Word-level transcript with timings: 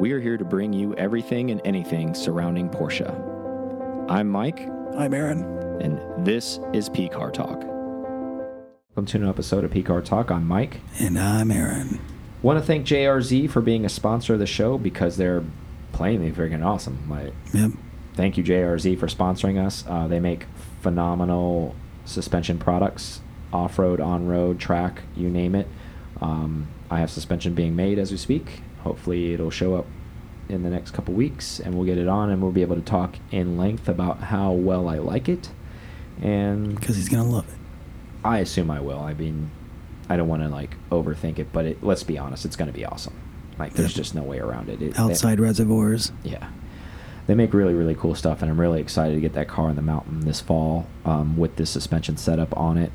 We 0.00 0.12
are 0.12 0.20
here 0.20 0.36
to 0.38 0.44
bring 0.44 0.72
you 0.72 0.94
everything 0.94 1.50
and 1.50 1.60
anything 1.64 2.14
surrounding 2.14 2.70
Porsche. 2.70 3.08
I'm 4.10 4.28
Mike, 4.28 4.60
I'm 4.96 5.12
Aaron. 5.14 5.42
and 5.80 6.26
this 6.26 6.58
is 6.72 6.88
P 6.88 7.08
Car 7.08 7.30
Talk. 7.30 7.62
Welcome 7.62 9.06
to 9.06 9.18
an 9.18 9.28
episode 9.28 9.62
of 9.64 9.70
P 9.70 9.82
Car 9.82 10.00
Talk. 10.02 10.30
I'm 10.30 10.46
Mike. 10.46 10.80
And 10.98 11.18
I'm 11.18 11.50
Aaron. 11.50 12.00
Want 12.42 12.58
to 12.58 12.64
thank 12.64 12.86
JRZ 12.86 13.50
for 13.50 13.60
being 13.60 13.84
a 13.84 13.88
sponsor 13.90 14.32
of 14.34 14.38
the 14.40 14.46
show 14.46 14.78
because 14.78 15.16
they're 15.16 15.44
plainly 15.92 16.32
freaking 16.32 16.64
awesome. 16.64 17.08
Like, 17.08 17.34
Yep. 17.52 17.72
thank 18.14 18.36
you 18.38 18.42
JRZ 18.44 18.98
for 18.98 19.06
sponsoring 19.06 19.64
us. 19.64 19.84
Uh, 19.86 20.06
they 20.08 20.20
make 20.20 20.46
phenomenal 20.80 21.74
suspension 22.06 22.58
products, 22.58 23.20
off-road, 23.52 24.00
on-road, 24.00 24.58
track, 24.58 25.02
you 25.16 25.28
name 25.28 25.54
it. 25.54 25.68
Um, 26.22 26.68
I 26.90 27.00
have 27.00 27.10
suspension 27.10 27.54
being 27.54 27.76
made 27.76 27.98
as 27.98 28.10
we 28.10 28.16
speak. 28.16 28.62
Hopefully, 28.82 29.32
it'll 29.34 29.50
show 29.50 29.74
up 29.74 29.86
in 30.48 30.62
the 30.62 30.70
next 30.70 30.92
couple 30.92 31.14
weeks, 31.14 31.60
and 31.60 31.74
we'll 31.74 31.84
get 31.86 31.98
it 31.98 32.08
on, 32.08 32.30
and 32.30 32.42
we'll 32.42 32.50
be 32.52 32.62
able 32.62 32.76
to 32.76 32.82
talk 32.82 33.16
in 33.30 33.56
length 33.56 33.88
about 33.88 34.18
how 34.18 34.50
well 34.52 34.88
I 34.88 34.98
like 34.98 35.28
it. 35.28 35.50
And 36.22 36.74
Because 36.78 36.96
he's 36.96 37.08
going 37.08 37.24
to 37.24 37.28
love 37.30 37.48
it. 37.48 37.54
I 38.24 38.38
assume 38.38 38.70
I 38.70 38.80
will. 38.80 38.98
I 39.00 39.14
mean, 39.14 39.50
I 40.08 40.16
don't 40.16 40.28
want 40.28 40.42
to 40.42 40.48
like 40.48 40.76
overthink 40.90 41.38
it, 41.38 41.52
but 41.52 41.64
it, 41.64 41.82
let's 41.84 42.02
be 42.02 42.18
honest, 42.18 42.44
it's 42.44 42.56
going 42.56 42.70
to 42.70 42.76
be 42.76 42.84
awesome. 42.84 43.14
Like, 43.58 43.74
there's 43.74 43.90
Yep. 43.92 43.96
just 43.96 44.14
no 44.14 44.22
way 44.22 44.38
around 44.38 44.68
it. 44.68 44.82
it 44.82 44.98
Outside 44.98 45.38
reservoirs. 45.40 46.12
yeah. 46.24 46.48
They 47.26 47.34
make 47.36 47.54
really, 47.54 47.74
really 47.74 47.94
cool 47.94 48.16
stuff, 48.16 48.42
and 48.42 48.50
I'm 48.50 48.60
really 48.60 48.80
excited 48.80 49.14
to 49.14 49.20
get 49.20 49.34
that 49.34 49.46
car 49.46 49.70
in 49.70 49.76
the 49.76 49.82
mountain 49.82 50.20
this 50.20 50.40
fall 50.40 50.86
um, 51.04 51.36
with 51.36 51.54
this 51.56 51.70
suspension 51.70 52.16
setup 52.16 52.56
on 52.56 52.76
it. 52.76 52.90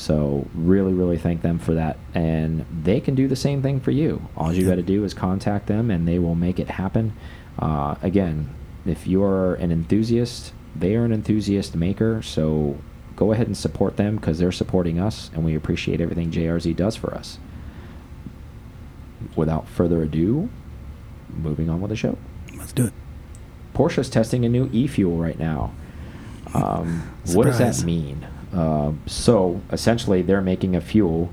So, 0.00 0.48
really, 0.54 0.94
really 0.94 1.18
thank 1.18 1.42
them 1.42 1.58
for 1.58 1.74
that. 1.74 1.98
And 2.14 2.64
they 2.84 3.02
can 3.02 3.14
do 3.14 3.28
the 3.28 3.36
same 3.36 3.60
thing 3.60 3.80
for 3.80 3.90
you. 3.90 4.30
All 4.34 4.50
you 4.50 4.66
got 4.66 4.76
to 4.76 4.82
do 4.82 5.04
is 5.04 5.12
contact 5.12 5.66
them, 5.66 5.90
and 5.90 6.08
they 6.08 6.18
will 6.18 6.34
make 6.34 6.58
it 6.58 6.70
happen. 6.70 7.12
Uh, 7.58 7.96
again, 8.00 8.48
if 8.86 9.06
you're 9.06 9.56
an 9.56 9.70
enthusiast, 9.70 10.54
they 10.74 10.96
are 10.96 11.04
an 11.04 11.12
enthusiast 11.12 11.76
maker. 11.76 12.22
So, 12.22 12.78
go 13.14 13.32
ahead 13.32 13.46
and 13.46 13.54
support 13.54 13.98
them 13.98 14.16
because 14.16 14.38
they're 14.38 14.50
supporting 14.50 14.98
us, 14.98 15.30
and 15.34 15.44
we 15.44 15.54
appreciate 15.54 16.00
everything 16.00 16.30
JRZ 16.30 16.74
does 16.76 16.96
for 16.96 17.12
us. 17.12 17.38
Without 19.36 19.68
further 19.68 20.02
ado, 20.02 20.48
moving 21.28 21.68
on 21.68 21.82
with 21.82 21.90
the 21.90 21.96
show. 21.96 22.16
Let's 22.56 22.72
do 22.72 22.86
it. 22.86 22.94
Porsche's 23.74 24.08
testing 24.08 24.46
a 24.46 24.48
new 24.48 24.70
e-fuel 24.72 25.18
right 25.18 25.38
now. 25.38 25.74
Um, 26.54 27.02
what 27.34 27.44
does 27.44 27.58
that 27.58 27.84
mean? 27.84 28.26
Uh, 28.54 28.92
so 29.06 29.60
essentially, 29.70 30.22
they're 30.22 30.40
making 30.40 30.74
a 30.74 30.80
fuel 30.80 31.32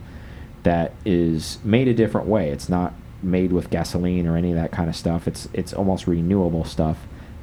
that 0.63 0.93
is 1.05 1.59
made 1.63 1.87
a 1.87 1.93
different 1.93 2.27
way. 2.27 2.49
It's 2.49 2.69
not 2.69 2.93
made 3.23 3.51
with 3.51 3.69
gasoline 3.69 4.27
or 4.27 4.37
any 4.37 4.51
of 4.51 4.55
that 4.55 4.71
kind 4.71 4.89
of 4.89 4.95
stuff. 4.95 5.27
It's 5.27 5.49
it's 5.53 5.73
almost 5.73 6.07
renewable 6.07 6.63
stuff. 6.63 6.97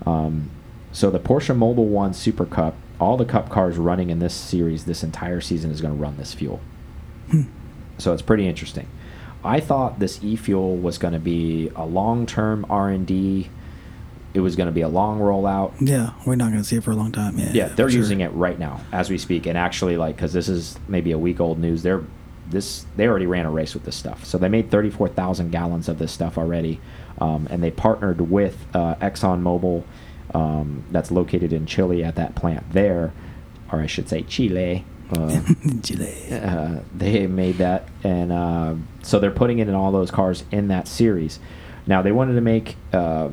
Um, 0.07 0.51
so 0.93 1.11
the 1.11 1.19
Porsche 1.19 1.57
Mobil 1.57 1.87
1 1.87 2.15
Super 2.15 2.47
Cup, 2.47 2.77
all 3.01 3.17
the 3.17 3.25
Cup 3.25 3.51
cars 3.51 3.77
running 3.77 4.11
in 4.11 4.21
this 4.21 4.35
series 4.35 4.85
this 4.85 5.03
entire 5.03 5.41
season 5.41 5.71
is 5.71 5.81
going 5.81 5.95
to 5.95 6.01
run 6.01 6.17
this 6.17 6.33
fuel. 6.33 6.61
Hmm. 7.31 7.43
So 7.99 8.13
it's 8.13 8.23
pretty 8.23 8.47
interesting. 8.47 8.87
I 9.43 9.61
thought 9.61 9.99
this 9.99 10.23
e-fuel 10.23 10.77
was 10.77 10.97
going 10.97 11.13
to 11.13 11.21
be 11.21 11.71
a 11.77 11.85
long-term 11.85 12.65
R&D. 12.71 13.51
It 14.35 14.41
was 14.41 14.57
going 14.57 14.67
to 14.67 14.73
be 14.73 14.81
a 14.81 14.89
long 14.89 15.21
rollout. 15.21 15.73
Yeah, 15.81 16.11
we're 16.27 16.35
not 16.35 16.51
going 16.51 16.63
to 16.63 16.69
see 16.69 16.77
it 16.77 16.85
for 16.85 16.91
a 16.91 16.97
long 16.97 17.13
time. 17.13 17.39
Yeah, 17.39 17.51
Yeah, 17.53 17.69
they're 17.69 17.87
for 17.87 17.93
sure. 17.93 18.01
using 18.01 18.21
it 18.21 18.33
right 18.33 18.59
now 18.59 18.81
as 18.93 19.09
we 19.09 19.17
speak, 19.17 19.47
and 19.47 19.57
actually, 19.57 19.97
like, 19.97 20.17
because 20.17 20.33
this 20.33 20.49
is 20.49 20.77
maybe 20.89 21.13
a 21.13 21.19
week 21.19 21.39
old 21.41 21.59
news. 21.59 21.83
They're 21.83 22.03
this 22.51 22.85
they 22.97 23.07
already 23.09 23.27
ran 23.27 23.47
a 23.47 23.51
race 23.51 23.73
with 23.75 23.85
this 23.85 23.97
stuff, 23.97 24.25
so 24.25 24.37
they 24.37 24.49
made 24.49 24.71
thirty 24.71 24.91
four 24.91 25.09
thousand 25.09 25.51
gallons 25.51 25.89
of 25.89 25.99
this 25.99 26.13
stuff 26.13 26.37
already, 26.37 26.81
um, 27.21 27.47
and 27.51 27.63
they 27.63 27.71
partnered 27.71 28.21
with 28.31 28.67
uh, 28.75 28.97
ExxonMobil, 28.97 29.83
um, 30.35 30.85
that's 30.91 31.11
located 31.11 31.53
in 31.53 31.65
Chile 31.67 32.03
at 32.05 32.17
that 32.17 32.35
plant 32.35 32.65
there, 32.73 33.13
or 33.73 33.81
I 33.81 33.87
should 33.87 34.09
say 34.09 34.23
Chile. 34.23 34.85
Uh, 35.17 35.43
Chile. 35.83 36.13
uh, 36.33 36.81
they 36.95 37.27
made 37.27 37.59
that, 37.59 37.89
and 38.03 38.33
uh, 38.33 38.75
so 39.03 39.19
they're 39.21 39.31
putting 39.31 39.59
it 39.61 39.69
in 39.69 39.75
all 39.75 39.93
those 39.93 40.11
cars 40.11 40.45
in 40.51 40.69
that 40.69 40.89
series. 40.89 41.39
Now 41.87 42.03
they 42.03 42.13
wanted 42.13 42.35
to 42.35 42.41
make 42.41 42.77
uh, 42.93 43.29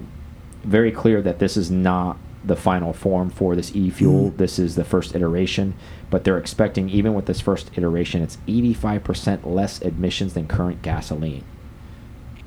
very 0.64 0.92
clear 0.92 1.22
that 1.22 1.40
this 1.40 1.58
is 1.58 1.72
not 1.72 2.18
the 2.44 2.56
final 2.56 2.92
form 2.92 3.30
for 3.30 3.56
this 3.56 3.76
e-fuel. 3.76 4.32
Mm. 4.32 4.38
This 4.38 4.58
is 4.58 4.76
the 4.76 4.84
first 4.84 5.16
iteration, 5.16 5.76
but 6.10 6.24
they're 6.24 6.38
expecting 6.40 6.90
even 6.90 7.14
with 7.14 7.28
this 7.28 7.40
first 7.40 7.70
iteration, 7.78 8.22
it's 8.24 8.38
85% 8.48 9.46
less 9.46 9.80
emissions 9.80 10.34
than 10.34 10.48
current 10.48 10.82
gasoline. 10.82 11.44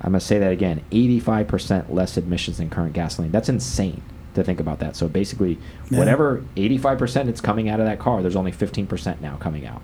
I'm 0.00 0.10
gonna 0.12 0.20
say 0.20 0.38
that 0.38 0.52
again: 0.52 0.82
85% 0.90 1.92
less 1.92 2.16
emissions 2.18 2.58
than 2.58 2.68
current 2.70 2.92
gasoline. 2.92 3.30
That's 3.30 3.48
insane 3.48 4.02
to 4.34 4.42
think 4.42 4.58
about 4.60 4.80
that. 4.80 4.96
So 4.96 5.08
basically, 5.08 5.58
Yeah. 5.90 5.98
whatever 5.98 6.42
85% 6.56 7.28
it's 7.28 7.40
coming 7.40 7.68
out 7.68 7.78
of 7.80 7.86
that 7.86 7.98
car, 8.00 8.20
there's 8.20 8.36
only 8.36 8.52
15% 8.52 9.20
now 9.22 9.36
coming 9.36 9.64
out. 9.64 9.80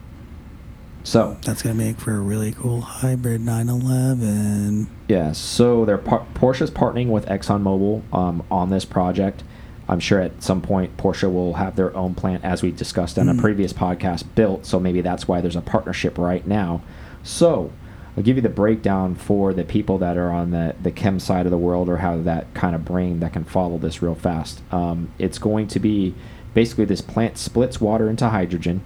So 1.03 1.37
That's 1.45 1.63
going 1.63 1.77
to 1.77 1.83
make 1.83 1.99
for 1.99 2.15
a 2.15 2.21
really 2.21 2.53
cool 2.53 2.83
hybrid 2.83 3.41
911. 3.41 4.89
yeah, 5.09 5.33
so 5.33 5.85
they're 5.85 5.99
par- 5.99 6.27
Porsche's 6.35 6.71
partnering 6.71 7.09
with 7.09 7.27
ExxonMobil 7.27 8.03
um, 8.15 8.43
on 8.51 8.71
this 8.71 8.85
project. 8.85 9.43
I'm 9.89 9.99
sure 9.99 10.21
at 10.21 10.43
some 10.43 10.61
point 10.61 10.97
Porsche 10.97 11.33
will 11.33 11.55
have 11.55 11.75
their 11.75 11.97
own 11.97 12.15
plant, 12.15 12.45
as 12.45 12.63
we 12.63 12.71
discussed 12.71 13.19
on 13.19 13.29
a 13.29 13.35
Mm. 13.35 13.41
previous 13.41 13.73
podcast, 13.73 14.25
built. 14.37 14.65
So 14.67 14.79
maybe 14.79 15.01
that's 15.01 15.27
why 15.27 15.41
there's 15.41 15.57
a 15.57 15.61
partnership 15.61 16.17
right 16.17 16.47
now. 16.47 16.83
So 17.25 17.73
I'll 18.17 18.23
give 18.23 18.37
you 18.37 18.43
the 18.43 18.49
breakdown 18.49 19.15
for 19.17 19.53
the 19.53 19.65
people 19.65 19.99
that 19.99 20.17
are 20.17 20.31
on 20.31 20.51
the 20.53 20.75
the 20.81 20.91
chem 20.93 21.19
side 21.19 21.47
of 21.47 21.51
the 21.51 21.59
world 21.59 21.89
or 21.89 21.97
have 21.97 22.25
that 22.25 22.53
kind 22.55 22.75
of 22.77 22.85
brain 22.85 23.19
that 23.21 23.33
can 23.33 23.45
follow 23.45 23.79
this 23.79 24.01
real 24.03 24.15
fast. 24.15 24.61
Um, 24.71 25.09
it's 25.19 25.39
going 25.39 25.67
to 25.69 25.81
be 25.81 26.15
basically 26.55 26.85
this 26.85 27.01
plant 27.01 27.37
splits 27.39 27.81
water 27.81 28.09
into 28.09 28.29
hydrogen 28.29 28.83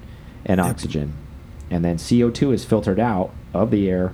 and 0.46 0.58
Yep. 0.58 0.66
oxygen, 0.66 1.12
and 1.70 1.84
then 1.84 1.96
CO2 1.96 2.52
is 2.52 2.64
filtered 2.64 3.00
out 3.00 3.32
of 3.52 3.70
the 3.70 3.88
air 3.88 4.12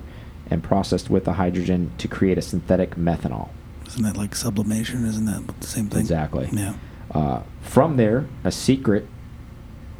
and 0.48 0.62
processed 0.62 1.10
with 1.10 1.24
the 1.24 1.34
hydrogen 1.34 1.92
to 1.98 2.08
create 2.08 2.38
a 2.38 2.42
synthetic 2.42 2.96
methanol. 2.96 3.50
Isn't 3.86 4.02
that 4.04 4.16
like 4.16 4.34
sublimation? 4.34 5.04
Isn't 5.06 5.26
that 5.26 5.60
the 5.60 5.66
same 5.66 5.88
thing? 5.88 6.00
Exactly. 6.00 6.48
Yeah. 6.52 6.74
Uh, 7.10 7.42
from 7.60 7.96
there, 7.96 8.26
a 8.44 8.52
secret, 8.52 9.06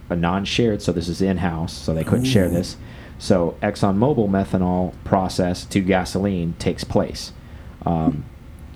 a 0.09 0.17
non-shared, 0.17 0.83
so 0.83 0.93
this 0.93 1.09
is 1.09 1.21
in-house, 1.21 1.73
so 1.73 1.95
they 1.95 2.05
couldn't 2.05 2.25
share 2.25 2.49
this. 2.49 2.77
So 3.19 3.57
ExxonMobil 3.63 4.29
methanol 4.29 4.95
process 5.05 5.65
to 5.67 5.81
gasoline 5.81 6.55
takes 6.59 6.85
place. 6.85 7.33
Um, 7.85 8.25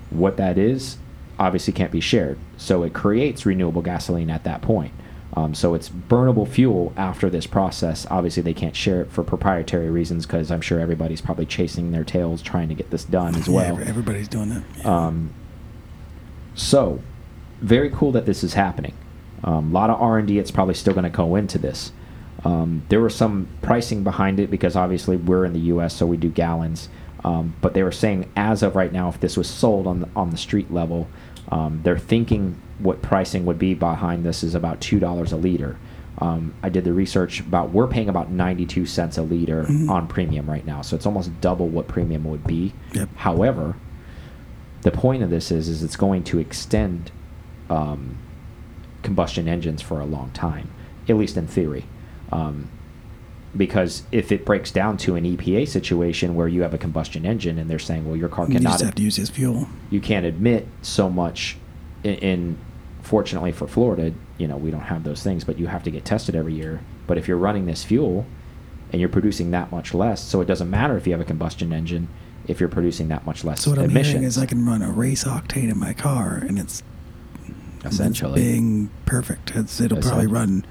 what 0.09 0.37
that 0.37 0.57
is, 0.57 0.97
obviously 1.39 1.73
can't 1.73 1.91
be 1.91 1.99
shared. 1.99 2.37
So 2.57 2.83
it 2.83 2.93
creates 2.93 3.45
renewable 3.45 3.81
gasoline 3.81 4.29
at 4.29 4.43
that 4.43 4.61
point. 4.61 4.93
Um, 5.33 5.53
so 5.53 5.73
it's 5.73 5.89
burnable 5.89 6.47
fuel 6.47 6.93
after 6.95 7.29
this 7.29 7.45
process. 7.45 8.07
Obviously, 8.09 8.41
they 8.43 8.53
can't 8.53 8.75
share 8.75 9.01
it 9.01 9.11
for 9.11 9.21
proprietary 9.23 9.89
reasons 9.89 10.25
because 10.25 10.49
I'm 10.49 10.61
sure 10.61 10.79
everybody's 10.79 11.19
probably 11.21 11.45
chasing 11.45 11.91
their 11.91 12.05
tails 12.05 12.41
trying 12.41 12.69
to 12.69 12.75
get 12.75 12.89
this 12.89 13.03
done 13.03 13.35
as 13.35 13.49
well. 13.49 13.73
every- 13.73 13.85
everybody's 13.85 14.27
doing 14.29 14.49
that. 14.49 14.63
Yeah. 14.77 15.07
Um, 15.07 15.31
so, 16.53 17.01
very 17.61 17.89
cool 17.89 18.11
that 18.13 18.25
this 18.25 18.43
is 18.43 18.53
happening. 18.53 18.93
A 19.43 19.59
lot 19.59 19.89
of 19.89 20.01
R 20.01 20.17
and 20.17 20.27
D. 20.27 20.39
It's 20.39 20.51
probably 20.51 20.73
still 20.73 20.93
going 20.93 21.03
to 21.03 21.09
go 21.09 21.35
into 21.35 21.57
this. 21.57 21.91
Um, 22.43 22.83
there 22.89 23.01
was 23.01 23.13
some 23.15 23.47
pricing 23.61 24.03
behind 24.03 24.39
it 24.39 24.49
because 24.49 24.75
obviously 24.75 25.17
we're 25.17 25.45
in 25.45 25.53
the 25.53 25.59
U.S., 25.59 25.95
so 25.95 26.05
we 26.05 26.17
do 26.17 26.29
gallons. 26.29 26.89
Um, 27.23 27.55
but 27.61 27.73
they 27.73 27.83
were 27.83 27.91
saying 27.91 28.31
as 28.35 28.63
of 28.63 28.75
right 28.75 28.91
now, 28.91 29.09
if 29.09 29.19
this 29.19 29.35
was 29.35 29.49
sold 29.49 29.87
on 29.87 30.01
the, 30.01 30.09
on 30.15 30.29
the 30.29 30.37
street 30.37 30.71
level, 30.71 31.07
um, 31.51 31.81
they're 31.83 31.97
thinking 31.97 32.59
what 32.79 33.01
pricing 33.01 33.45
would 33.45 33.57
be 33.59 33.73
behind 33.73 34.23
this 34.25 34.43
is 34.43 34.55
about 34.55 34.81
two 34.81 34.99
dollars 34.99 35.31
a 35.31 35.37
liter. 35.37 35.77
Um, 36.19 36.53
I 36.63 36.69
did 36.69 36.83
the 36.85 36.93
research 36.93 37.41
about 37.41 37.71
we're 37.71 37.87
paying 37.87 38.07
about 38.09 38.31
ninety 38.31 38.65
two 38.65 38.85
cents 38.85 39.17
a 39.17 39.21
liter 39.21 39.63
Mhm. 39.65 39.89
on 39.89 40.07
premium 40.07 40.49
right 40.49 40.65
now, 40.65 40.81
so 40.81 40.95
it's 40.95 41.05
almost 41.05 41.29
double 41.41 41.67
what 41.67 41.87
premium 41.87 42.23
would 42.25 42.45
be. 42.45 42.73
Yep. 42.93 43.09
However, 43.15 43.75
the 44.81 44.91
point 44.91 45.23
of 45.23 45.29
this 45.29 45.51
is 45.51 45.67
is 45.67 45.83
it's 45.83 45.95
going 45.97 46.23
to 46.25 46.39
extend 46.39 47.11
um, 47.69 48.17
combustion 49.03 49.47
engines 49.47 49.81
for 49.81 49.99
a 49.99 50.05
long 50.05 50.29
time, 50.33 50.69
at 51.09 51.17
least 51.17 51.35
in 51.37 51.47
theory. 51.47 51.85
Um, 52.31 52.69
because 53.57 54.03
if 54.11 54.31
it 54.31 54.45
breaks 54.45 54.69
down 54.69 54.97
to 54.97 55.15
an 55.15 55.23
EPA 55.25 55.65
situation 55.67 56.35
where 56.35 56.47
you 56.47 56.61
have 56.61 56.73
a 56.73 56.77
combustion 56.77 57.25
engine 57.25 57.57
and 57.57 57.69
they're 57.69 57.79
saying, 57.79 58.05
well, 58.05 58.17
your 58.17 58.27
car 58.27 58.45
you 58.47 58.55
cannot, 58.55 58.71
just 58.73 58.83
have 58.83 58.95
to 58.95 59.01
use 59.03 59.15
his 59.15 59.29
fuel. 59.29 59.67
you 59.89 60.01
can't 60.01 60.25
admit 60.25 60.67
so 60.81 61.09
much. 61.09 61.57
In, 62.03 62.15
in 62.15 62.57
fortunately 63.05 63.51
for 63.51 63.67
Florida, 63.67 64.13
you 64.37 64.47
know 64.47 64.57
we 64.57 64.71
don't 64.71 64.81
have 64.81 65.03
those 65.03 65.23
things, 65.23 65.43
but 65.43 65.57
you 65.57 65.67
have 65.67 65.83
to 65.83 65.91
get 65.91 66.05
tested 66.05 66.35
every 66.35 66.53
year. 66.53 66.81
But 67.07 67.17
if 67.17 67.27
you're 67.27 67.37
running 67.37 67.65
this 67.65 67.83
fuel 67.83 68.25
and 68.91 68.99
you're 68.99 69.09
producing 69.09 69.51
that 69.51 69.71
much 69.71 69.93
less, 69.93 70.23
so 70.23 70.41
it 70.41 70.45
doesn't 70.45 70.69
matter 70.69 70.97
if 70.97 71.05
you 71.05 71.13
have 71.13 71.21
a 71.21 71.25
combustion 71.25 71.71
engine 71.71 72.07
if 72.47 72.59
you're 72.59 72.69
producing 72.69 73.07
that 73.07 73.25
much 73.25 73.43
less 73.43 73.63
So 73.63 73.71
what 73.71 73.79
I'm 73.79 73.85
emissions. 73.85 74.07
hearing 74.07 74.23
is 74.23 74.37
I 74.37 74.45
can 74.45 74.65
run 74.65 74.81
a 74.81 74.91
race 74.91 75.23
octane 75.23 75.71
in 75.71 75.79
my 75.79 75.93
car, 75.93 76.35
and 76.35 76.59
it's 76.59 76.83
essentially. 77.83 78.41
it's 78.41 78.51
being 78.51 78.89
perfect. 79.05 79.51
It's, 79.55 79.79
it'll 79.81 80.01
probably 80.01 80.27
run 80.27 80.65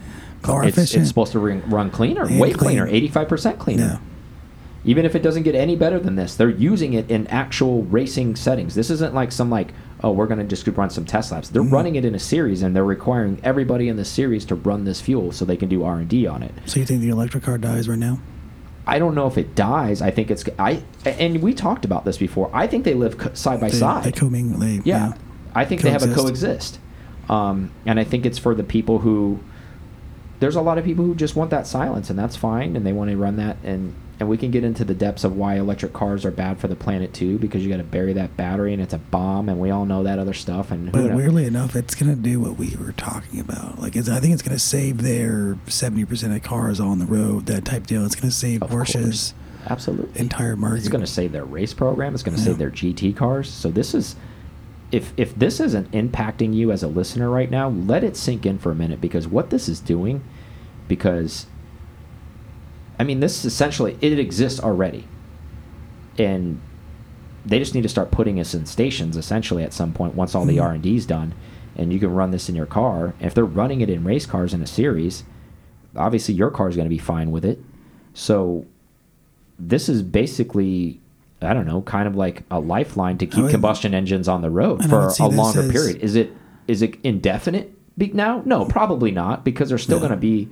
more 0.46 0.64
it's, 0.64 0.76
efficient. 0.76 1.02
it's 1.02 1.08
supposed 1.08 1.32
to 1.32 1.38
run, 1.38 1.68
run 1.68 1.90
cleaner, 1.90 2.26
way 2.26 2.52
clean. 2.52 2.78
cleaner, 2.78 2.86
85% 2.86 3.58
cleaner. 3.58 4.00
Even 4.86 5.04
if 5.06 5.14
it 5.14 5.22
doesn't 5.22 5.44
get 5.44 5.54
any 5.54 5.76
better 5.76 5.98
than 5.98 6.14
this, 6.16 6.34
they're 6.34 6.50
using 6.50 6.92
it 6.92 7.10
in 7.10 7.26
actual 7.28 7.82
racing 7.84 8.36
settings. 8.36 8.74
This 8.74 8.90
isn't 8.90 9.14
like 9.14 9.32
some 9.32 9.48
like, 9.48 9.72
oh, 10.02 10.10
we're 10.12 10.26
going 10.26 10.40
to 10.40 10.44
just 10.44 10.66
run 10.76 10.90
some 10.90 11.06
test 11.06 11.32
laps. 11.32 11.48
They're 11.48 11.62
Mhm. 11.62 11.72
running 11.72 11.94
it 11.96 12.04
in 12.04 12.14
a 12.14 12.18
series, 12.18 12.62
and 12.62 12.76
they're 12.76 12.84
requiring 12.84 13.38
everybody 13.42 13.88
in 13.88 13.96
the 13.96 14.04
series 14.04 14.44
to 14.46 14.54
run 14.54 14.84
this 14.84 15.00
fuel 15.00 15.32
so 15.32 15.46
they 15.46 15.56
can 15.56 15.70
do 15.70 15.82
R 15.84 15.96
and 16.00 16.08
D 16.08 16.26
on 16.26 16.42
it. 16.42 16.52
So 16.66 16.80
you 16.80 16.86
think 16.86 17.00
the 17.00 17.08
electric 17.08 17.44
car 17.44 17.56
dies 17.56 17.88
right 17.88 17.98
now? 17.98 18.18
I 18.86 18.98
don't 18.98 19.14
know 19.14 19.26
if 19.26 19.38
it 19.38 19.54
dies. 19.54 20.02
I 20.02 20.10
think 20.10 20.30
it's 20.30 20.44
I 20.58 20.82
and 21.06 21.40
we 21.40 21.54
talked 21.54 21.86
about 21.86 22.04
this 22.04 22.18
before. 22.18 22.50
I 22.52 22.66
think 22.66 22.84
they 22.84 22.92
live 22.92 23.16
side 23.32 23.58
by 23.60 23.70
they, 23.70 23.76
side. 23.78 24.04
They 24.04 24.12
comming. 24.12 24.58
They, 24.58 24.82
yeah. 24.84 25.14
I 25.54 25.64
think 25.64 25.80
they 25.80 25.90
have 25.90 26.02
a 26.02 26.12
Coexist. 26.12 26.78
coexist, 27.24 27.30
um, 27.30 27.70
and 27.86 27.98
I 27.98 28.04
think 28.04 28.26
it's 28.26 28.38
for 28.38 28.54
the 28.54 28.64
people 28.64 28.98
who. 28.98 29.38
There's 30.40 30.56
a 30.56 30.60
lot 30.60 30.76
of 30.76 30.84
people 30.84 31.06
who 31.06 31.14
just 31.14 31.36
want 31.36 31.50
that 31.50 31.66
silence, 31.66 32.10
and 32.10 32.18
that's 32.18 32.36
fine, 32.36 32.76
and 32.76 32.84
they 32.84 32.92
want 32.92 33.08
to 33.10 33.16
run 33.16 33.36
that, 33.36 33.56
and 33.64 33.94
and 34.20 34.28
we 34.28 34.36
can 34.36 34.50
get 34.50 34.62
into 34.64 34.84
the 34.84 34.94
depths 34.94 35.24
of 35.24 35.36
why 35.36 35.56
electric 35.56 35.92
cars 35.92 36.24
are 36.24 36.30
bad 36.30 36.58
for 36.60 36.68
the 36.68 36.76
planet 36.76 37.12
too, 37.12 37.38
because 37.38 37.64
you 37.64 37.70
got 37.70 37.78
to 37.78 37.82
bury 37.84 38.12
that 38.12 38.36
battery, 38.36 38.72
and 38.72 38.80
it's 38.80 38.94
a 38.94 38.98
bomb, 38.98 39.48
and 39.48 39.58
we 39.60 39.70
all 39.70 39.84
know 39.86 40.02
that 40.04 40.18
other 40.18 40.34
stuff, 40.34 40.70
and 40.70 40.92
But 40.92 41.12
weirdly 41.14 41.46
enough, 41.46 41.74
it's 41.76 41.94
gonna 41.94 42.14
do 42.16 42.40
what 42.40 42.56
we 42.58 42.76
were 42.76 42.92
talking 42.92 43.40
about. 43.40 43.80
Like, 43.80 43.96
it's, 43.96 44.08
I 44.08 44.20
think 44.20 44.32
it's 44.32 44.42
gonna 44.42 44.58
save 44.58 45.02
their 45.02 45.56
seventy 45.66 46.04
percent 46.04 46.34
of 46.34 46.42
cars 46.42 46.78
on 46.80 46.98
the 47.00 47.06
road. 47.06 47.46
That 47.46 47.64
type 47.64 47.86
deal. 47.86 48.04
It's 48.06 48.14
gonna 48.14 48.30
save 48.30 48.62
Of 48.62 48.70
Porsche's 48.70 48.94
course. 48.94 49.34
absolutely 49.66 50.20
entire 50.20 50.56
market. 50.56 50.78
It's 50.80 50.88
going 50.88 51.00
to 51.04 51.10
save 51.10 51.32
their 51.32 51.44
race 51.44 51.72
program. 51.72 52.12
It's 52.14 52.22
going 52.22 52.34
to 52.36 52.40
Yeah. 52.40 52.48
save 52.48 52.58
their 52.58 52.70
GT 52.70 53.12
cars. 53.16 53.48
So 53.48 53.70
this 53.70 53.94
is, 53.94 54.14
if 54.92 55.12
if 55.16 55.34
this 55.38 55.58
isn't 55.58 55.90
impacting 55.92 56.52
you 56.54 56.70
as 56.70 56.82
a 56.82 56.86
listener 56.88 57.30
right 57.30 57.50
now, 57.50 57.68
let 57.70 58.04
it 58.04 58.14
sink 58.16 58.44
in 58.46 58.58
for 58.58 58.70
a 58.70 58.74
minute 58.74 59.00
because 59.00 59.26
what 59.26 59.48
this 59.50 59.68
is 59.68 59.80
doing, 59.80 60.20
because, 60.86 61.46
I 62.98 63.04
mean, 63.04 63.20
this 63.20 63.44
essentially 63.44 63.96
it 64.00 64.18
exists 64.18 64.60
already, 64.60 65.06
and 66.18 66.60
they 67.44 67.58
just 67.58 67.74
need 67.74 67.82
to 67.82 67.88
start 67.88 68.10
putting 68.10 68.40
us 68.40 68.54
in 68.54 68.66
stations 68.66 69.16
essentially 69.16 69.62
at 69.62 69.72
some 69.72 69.92
point 69.92 70.14
once 70.14 70.34
all 70.34 70.44
the 70.44 70.56
Mhm. 70.58 70.62
R 70.62 70.72
and 70.72 70.82
D's 70.82 71.04
done, 71.06 71.34
and 71.76 71.92
you 71.92 71.98
can 71.98 72.12
run 72.14 72.30
this 72.30 72.48
in 72.48 72.54
your 72.54 72.66
car. 72.66 73.14
And 73.18 73.26
if 73.26 73.34
they're 73.34 73.44
running 73.44 73.80
it 73.80 73.90
in 73.90 74.04
race 74.04 74.26
cars 74.26 74.54
in 74.54 74.62
a 74.62 74.66
series, 74.66 75.24
obviously 75.96 76.34
your 76.34 76.50
car 76.50 76.68
is 76.68 76.76
going 76.76 76.86
to 76.86 76.90
be 76.90 76.98
fine 76.98 77.30
with 77.30 77.44
it. 77.44 77.60
So 78.14 78.64
this 79.58 79.88
is 79.88 80.02
basically 80.02 81.00
I 81.42 81.52
don't 81.52 81.66
know, 81.66 81.82
kind 81.82 82.08
of 82.08 82.16
like 82.16 82.44
a 82.50 82.58
lifeline 82.58 83.18
to 83.18 83.26
keep 83.26 83.42
would- 83.44 83.50
combustion 83.50 83.92
engines 83.92 84.28
on 84.28 84.40
the 84.40 84.48
road 84.50 84.82
for 84.84 85.08
a 85.20 85.26
longer 85.28 85.60
as- 85.60 85.70
period. 85.72 85.96
Is 86.02 86.14
it 86.16 86.32
is 86.66 86.80
it 86.80 86.96
indefinite 87.04 87.70
now? 88.14 88.40
No, 88.46 88.64
probably 88.64 89.10
not 89.10 89.44
because 89.44 89.68
there's 89.68 89.82
still 89.82 89.96
Yeah. 89.98 90.08
going 90.08 90.12
to 90.12 90.16
be 90.16 90.48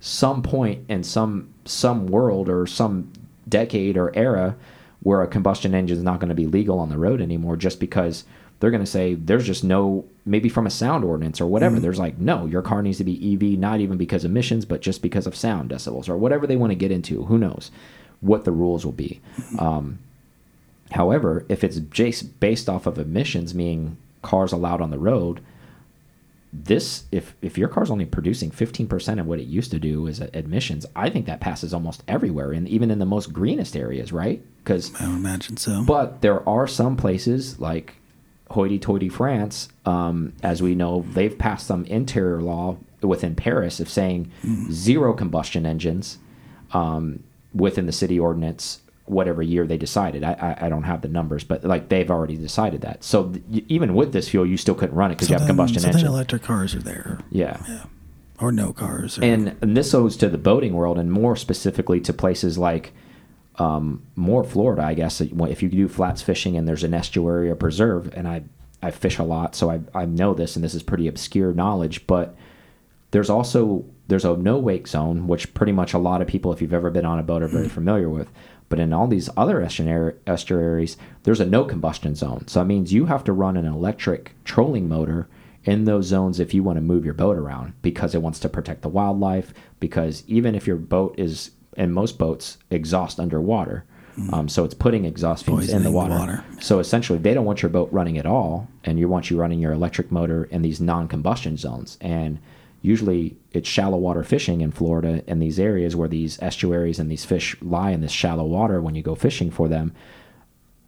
some 0.00 0.42
point 0.42 0.84
in 0.88 1.02
some 1.02 1.48
some 1.64 2.06
world 2.06 2.48
or 2.48 2.66
some 2.66 3.10
decade 3.48 3.96
or 3.96 4.14
era 4.16 4.54
where 5.02 5.22
a 5.22 5.26
combustion 5.28 5.74
engine 5.74 5.96
is 5.96 6.02
not 6.02 6.18
going 6.20 6.28
to 6.28 6.34
be 6.34 6.46
legal 6.46 6.78
on 6.78 6.88
the 6.88 6.98
road 6.98 7.20
anymore 7.20 7.56
just 7.56 7.78
because 7.80 8.24
they're 8.58 8.70
going 8.70 8.82
to 8.82 8.90
say 8.90 9.14
there's 9.14 9.46
just 9.46 9.62
no 9.64 10.04
maybe 10.24 10.48
from 10.48 10.66
a 10.66 10.70
sound 10.70 11.04
ordinance 11.04 11.40
or 11.40 11.46
whatever 11.46 11.76
Mhm. 11.76 11.80
there's 11.82 11.98
like 11.98 12.18
no 12.18 12.46
your 12.46 12.62
car 12.62 12.82
needs 12.82 12.98
to 12.98 13.04
be 13.04 13.34
EV 13.34 13.58
not 13.58 13.80
even 13.80 13.96
because 13.98 14.24
of 14.24 14.30
emissions 14.30 14.64
but 14.64 14.80
just 14.80 15.02
because 15.02 15.26
of 15.26 15.36
sound 15.36 15.70
decibels 15.70 16.08
or 16.08 16.16
whatever 16.16 16.46
they 16.46 16.56
want 16.56 16.70
to 16.70 16.74
get 16.76 16.90
into 16.90 17.24
who 17.24 17.38
knows 17.38 17.70
what 18.20 18.44
the 18.44 18.52
rules 18.52 18.84
will 18.84 18.92
be 18.92 19.20
um, 19.58 19.98
however 20.92 21.44
if 21.48 21.62
it's 21.64 21.78
based 21.78 22.68
off 22.68 22.86
of 22.86 22.98
emissions 22.98 23.54
meaning 23.54 23.96
cars 24.22 24.52
allowed 24.52 24.80
on 24.80 24.90
the 24.90 24.98
road 24.98 25.40
this 26.52 27.04
if 27.12 27.34
if 27.42 27.58
your 27.58 27.68
car's 27.68 27.90
only 27.90 28.06
producing 28.06 28.50
15% 28.50 29.20
of 29.20 29.26
what 29.26 29.40
it 29.40 29.46
used 29.46 29.70
to 29.72 29.78
do 29.78 30.08
as 30.08 30.20
admissions 30.20 30.86
i 30.94 31.10
think 31.10 31.26
that 31.26 31.40
passes 31.40 31.74
almost 31.74 32.02
everywhere 32.08 32.52
and 32.52 32.68
even 32.68 32.90
in 32.90 32.98
the 32.98 33.04
most 33.04 33.32
greenest 33.32 33.76
areas 33.76 34.12
right 34.12 34.42
because 34.62 34.94
I 35.00 35.06
would 35.08 35.16
imagine 35.16 35.56
so. 35.56 35.84
but 35.86 36.22
there 36.22 36.46
are 36.48 36.66
some 36.66 36.96
places 36.96 37.60
like 37.60 37.96
hoity-toity 38.50 39.08
France, 39.08 39.68
um, 39.84 40.32
as 40.42 40.62
we 40.62 40.74
know, 40.74 41.04
they've 41.12 41.36
passed 41.36 41.66
some 41.66 41.84
interior 41.86 42.40
law 42.40 42.76
within 43.02 43.34
Paris 43.34 43.80
of 43.80 43.88
saying 43.88 44.30
zero 44.70 45.12
combustion 45.12 45.66
engines 45.66 46.18
um, 46.72 47.22
within 47.54 47.86
the 47.86 47.92
city 47.92 48.18
ordinance, 48.18 48.80
whatever 49.06 49.42
year 49.42 49.66
they 49.66 49.78
decided. 49.78 50.22
I, 50.24 50.32
I, 50.32 50.66
I 50.66 50.68
don't 50.68 50.82
have 50.82 51.00
the 51.00 51.08
numbers, 51.08 51.44
but 51.44 51.64
like 51.64 51.88
they've 51.88 52.10
already 52.10 52.36
decided 52.36 52.82
that. 52.82 53.04
So 53.04 53.32
even 53.50 53.94
with 53.94 54.12
this 54.12 54.28
fuel, 54.28 54.44
you 54.46 54.56
still 54.56 54.74
couldn't 54.74 54.94
run 54.94 55.10
it 55.10 55.14
because 55.14 55.28
so 55.28 55.32
you 55.32 55.38
have 55.38 55.46
then, 55.46 55.56
combustion 55.56 55.80
so 55.80 55.88
engine. 55.88 56.02
then 56.02 56.12
electric 56.12 56.42
cars 56.42 56.74
are 56.74 56.80
there. 56.82 57.20
yeah. 57.30 57.62
Yeah. 57.68 57.84
Or 58.38 58.52
no 58.52 58.74
cars. 58.74 59.18
Or, 59.18 59.24
And, 59.24 59.56
and 59.62 59.76
this 59.76 59.92
goes 59.92 60.16
to 60.18 60.28
the 60.28 60.36
boating 60.36 60.74
world 60.74 60.98
and 60.98 61.10
more 61.10 61.36
specifically 61.36 62.00
to 62.02 62.12
places 62.12 62.58
like 62.58 62.92
um, 63.58 64.02
more 64.14 64.44
Florida, 64.44 64.82
I 64.82 64.92
guess. 64.92 65.20
If 65.22 65.62
you 65.62 65.70
do 65.70 65.88
flats 65.88 66.20
fishing 66.20 66.56
and 66.56 66.68
there's 66.68 66.84
an 66.84 66.92
estuary 66.92 67.48
or 67.48 67.54
preserve, 67.54 68.12
and 68.14 68.28
I, 68.28 68.42
I 68.82 68.90
fish 68.90 69.18
a 69.18 69.22
lot, 69.22 69.54
so 69.54 69.70
I, 69.70 69.80
I 69.94 70.04
know 70.04 70.34
this, 70.34 70.54
and 70.54 70.64
this 70.64 70.74
is 70.74 70.82
pretty 70.82 71.08
obscure 71.08 71.54
knowledge, 71.54 72.06
but 72.06 72.36
there's 73.12 73.30
also 73.30 73.86
there's 74.08 74.24
a 74.24 74.36
no 74.36 74.58
wake 74.58 74.86
zone, 74.86 75.26
which 75.26 75.54
pretty 75.54 75.72
much 75.72 75.94
a 75.94 75.98
lot 75.98 76.20
of 76.20 76.28
people, 76.28 76.52
if 76.52 76.60
you've 76.60 76.74
ever 76.74 76.90
been 76.90 77.06
on 77.06 77.18
a 77.18 77.22
boat, 77.22 77.42
are 77.42 77.48
very 77.48 77.68
familiar 77.68 78.08
with. 78.08 78.30
But 78.68 78.80
in 78.80 78.92
all 78.92 79.06
these 79.06 79.30
other 79.36 79.62
estuaries, 79.62 80.96
there's 81.22 81.40
a 81.40 81.46
no 81.46 81.64
combustion 81.64 82.14
zone. 82.14 82.48
So 82.48 82.60
that 82.60 82.66
means 82.66 82.92
you 82.92 83.06
have 83.06 83.24
to 83.24 83.32
run 83.32 83.56
an 83.56 83.66
electric 83.66 84.32
trolling 84.44 84.88
motor 84.88 85.28
in 85.64 85.84
those 85.84 86.06
zones 86.06 86.40
if 86.40 86.54
you 86.54 86.62
want 86.62 86.76
to 86.76 86.82
move 86.82 87.04
your 87.04 87.14
boat 87.14 87.36
around 87.36 87.74
because 87.82 88.14
it 88.14 88.22
wants 88.22 88.38
to 88.40 88.48
protect 88.48 88.82
the 88.82 88.88
wildlife. 88.88 89.52
Because 89.78 90.24
even 90.26 90.54
if 90.54 90.66
your 90.66 90.76
boat 90.76 91.14
is, 91.18 91.52
and 91.76 91.94
most 91.94 92.18
boats 92.18 92.58
exhaust 92.70 93.20
underwater, 93.20 93.84
um, 94.32 94.48
so 94.48 94.64
it's 94.64 94.74
putting 94.74 95.04
exhaust 95.04 95.44
fumes 95.44 95.68
in 95.68 95.82
the 95.82 95.90
Poisoning 95.90 95.92
the 95.92 95.96
water. 95.96 96.14
water. 96.14 96.44
So 96.60 96.78
essentially, 96.78 97.18
they 97.18 97.34
don't 97.34 97.44
want 97.44 97.62
your 97.62 97.68
boat 97.68 97.90
running 97.92 98.16
at 98.16 98.24
all, 98.24 98.68
and 98.84 98.98
you 98.98 99.08
want 99.08 99.30
you 99.30 99.36
running 99.36 99.60
your 99.60 99.72
electric 99.72 100.10
motor 100.10 100.44
in 100.44 100.62
these 100.62 100.80
non-combustion 100.80 101.58
zones. 101.58 101.98
And 102.00 102.38
usually, 102.86 103.36
it's 103.52 103.68
shallow 103.68 103.98
water 103.98 104.22
fishing 104.22 104.60
in 104.60 104.70
Florida 104.70 105.22
in 105.26 105.38
these 105.40 105.58
areas 105.58 105.96
where 105.96 106.08
these 106.08 106.40
estuaries 106.40 106.98
and 106.98 107.10
these 107.10 107.24
fish 107.24 107.56
lie 107.60 107.90
in 107.90 108.00
this 108.00 108.12
shallow 108.12 108.44
water. 108.44 108.80
When 108.80 108.94
you 108.94 109.02
go 109.02 109.14
fishing 109.14 109.50
for 109.50 109.68
them, 109.68 109.92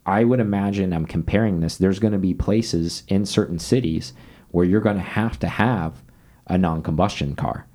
I 0.05 0.23
would 0.23 0.39
imagine 0.39 0.93
I'm 0.93 1.05
comparing 1.05 1.59
this. 1.59 1.77
There's 1.77 1.99
going 1.99 2.13
to 2.13 2.19
be 2.19 2.33
places 2.33 3.03
in 3.07 3.25
certain 3.25 3.59
cities 3.59 4.13
where 4.51 4.65
you're 4.65 4.81
going 4.81 4.95
to 4.95 5.01
have 5.01 5.37
to 5.39 5.47
have 5.47 6.01
a 6.47 6.57
non-combustion 6.57 7.35
car, 7.35 7.67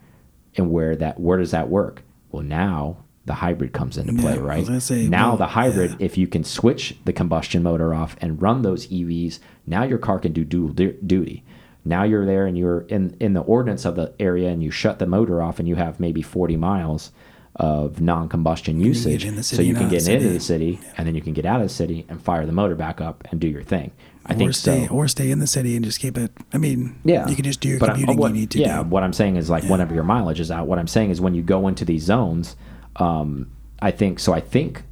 and 0.57 0.71
where 0.71 0.97
that 0.97 1.21
where 1.21 1.39
does 1.39 1.53
that 1.53 1.69
work? 1.69 2.03
Well, 2.33 2.43
now 2.43 2.97
the 3.27 3.35
hybrid 3.35 3.73
comes 3.73 3.97
into 3.97 4.13
play, 4.21 4.35
Yeah, 4.35 4.41
right? 4.41 4.83
say, 4.83 5.07
now 5.07 5.29
well, 5.31 5.37
the 5.39 5.47
hybrid, 5.47 5.93
yeah. 5.93 5.97
if 6.01 6.19
you 6.19 6.27
can 6.27 6.45
switch 6.45 6.97
the 7.05 7.13
combustion 7.13 7.63
motor 7.63 7.95
off 7.95 8.17
and 8.21 8.43
run 8.43 8.63
those 8.63 8.87
EVs, 8.89 9.39
now 9.67 9.85
your 9.85 9.99
car 9.99 10.19
can 10.19 10.33
do 10.33 10.45
dual 10.45 10.69
du- 10.73 10.93
duty. 11.07 11.45
Now 11.85 12.05
you're 12.05 12.25
there 12.27 12.47
and 12.47 12.57
you're 12.57 12.81
in 12.83 13.17
in 13.21 13.35
the 13.35 13.41
ordinance 13.43 13.85
of 13.85 13.97
the 13.97 14.13
area, 14.19 14.49
and 14.51 14.63
you 14.63 14.71
shut 14.71 14.99
the 14.99 15.07
motor 15.07 15.43
off, 15.43 15.59
and 15.59 15.69
you 15.69 15.75
have 15.77 16.01
maybe 16.01 16.23
40 16.23 16.57
miles 16.57 17.11
of 17.57 18.01
non-combustion 18.01 18.81
usage, 18.81 19.23
so 19.45 19.63
you 19.63 19.75
can 19.75 19.89
get 19.89 20.03
the 20.03 20.13
into 20.13 20.25
city. 20.25 20.29
the 20.29 20.41
city, 20.41 20.81
and 20.99 21.07
then 21.07 21.15
you 21.15 21.21
can 21.21 21.33
get 21.33 21.47
out 21.47 21.61
of 21.61 21.69
the 21.69 21.73
city 21.73 22.05
and 22.09 22.21
fire 22.21 22.45
the 22.47 22.53
motor 22.53 22.75
back 22.75 23.01
up 23.01 23.23
and 23.31 23.39
do 23.41 23.47
your 23.47 23.63
thing. 23.63 23.93
I 24.27 24.33
or 24.33 24.37
think 24.37 24.55
stay, 24.55 24.87
so. 24.89 24.93
Or 24.95 25.07
stay 25.07 25.31
in 25.31 25.39
the 25.39 25.47
city 25.47 25.77
and 25.77 25.85
just 25.85 26.01
keep 26.01 26.19
it. 26.19 26.33
I 26.53 26.59
mean, 26.59 26.97
Yeah, 27.05 27.29
you 27.29 27.37
can 27.37 27.45
just 27.45 27.61
do 27.61 27.69
your 27.69 27.79
But 27.79 27.91
I- 27.91 27.93
commuting 27.93 28.17
what- 28.17 28.29
you 28.35 28.41
need 28.41 28.51
to 28.53 28.59
yeah, 28.59 28.83
do. 28.83 28.89
what 28.89 29.03
I'm 29.05 29.13
saying 29.13 29.37
is 29.37 29.51
like 29.51 29.63
Yeah. 29.65 29.71
whenever 29.71 29.95
your 29.95 30.03
mileage 30.03 30.41
is 30.41 30.51
out. 30.51 30.67
What 30.67 30.79
I'm 30.81 30.89
saying 30.89 31.11
is 31.11 31.21
when 31.21 31.35
you 31.35 31.43
go 31.43 31.69
into 31.69 31.85
these 31.85 32.03
zones, 32.05 32.57
um, 32.97 33.49
I 33.81 33.91
think 33.93 34.19
so. 34.19 34.33
I 34.33 34.41
think 34.41 34.83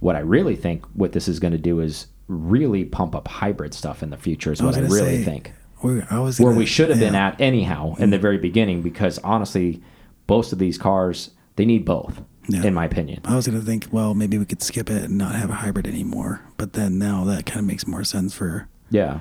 what 0.00 0.16
I 0.16 0.20
really 0.20 0.56
think 0.56 0.84
what 0.94 1.12
this 1.12 1.28
is 1.28 1.38
going 1.38 1.52
to 1.52 1.58
do 1.58 1.78
is 1.80 2.06
really 2.26 2.84
pump 2.84 3.14
up 3.14 3.28
hybrid 3.28 3.74
stuff 3.74 4.02
in 4.02 4.10
the 4.10 4.16
future. 4.16 4.50
Is 4.52 4.60
I 4.60 4.64
what 4.64 4.74
I 4.74 4.80
gonna 4.80 4.92
really 4.92 5.18
say, 5.18 5.22
think. 5.24 5.52
Where, 5.82 6.06
I 6.10 6.18
was 6.20 6.38
Where 6.38 6.48
gonna- 6.50 6.58
we 6.58 6.66
should 6.66 6.88
have 6.90 6.98
been 7.00 7.14
at 7.14 7.40
anyhow 7.40 7.94
in 7.98 8.10
the 8.10 8.18
very 8.18 8.38
beginning, 8.38 8.82
because 8.82 9.18
honestly, 9.18 9.82
both 10.26 10.52
of 10.52 10.58
these 10.58 10.78
cars 10.78 11.30
they 11.56 11.64
need 11.66 11.84
both, 11.84 12.22
Yeah. 12.48 12.62
in 12.64 12.72
my 12.72 12.86
opinion. 12.86 13.20
I 13.24 13.36
was 13.36 13.46
gonna 13.46 13.60
think, 13.60 13.88
well, 13.92 14.14
maybe 14.14 14.38
we 14.38 14.44
could 14.46 14.62
skip 14.62 14.88
it 14.88 15.02
and 15.04 15.18
not 15.18 15.34
have 15.34 15.50
a 15.50 15.54
hybrid 15.54 15.86
anymore. 15.86 16.40
But 16.56 16.72
then 16.72 16.98
now 16.98 17.24
that 17.24 17.44
kind 17.44 17.60
of 17.60 17.66
makes 17.66 17.86
more 17.86 18.04
sense 18.04 18.32
for 18.32 18.68
Yeah, 18.90 19.18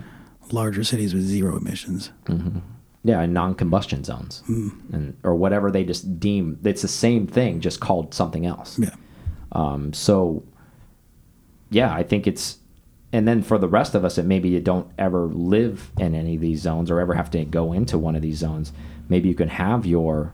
larger 0.52 0.84
cities 0.84 1.14
with 1.14 1.24
zero 1.24 1.58
emissions. 1.58 2.12
yeah, 3.04 3.20
and 3.22 3.34
non-combustion 3.34 4.04
zones, 4.06 4.44
Mm. 4.48 4.72
and 4.94 5.14
or 5.24 5.36
whatever 5.36 5.72
they 5.72 5.84
just 5.84 6.20
deem. 6.20 6.58
It's 6.64 6.84
the 6.84 6.88
same 6.88 7.28
thing, 7.28 7.60
just 7.60 7.80
called 7.82 8.14
something 8.14 8.46
else. 8.46 8.78
Yeah. 8.80 8.96
Um, 9.52 9.92
so, 9.92 10.44
yeah, 11.70 11.94
I 11.94 12.04
think 12.04 12.28
it's, 12.28 12.60
and 13.14 13.28
then 13.28 13.42
for 13.44 13.58
the 13.58 13.68
rest 13.68 13.94
of 13.96 14.06
us, 14.06 14.16
that 14.16 14.26
maybe 14.26 14.50
you 14.50 14.60
don't 14.60 14.88
ever 14.98 15.26
live 15.28 15.92
in 16.00 16.16
any 16.16 16.36
of 16.36 16.42
these 16.42 16.62
zones 16.62 16.90
or 16.92 17.00
ever 17.00 17.14
have 17.14 17.30
to 17.32 17.44
go 17.46 17.74
into 17.74 17.98
one 17.98 18.16
of 18.16 18.22
these 18.22 18.38
zones. 18.38 18.72
Maybe 19.10 19.28
you 19.30 19.36
can 19.36 19.50
have 19.50 19.86
your 19.86 20.34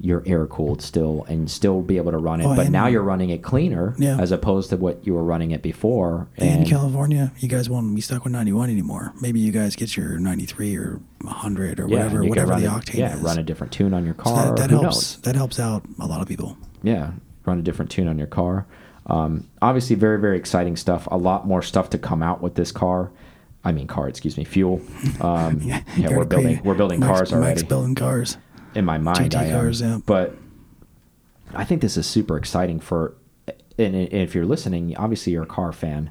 your 0.00 0.22
air 0.26 0.44
cooled 0.46 0.82
still 0.82 1.24
and 1.28 1.48
still 1.48 1.80
be 1.80 1.96
able 1.96 2.10
to 2.10 2.18
run 2.18 2.40
it, 2.40 2.44
Oh, 2.46 2.54
but 2.56 2.68
now 2.68 2.88
you're 2.88 3.02
running 3.02 3.30
it 3.30 3.42
cleaner 3.42 3.94
Yeah. 3.96 4.18
as 4.20 4.32
opposed 4.32 4.68
to 4.70 4.76
what 4.76 5.06
you 5.06 5.14
were 5.14 5.22
running 5.22 5.52
it 5.52 5.62
before. 5.62 6.26
in 6.36 6.64
California, 6.66 7.32
you 7.38 7.48
guys 7.48 7.70
won't 7.70 7.94
be 7.94 8.00
stuck 8.02 8.24
with 8.24 8.32
91 8.32 8.68
anymore. 8.70 9.12
Maybe 9.22 9.38
you 9.40 9.52
guys 9.52 9.76
get 9.76 9.96
your 9.96 10.18
93 10.18 10.76
or 10.76 11.00
100 11.22 11.78
or 11.80 11.88
yeah, 11.88 11.96
whatever, 11.96 12.24
whatever 12.24 12.60
the 12.60 12.66
a- 12.66 12.70
octane 12.70 12.94
yeah, 12.98 13.14
is. 13.16 13.20
run 13.22 13.38
a 13.38 13.42
different 13.44 13.72
tune 13.72 13.94
on 13.94 14.04
your 14.04 14.14
So 14.18 14.22
car. 14.24 14.46
that, 14.46 14.56
that 14.56 14.70
helps. 14.70 14.84
knows? 14.84 15.16
That 15.22 15.36
helps 15.36 15.60
out 15.60 15.84
a 16.00 16.06
lot 16.06 16.20
of 16.20 16.26
people. 16.28 16.58
Yeah, 16.82 17.12
run 17.46 17.58
a 17.60 17.62
different 17.62 17.90
tune 17.90 18.08
on 18.08 18.18
your 18.18 18.26
car. 18.26 18.66
Um, 19.06 19.48
obviously, 19.60 19.96
very 19.96 20.18
very 20.18 20.36
exciting 20.36 20.76
stuff. 20.76 21.06
A 21.10 21.16
lot 21.16 21.46
more 21.46 21.62
stuff 21.62 21.90
to 21.90 21.98
come 21.98 22.22
out 22.22 22.40
with 22.42 22.54
this 22.54 22.72
car. 22.72 23.10
I 23.64 23.72
mean, 23.72 23.86
car. 23.86 24.08
Excuse 24.08 24.36
me, 24.36 24.44
fuel. 24.44 24.80
Um, 25.20 25.60
yeah, 25.62 25.82
yeah 25.96 26.16
we're 26.16 26.24
building 26.24 26.60
we're 26.64 26.74
building 26.74 27.00
cars 27.00 27.32
already. 27.32 27.62
Building 27.64 27.94
cars. 27.94 28.36
In 28.74 28.84
my 28.84 28.98
mind, 28.98 29.32
GT 29.32 29.36
I 29.36 29.44
am. 29.44 29.60
cars, 29.60 29.80
yeah. 29.80 29.98
But 30.04 30.36
I 31.54 31.64
think 31.64 31.80
this 31.80 31.96
is 31.96 32.06
super 32.06 32.36
exciting 32.36 32.80
for. 32.80 33.14
And 33.76 33.96
if 33.96 34.34
you're 34.34 34.46
listening, 34.46 34.96
obviously 34.96 35.32
you're 35.32 35.42
a 35.42 35.46
car 35.46 35.72
fan. 35.72 36.10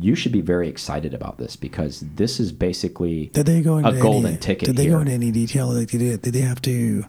You 0.00 0.14
should 0.14 0.32
be 0.32 0.40
very 0.40 0.68
excited 0.68 1.12
about 1.12 1.36
this 1.36 1.54
because 1.54 2.00
this 2.14 2.40
is 2.40 2.50
basically 2.50 3.26
Did 3.26 3.44
they 3.44 3.60
go 3.60 3.76
into 3.76 3.90
a 3.90 4.00
golden 4.00 4.30
any, 4.30 4.38
ticket. 4.38 4.66
Did 4.66 4.76
they 4.76 4.84
here. 4.84 4.92
go 4.92 5.00
into 5.00 5.12
any 5.12 5.30
detail? 5.30 5.68
Like, 5.68 5.88
did 5.88 6.00
they, 6.00 6.16
did 6.16 6.32
they 6.32 6.40
have 6.40 6.62
to 6.62 7.04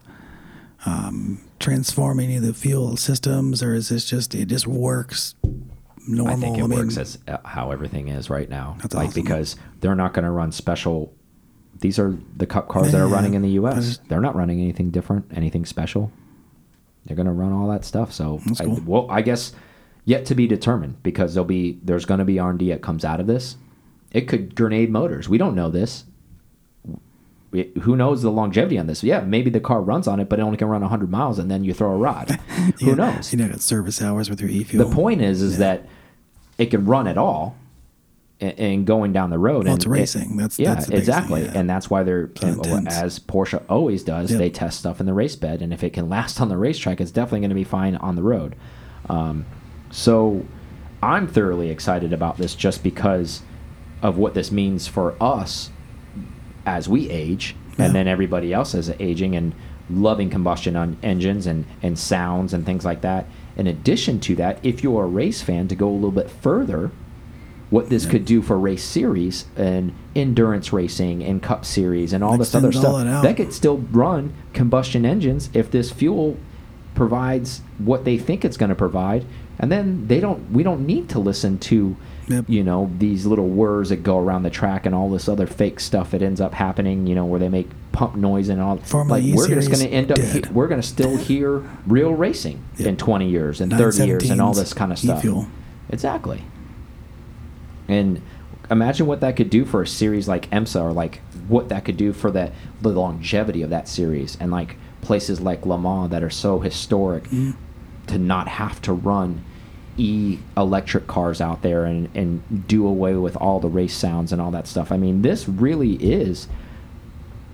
um, 0.86 1.42
transform 1.62 2.20
any 2.20 2.36
of 2.36 2.44
the 2.44 2.54
fuel 2.54 2.98
systems, 2.98 3.64
or 3.64 3.74
is 3.74 3.90
this 3.90 4.06
just 4.06 4.36
it 4.36 4.48
just 4.48 4.68
works 4.68 5.36
normal? 6.08 6.36
I 6.36 6.40
think 6.40 6.58
it 6.58 6.68
mean, 6.68 6.80
works 6.80 6.98
as 6.98 7.20
uh, 7.28 7.38
how 7.46 7.72
everything 7.72 8.10
is 8.10 8.30
right 8.30 8.50
now. 8.50 8.78
That's 8.82 8.96
like 8.96 9.10
awesome. 9.10 9.24
because 9.24 9.56
they're 9.80 9.96
not 9.96 10.14
going 10.14 10.26
to 10.26 10.32
run 10.32 10.52
special. 10.52 11.14
These 11.80 11.98
are 12.00 12.16
the 12.36 12.46
cup 12.46 12.68
cars 12.68 12.92
that 12.92 13.02
are 13.02 13.08
running 13.08 13.34
in 13.34 13.42
the 13.42 13.50
U.S. 13.52 14.00
They're 14.08 14.22
not 14.22 14.36
running 14.36 14.62
anything 14.62 14.92
different, 14.92 15.26
anything 15.34 15.66
special. 15.66 16.12
They're 17.06 17.16
going 17.16 17.26
to 17.26 17.32
run 17.32 17.52
all 17.52 17.68
that 17.70 17.84
stuff. 17.86 18.14
So, 18.14 18.40
I, 18.60 18.66
cool. 18.66 18.82
well, 18.86 19.08
I 19.10 19.22
guess 19.22 19.54
yet 20.06 20.26
to 20.28 20.36
be 20.36 20.48
determined 20.48 21.02
because 21.02 21.34
there'll 21.34 21.46
be 21.46 21.80
there's 21.84 22.06
going 22.06 22.20
to 22.20 22.26
be 22.26 22.40
R 22.40 22.52
and 22.52 22.60
D 22.60 22.70
that 22.70 22.82
comes 22.82 23.04
out 23.06 23.20
of 23.20 23.28
this. 23.28 23.58
It 24.12 24.28
could 24.28 24.56
grenade 24.56 24.92
motors. 24.92 25.30
We 25.30 25.38
don't 25.38 25.56
know 25.56 25.70
this. 25.70 26.04
Who 27.82 27.98
knows 27.98 28.22
the 28.22 28.32
longevity 28.32 28.78
on 28.78 28.88
this? 28.88 29.04
Yeah, 29.04 29.22
maybe 29.22 29.50
the 29.50 29.60
car 29.60 29.82
runs 29.82 30.08
on 30.08 30.22
it, 30.22 30.30
but 30.30 30.40
it 30.40 30.42
only 30.42 30.58
can 30.58 30.70
run 30.70 30.82
100 30.82 31.10
miles, 31.12 31.38
and 31.38 31.52
then 31.52 31.66
you 31.66 31.74
throw 31.74 31.92
a 31.92 31.98
rod. 31.98 32.30
Who 32.80 32.96
knows? 32.96 33.34
You 33.34 33.40
know, 33.40 33.50
got 33.50 33.60
service 33.60 34.02
hours 34.02 34.30
with 34.30 34.40
your 34.40 34.50
e-fuel. 34.50 34.88
The 34.88 34.96
point 34.96 35.22
is, 35.22 35.42
is 35.42 35.58
that 35.58 35.86
it 36.58 36.68
can 36.68 36.86
run 36.86 37.08
at 37.08 37.18
all, 37.18 37.58
and, 38.40 38.58
and 38.58 38.88
going 38.88 39.12
down 39.12 39.32
the 39.32 39.38
road. 39.38 39.66
Well, 39.66 39.74
and 39.74 39.80
it's 39.82 39.86
it- 39.86 39.90
racing. 39.90 40.38
That's- 40.38 40.60
yeah, 40.60 40.76
that's 40.76 40.90
exactly, 40.90 41.42
thing, 41.42 41.54
yeah. 41.54 41.60
and 41.60 41.70
that's 41.70 41.90
why 41.90 42.04
they're 42.04 42.30
and, 42.42 42.88
as 42.88 43.20
Porsche 43.20 43.62
always 43.68 44.02
does. 44.04 44.32
Yep. 44.32 44.40
They 44.40 44.50
test 44.50 44.80
stuff 44.80 45.02
in 45.02 45.06
the 45.06 45.14
race 45.14 45.36
bed, 45.36 45.62
and 45.62 45.74
if 45.74 45.84
it 45.84 45.92
can 45.92 46.08
last 46.08 46.40
on 46.40 46.48
the 46.48 46.58
racetrack, 46.58 47.02
it's 47.02 47.12
definitely 47.12 47.42
going 47.42 47.50
to 47.50 47.56
be 47.56 47.66
fine 47.66 47.96
on 47.98 48.16
the 48.16 48.24
road. 48.24 48.56
Um, 49.10 49.46
so, 49.90 50.46
I'm 51.04 51.28
thoroughly 51.28 51.70
excited 51.70 52.14
about 52.14 52.38
this 52.38 52.56
just 52.56 52.82
because 52.82 53.42
of 54.02 54.18
what 54.18 54.36
this 54.36 54.52
means 54.54 54.88
for 54.88 55.16
us 55.22 55.70
as 56.66 56.88
we 56.90 57.10
age, 57.10 57.56
Yeah. 57.78 57.86
and 57.86 57.96
then 57.96 58.08
everybody 58.08 58.54
else 58.54 58.74
is 58.74 58.92
aging 59.00 59.36
and 59.36 59.54
loving 59.90 60.30
combustion 60.30 60.76
on 60.76 60.98
engines 61.04 61.48
and, 61.48 61.66
and 61.82 61.98
sounds 62.00 62.54
and 62.54 62.66
things 62.66 62.86
like 62.86 63.02
that. 63.02 63.26
In 63.58 63.68
addition 63.68 64.20
to 64.22 64.36
that, 64.38 64.60
if 64.64 64.84
you're 64.84 65.04
a 65.04 65.08
race 65.08 65.42
fan, 65.42 65.68
to 65.68 65.76
go 65.76 65.90
a 65.90 65.92
little 65.92 66.12
bit 66.12 66.30
further, 66.30 66.92
what 67.70 67.90
this 67.90 68.06
could 68.06 68.26
do 68.26 68.42
for 68.42 68.60
race 68.60 68.84
series 68.84 69.46
and 69.56 69.94
endurance 70.14 70.74
racing 70.74 71.24
and 71.24 71.42
cup 71.42 71.64
series 71.66 72.12
and 72.12 72.22
all 72.24 72.38
this 72.38 72.54
other 72.54 72.72
stuff 72.72 72.92
that 73.22 73.38
could 73.38 73.54
still 73.54 73.78
run 73.92 74.34
combustion 74.54 75.06
engines 75.06 75.50
if 75.54 75.72
this 75.72 75.90
fuel 75.90 76.38
provides 76.96 77.62
what 77.78 78.04
they 78.04 78.18
think 78.18 78.44
it's 78.44 78.58
going 78.58 78.70
to 78.70 78.76
provide 78.76 79.26
and 79.58 79.72
then 79.72 80.06
they 80.08 80.20
don't 80.20 80.52
we 80.52 80.64
don't 80.64 80.86
need 80.86 81.08
to 81.08 81.18
listen 81.18 81.58
to 81.58 81.96
Yep. 82.32 82.46
you 82.50 82.64
know 82.64 82.90
these 82.98 83.26
little 83.26 83.48
whirs 83.48 83.90
that 83.90 84.04
go 84.04 84.18
around 84.18 84.44
the 84.44 84.50
track 84.50 84.86
and 84.86 84.96
all 84.96 85.10
this 85.10 85.28
other 85.30 85.46
fake 85.48 85.80
stuff 85.80 86.12
that 86.12 86.22
ends 86.22 86.40
up 86.42 86.54
happening 86.54 87.06
you 87.08 87.14
know 87.16 87.26
where 87.26 87.40
they 87.40 87.50
make 87.50 87.68
pump 87.92 88.16
noise 88.16 88.50
and 88.50 88.62
all 88.62 88.78
Formula 88.78 89.18
like 89.20 89.24
E 89.24 89.34
we're 89.34 89.48
just 89.48 89.70
going 89.72 89.84
to 89.86 89.90
end 89.90 90.12
up 90.12 90.52
we're 90.52 90.68
going 90.68 90.82
to 90.82 90.88
still 90.88 91.18
hear 91.18 91.64
real 91.86 92.14
racing 92.14 92.64
Yep. 92.78 92.88
in 92.88 92.98
20 92.98 93.30
years 93.30 93.62
and 93.62 93.72
30 93.72 94.06
years 94.06 94.30
and 94.30 94.40
all 94.42 94.54
this 94.54 94.74
kind 94.74 94.92
of 94.92 94.98
stuff 95.00 95.20
e-fuel. 95.20 95.48
exactly 95.90 96.44
and 97.88 98.22
imagine 98.70 99.06
what 99.08 99.20
that 99.22 99.36
could 99.36 99.50
do 99.50 99.66
for 99.66 99.82
a 99.82 99.88
series 99.88 100.28
like 100.28 100.50
IMSA 100.52 100.82
or 100.82 100.94
like 100.94 101.22
what 101.48 101.68
that 101.70 101.84
could 101.84 101.98
do 101.98 102.14
for 102.14 102.32
that, 102.32 102.54
the 102.82 102.90
longevity 102.90 103.62
of 103.62 103.70
that 103.70 103.88
series 103.90 104.38
and 104.40 104.52
like 104.52 104.78
places 105.02 105.42
like 105.42 105.66
Le 105.66 105.78
Mans 105.78 106.10
that 106.12 106.24
are 106.24 106.30
so 106.30 106.60
historic 106.60 107.26
Mm. 107.26 107.56
to 108.08 108.18
not 108.18 108.48
have 108.48 108.82
to 108.84 108.94
run 108.94 109.44
e 109.98 110.40
electric 110.56 111.08
cars 111.08 111.42
out 111.42 111.62
there 111.62 111.86
and, 111.86 112.10
and 112.16 112.68
do 112.68 112.88
away 112.88 113.16
with 113.16 113.36
all 113.38 113.60
the 113.60 113.68
race 113.68 113.96
sounds 113.96 114.32
and 114.32 114.42
all 114.42 114.52
that 114.52 114.68
stuff. 114.68 114.92
I 114.92 114.98
mean, 114.98 115.22
this 115.22 115.48
really 115.48 115.94
is 115.96 116.48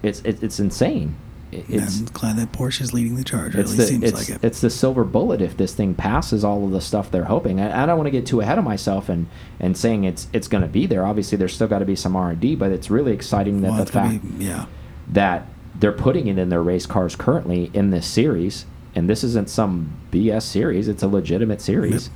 it's 0.03 0.21
it's, 0.23 0.41
it's 0.41 0.59
insane. 0.59 1.15
It's 1.51 1.99
I'm 1.99 2.05
glad 2.07 2.37
that 2.37 2.51
Porsche 2.51 2.81
is 2.81 2.93
leading 2.93 3.15
the 3.15 3.23
charge. 3.23 3.55
Or 3.55 3.59
at 3.59 3.65
it's 3.65 3.77
least 3.77 3.91
the 4.01 4.09
seems 4.09 4.13
like 4.13 4.29
it. 4.29 4.43
it's 4.43 4.59
the 4.59 4.69
silver 4.69 5.05
bullet 5.05 5.41
if 5.41 5.55
this 5.55 5.73
thing 5.73 5.95
passes 5.95 6.43
all 6.43 6.65
of 6.65 6.71
the 6.71 6.81
stuff 6.81 7.09
they're 7.09 7.25
hoping. 7.25 7.61
I, 7.61 7.83
I 7.83 7.85
don't 7.85 7.97
want 7.97 8.07
to 8.07 8.11
get 8.11 8.25
too 8.25 8.41
ahead 8.41 8.57
of 8.57 8.65
myself 8.65 9.07
and, 9.07 9.27
and 9.59 9.77
saying 9.77 10.03
it's 10.03 10.27
it's 10.33 10.47
going 10.47 10.63
to 10.63 10.67
be 10.67 10.85
there. 10.85 11.05
Obviously, 11.05 11.37
there's 11.37 11.53
still 11.53 11.67
got 11.67 11.79
to 11.79 11.85
be 11.85 11.95
some 11.95 12.15
R 12.15 12.31
and 12.31 12.39
D, 12.39 12.55
but 12.55 12.71
it's 12.71 12.89
really 12.89 13.13
exciting 13.13 13.61
that 13.61 13.71
well, 13.71 13.85
the 13.85 13.91
fact 13.91 14.37
be, 14.37 14.45
yeah. 14.45 14.65
that 15.07 15.47
they're 15.73 15.93
putting 15.93 16.27
it 16.27 16.37
in 16.37 16.49
their 16.49 16.63
race 16.63 16.85
cars 16.85 17.15
currently 17.15 17.71
in 17.73 17.91
this 17.91 18.05
series, 18.05 18.65
and 18.93 19.09
this 19.09 19.23
isn't 19.23 19.49
some 19.49 19.95
BS 20.11 20.43
series. 20.43 20.89
It's 20.89 21.03
a 21.03 21.07
legitimate 21.07 21.61
series, 21.61 22.09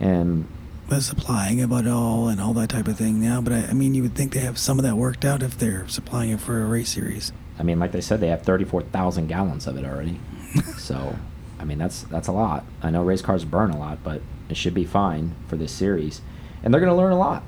and 0.00 0.48
the 0.88 1.00
supplying 1.00 1.60
of 1.60 1.70
it 1.70 1.86
all 1.86 2.28
and 2.28 2.40
all 2.40 2.52
that 2.54 2.68
type 2.68 2.88
of 2.88 2.96
thing 2.96 3.20
now. 3.20 3.40
But 3.40 3.52
I, 3.52 3.58
I 3.66 3.72
mean, 3.72 3.94
you 3.94 4.02
would 4.02 4.14
think 4.14 4.32
they 4.32 4.40
have 4.40 4.58
some 4.58 4.78
of 4.78 4.84
that 4.84 4.96
worked 4.96 5.24
out 5.24 5.42
if 5.42 5.56
they're 5.56 5.86
supplying 5.86 6.30
it 6.30 6.40
for 6.40 6.62
a 6.62 6.66
race 6.66 6.88
series. 6.88 7.32
I 7.58 7.62
mean, 7.62 7.78
like 7.78 7.92
they 7.92 8.00
said, 8.00 8.20
they 8.20 8.28
have 8.28 8.42
34,000 8.42 9.28
gallons 9.28 9.66
of 9.66 9.76
it 9.76 9.84
already. 9.84 10.18
so, 10.78 11.16
I 11.58 11.64
mean, 11.64 11.78
that's 11.78 12.02
that's 12.04 12.26
a 12.26 12.32
lot. 12.32 12.64
I 12.82 12.90
know 12.90 13.02
race 13.04 13.22
cars 13.22 13.44
burn 13.44 13.70
a 13.70 13.78
lot, 13.78 14.02
but 14.02 14.22
it 14.48 14.56
should 14.56 14.74
be 14.74 14.84
fine 14.84 15.34
for 15.46 15.56
this 15.56 15.70
series, 15.70 16.22
and 16.62 16.72
they're 16.72 16.80
going 16.80 16.92
to 16.92 16.96
learn 16.96 17.12
a 17.12 17.18
lot. 17.18 17.44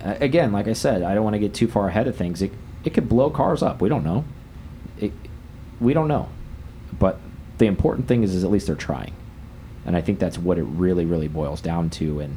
Again, 0.00 0.52
like 0.52 0.66
I 0.66 0.72
said, 0.72 1.02
I 1.02 1.14
don't 1.14 1.24
want 1.24 1.34
to 1.34 1.38
get 1.38 1.54
too 1.54 1.68
far 1.68 1.88
ahead 1.88 2.08
of 2.08 2.16
things. 2.16 2.42
It 2.42 2.52
it 2.82 2.94
could 2.94 3.08
blow 3.08 3.30
cars 3.30 3.62
up. 3.62 3.80
We 3.80 3.88
don't 3.88 4.04
know. 4.04 4.24
It, 4.98 5.12
we 5.80 5.92
don't 5.92 6.08
know, 6.08 6.28
but 6.98 7.20
the 7.58 7.66
important 7.66 8.08
thing 8.08 8.22
is, 8.22 8.34
is 8.34 8.42
at 8.42 8.50
least 8.50 8.66
they're 8.66 8.76
trying, 8.76 9.12
and 9.86 9.96
I 9.96 10.00
think 10.00 10.18
that's 10.18 10.38
what 10.38 10.58
it 10.58 10.64
really, 10.64 11.04
really 11.04 11.28
boils 11.28 11.60
down 11.60 11.90
to. 11.90 12.20
And 12.20 12.36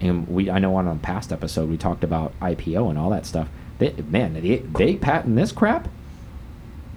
and 0.00 0.26
we 0.28 0.50
I 0.50 0.58
know 0.58 0.74
on 0.76 0.88
a 0.88 0.94
past 0.96 1.32
episode 1.32 1.68
we 1.70 1.76
talked 1.76 2.04
about 2.04 2.38
IPO 2.40 2.90
and 2.90 2.98
all 2.98 3.10
that 3.10 3.26
stuff. 3.26 3.48
They, 3.78 3.92
man, 4.08 4.34
they, 4.34 4.58
they 4.58 4.96
patent 4.96 5.34
this 5.36 5.50
crap. 5.52 5.88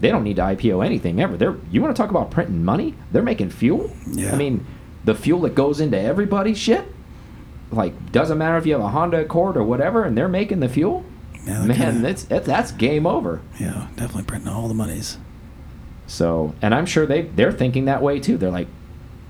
They 0.00 0.10
don't 0.10 0.24
need 0.24 0.36
to 0.36 0.42
IPO 0.42 0.84
anything 0.84 1.20
ever. 1.20 1.36
They're 1.36 1.56
you 1.70 1.80
want 1.82 1.94
to 1.96 2.00
talk 2.00 2.10
about 2.10 2.30
printing 2.30 2.64
money? 2.64 2.94
They're 3.12 3.22
making 3.22 3.50
fuel. 3.50 3.90
Yeah. 4.06 4.32
I 4.32 4.36
mean, 4.36 4.66
the 5.04 5.14
fuel 5.14 5.40
that 5.42 5.54
goes 5.54 5.80
into 5.80 5.98
everybody's 5.98 6.58
shit. 6.58 6.84
Like, 7.72 8.12
doesn't 8.12 8.38
matter 8.38 8.56
if 8.58 8.66
you 8.66 8.74
have 8.74 8.82
a 8.82 8.88
Honda 8.88 9.20
Accord 9.22 9.56
or 9.56 9.64
whatever, 9.64 10.04
and 10.04 10.16
they're 10.16 10.28
making 10.28 10.60
the 10.60 10.68
fuel. 10.68 11.04
Yeah, 11.44 11.64
man, 11.64 11.76
kinda- 11.76 12.00
that's 12.00 12.24
that, 12.24 12.44
that's 12.44 12.72
game 12.72 13.06
over. 13.06 13.40
Yeah, 13.58 13.88
definitely 13.96 14.24
printing 14.24 14.48
all 14.48 14.68
the 14.68 14.74
monies. 14.74 15.18
So, 16.06 16.54
and 16.62 16.74
I'm 16.74 16.86
sure 16.86 17.06
they 17.06 17.22
they're 17.22 17.52
thinking 17.52 17.86
that 17.86 18.02
way 18.02 18.20
too. 18.20 18.36
They're 18.36 18.50
like, 18.50 18.68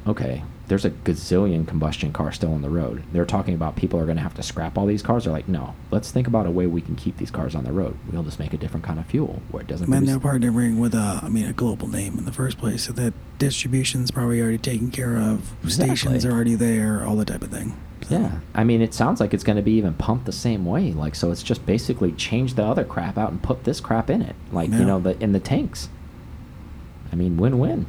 okay, 0.06 0.42
there's 0.68 0.84
a 0.84 0.90
gazillion 0.90 1.66
combustion 1.66 2.12
cars 2.12 2.34
still 2.36 2.52
on 2.52 2.62
the 2.62 2.70
road. 2.70 3.02
They're 3.12 3.24
talking 3.24 3.54
about 3.54 3.76
people 3.76 4.00
are 4.00 4.04
going 4.04 4.16
to 4.16 4.22
have 4.22 4.34
to 4.34 4.42
scrap 4.42 4.76
all 4.76 4.86
these 4.86 5.02
cars. 5.02 5.24
They're 5.24 5.32
like, 5.32 5.48
no, 5.48 5.74
let's 5.90 6.10
think 6.10 6.26
about 6.26 6.46
a 6.46 6.50
way 6.50 6.66
we 6.66 6.80
can 6.80 6.96
keep 6.96 7.16
these 7.18 7.30
cars 7.30 7.54
on 7.54 7.64
the 7.64 7.72
road. 7.72 7.96
We'll 8.10 8.22
just 8.24 8.38
make 8.38 8.52
a 8.52 8.56
different 8.56 8.84
kind 8.84 8.98
of 8.98 9.06
fuel 9.06 9.42
where 9.50 9.62
it 9.62 9.68
doesn't. 9.68 9.88
Man, 9.88 10.04
they're 10.06 10.18
partnering 10.18 10.78
with 10.78 10.94
a, 10.94 11.20
I 11.22 11.28
mean, 11.28 11.46
a 11.46 11.52
global 11.52 11.86
name 11.88 12.18
in 12.18 12.24
the 12.24 12.32
first 12.32 12.58
place, 12.58 12.84
so 12.84 12.92
that 12.94 13.14
distribution's 13.38 14.10
probably 14.10 14.40
already 14.40 14.58
taken 14.58 14.90
care 14.90 15.16
of. 15.16 15.54
Stations 15.68 16.24
are 16.24 16.32
already 16.32 16.54
there, 16.56 17.04
all 17.04 17.16
that 17.16 17.26
type 17.28 17.42
of 17.42 17.50
thing. 17.50 17.76
So, 18.08 18.18
Yeah, 18.18 18.38
I 18.54 18.62
mean, 18.64 18.82
it 18.82 18.92
sounds 18.94 19.20
like 19.20 19.34
it's 19.34 19.44
going 19.44 19.56
to 19.56 19.62
be 19.62 19.72
even 19.72 19.94
pumped 19.94 20.26
the 20.26 20.32
same 20.32 20.64
way. 20.64 20.92
Like, 20.92 21.14
so 21.14 21.30
it's 21.32 21.42
just 21.42 21.64
basically 21.66 22.12
change 22.12 22.54
the 22.54 22.64
other 22.64 22.84
crap 22.84 23.18
out 23.18 23.30
and 23.30 23.42
put 23.42 23.64
this 23.64 23.80
crap 23.80 24.10
in 24.10 24.22
it. 24.22 24.36
Like, 24.52 24.70
Yeah. 24.70 24.78
you 24.80 24.84
know, 24.84 25.00
the 25.00 25.20
in 25.22 25.32
the 25.32 25.40
tanks. 25.40 25.88
I 27.12 27.16
mean, 27.16 27.36
win-win. 27.36 27.86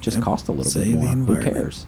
Just 0.00 0.16
Yep. 0.18 0.24
cost 0.24 0.48
a 0.48 0.52
little 0.52 0.70
Save 0.70 1.00
bit 1.00 1.16
more. 1.16 1.36
Who 1.36 1.42
cares? 1.42 1.86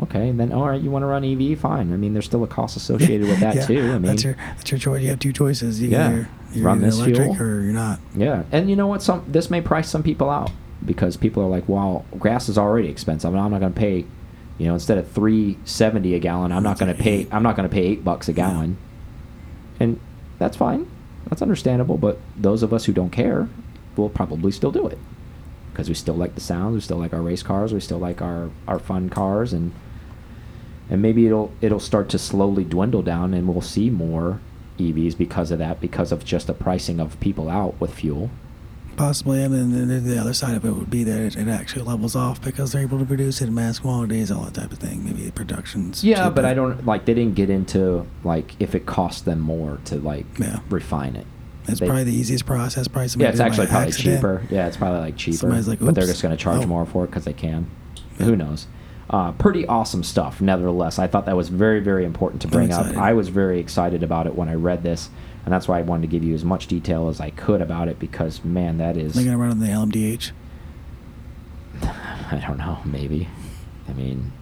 Okay, 0.00 0.30
then 0.30 0.52
all 0.52 0.68
right, 0.68 0.80
you 0.80 0.90
want 0.92 1.02
to 1.02 1.06
run 1.06 1.24
EV, 1.24 1.58
fine. 1.58 1.92
I 1.92 1.96
mean, 1.96 2.12
there's 2.12 2.24
still 2.26 2.44
a 2.44 2.46
cost 2.46 2.76
associated 2.82 3.26
with 3.28 3.40
that 3.40 3.56
Yeah, 3.56 3.66
too. 3.66 3.80
I 3.80 3.92
mean, 3.94 4.02
that's 4.02 4.22
your 4.24 4.34
that's 4.56 4.70
your 4.70 4.78
choice. 4.78 5.02
You 5.02 5.08
have 5.08 5.18
two 5.18 5.32
choices. 5.32 5.82
You 5.82 5.88
Yeah. 5.90 6.08
either, 6.08 6.28
you're 6.52 6.64
Run 6.66 6.80
this 6.82 7.00
fuel. 7.02 7.36
or 7.40 7.60
you're 7.62 7.72
not. 7.72 7.98
Yeah, 8.16 8.44
and 8.52 8.70
you 8.70 8.76
know 8.76 8.86
what? 8.86 9.02
Some 9.02 9.22
this 9.26 9.50
may 9.50 9.60
price 9.60 9.88
some 9.88 10.02
people 10.04 10.30
out 10.30 10.50
because 10.86 11.16
people 11.16 11.42
are 11.42 11.48
like, 11.48 11.68
"Well, 11.68 12.04
gas 12.22 12.48
is 12.48 12.56
already 12.56 12.88
expensive. 12.88 13.34
I'm 13.34 13.50
not 13.50 13.58
going 13.60 13.72
to 13.72 13.78
pay, 13.78 14.04
you 14.58 14.66
know, 14.68 14.74
instead 14.74 14.98
of 14.98 15.08
three 15.10 15.58
seventy 15.64 16.14
a 16.14 16.20
gallon, 16.20 16.52
I'm 16.52 16.62
not 16.62 16.78
going 16.78 16.94
to 16.94 17.02
pay. 17.02 17.26
I'm 17.32 17.42
not 17.42 17.56
going 17.56 17.68
to 17.68 17.74
pay 17.74 17.82
eight 17.82 18.04
bucks 18.04 18.28
a 18.28 18.32
gallon." 18.32 18.76
And 19.80 19.98
that's 20.38 20.56
fine. 20.56 20.86
That's 21.28 21.42
understandable. 21.42 21.98
But 21.98 22.18
those 22.36 22.62
of 22.62 22.72
us 22.72 22.84
who 22.84 22.92
don't 22.92 23.10
care 23.10 23.48
will 23.96 24.08
probably 24.08 24.52
still 24.52 24.70
do 24.70 24.86
it 24.86 24.98
because 25.78 25.88
we 25.88 25.94
still 25.94 26.16
like 26.16 26.34
the 26.34 26.40
sounds. 26.40 26.74
We 26.74 26.80
still 26.80 26.96
like 26.96 27.12
our 27.12 27.22
race 27.22 27.44
cars. 27.44 27.72
We 27.72 27.78
still 27.78 27.98
like 28.00 28.20
our 28.20 28.50
our 28.66 28.80
fun 28.80 29.08
cars, 29.08 29.52
and 29.52 29.70
and 30.90 31.00
maybe 31.00 31.24
it'll 31.24 31.52
it'll 31.60 31.78
start 31.78 32.08
to 32.08 32.18
slowly 32.18 32.64
dwindle 32.64 33.02
down, 33.02 33.32
and 33.32 33.46
we'll 33.46 33.60
see 33.62 33.88
more 33.88 34.40
EVs 34.80 35.16
because 35.16 35.52
of 35.52 35.60
that, 35.60 35.80
because 35.80 36.10
of 36.10 36.24
just 36.24 36.48
the 36.48 36.52
pricing 36.54 36.98
of 36.98 37.18
people 37.20 37.48
out 37.48 37.80
with 37.80 37.94
fuel. 37.94 38.28
Possibly, 38.96 39.44
and 39.44 39.54
then 39.54 39.86
the- 39.86 40.00
the 40.00 40.18
other 40.18 40.34
side 40.34 40.56
of 40.56 40.64
it 40.64 40.72
would 40.72 40.90
be 40.90 41.04
that 41.04 41.20
it, 41.20 41.36
it 41.36 41.46
actually 41.46 41.84
levels 41.84 42.16
off 42.16 42.42
because 42.42 42.72
they're 42.72 42.82
able 42.82 42.98
to 42.98 43.04
produce 43.04 43.40
it 43.40 43.46
in 43.46 43.54
mass 43.54 43.78
quantities, 43.78 44.32
all 44.32 44.42
that 44.42 44.54
type 44.54 44.72
of 44.72 44.78
thing. 44.78 45.04
Maybe 45.04 45.22
the 45.24 45.30
production's 45.30 46.02
Yeah, 46.02 46.28
but. 46.28 46.44
I 46.44 46.54
don't 46.54 46.84
like 46.84 47.04
they 47.04 47.14
didn't 47.14 47.36
get 47.36 47.50
into 47.50 48.04
like 48.24 48.56
if 48.58 48.74
it 48.74 48.84
cost 48.86 49.24
them 49.26 49.38
more 49.38 49.78
to 49.84 50.00
like 50.00 50.26
Yeah. 50.40 50.58
refine 50.68 51.14
it. 51.14 51.26
It's 51.68 51.80
They- 51.80 51.86
probably 51.86 52.04
the 52.04 52.14
easiest 52.14 52.46
process. 52.46 52.88
Probably 52.88 53.10
yeah, 53.22 53.28
it's 53.30 53.40
actually 53.40 53.66
probably 53.66 53.88
accident. 53.88 54.16
cheaper. 54.18 54.42
Yeah, 54.50 54.66
it's 54.66 54.76
probably 54.76 55.00
like 55.00 55.16
cheaper. 55.16 55.36
Somebody's 55.36 55.68
like, 55.68 55.78
but 55.80 55.94
they're 55.94 56.06
just 56.06 56.22
going 56.22 56.36
to 56.36 56.42
charge 56.42 56.64
Oh. 56.64 56.66
more 56.66 56.86
for 56.86 57.04
it 57.04 57.08
because 57.08 57.24
they 57.24 57.32
can. 57.32 57.66
Yeah. 58.18 58.26
Who 58.26 58.36
knows? 58.36 58.66
Uh, 59.10 59.32
pretty 59.32 59.66
awesome 59.66 60.02
stuff. 60.02 60.40
Nevertheless, 60.40 60.98
I 60.98 61.06
thought 61.06 61.24
that 61.26 61.36
was 61.36 61.48
very, 61.48 61.80
very 61.80 62.04
important 62.04 62.42
to 62.42 62.48
bring 62.48 62.72
up. 62.72 62.86
I 62.96 63.12
was 63.14 63.28
very 63.30 63.58
excited 63.58 64.02
about 64.02 64.26
it 64.26 64.34
when 64.34 64.48
I 64.48 64.54
read 64.54 64.82
this, 64.82 65.08
and 65.44 65.52
that's 65.52 65.66
why 65.66 65.78
I 65.78 65.82
wanted 65.82 66.02
to 66.02 66.08
give 66.08 66.22
you 66.24 66.34
as 66.34 66.44
much 66.44 66.66
detail 66.66 67.08
as 67.08 67.18
I 67.20 67.30
could 67.30 67.62
about 67.62 67.88
it 67.88 67.98
because 67.98 68.44
man, 68.44 68.76
that 68.78 68.96
is. 68.98 69.14
They're 69.14 69.24
gonna 69.24 69.38
run 69.38 69.50
on 69.50 69.60
the 69.60 69.68
LMDH. 69.68 70.32
I 71.82 72.42
don't 72.46 72.58
know. 72.58 72.78
Maybe. 72.84 73.28
I 73.88 73.92
mean, 73.94 74.32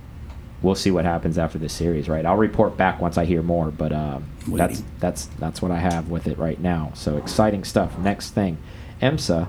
we'll 0.63 0.75
see 0.75 0.91
what 0.91 1.05
happens 1.05 1.39
after 1.39 1.59
this 1.59 1.73
series, 1.73 2.09
right? 2.09 2.25
I'll 2.25 2.37
report 2.37 2.77
back 2.77 3.01
once 3.01 3.19
I 3.19 3.25
hear 3.25 3.43
more, 3.43 3.71
but 3.71 3.93
um, 3.93 4.25
that's 4.49 4.83
that's 5.01 5.27
that's 5.39 5.63
what 5.63 5.71
I 5.71 5.79
have 5.79 6.09
with 6.09 6.27
it 6.27 6.39
right 6.39 6.61
now. 6.61 6.93
So 6.95 7.17
exciting 7.17 7.65
stuff. 7.65 7.99
Next 7.99 8.31
thing, 8.31 8.59
IMSA 9.01 9.49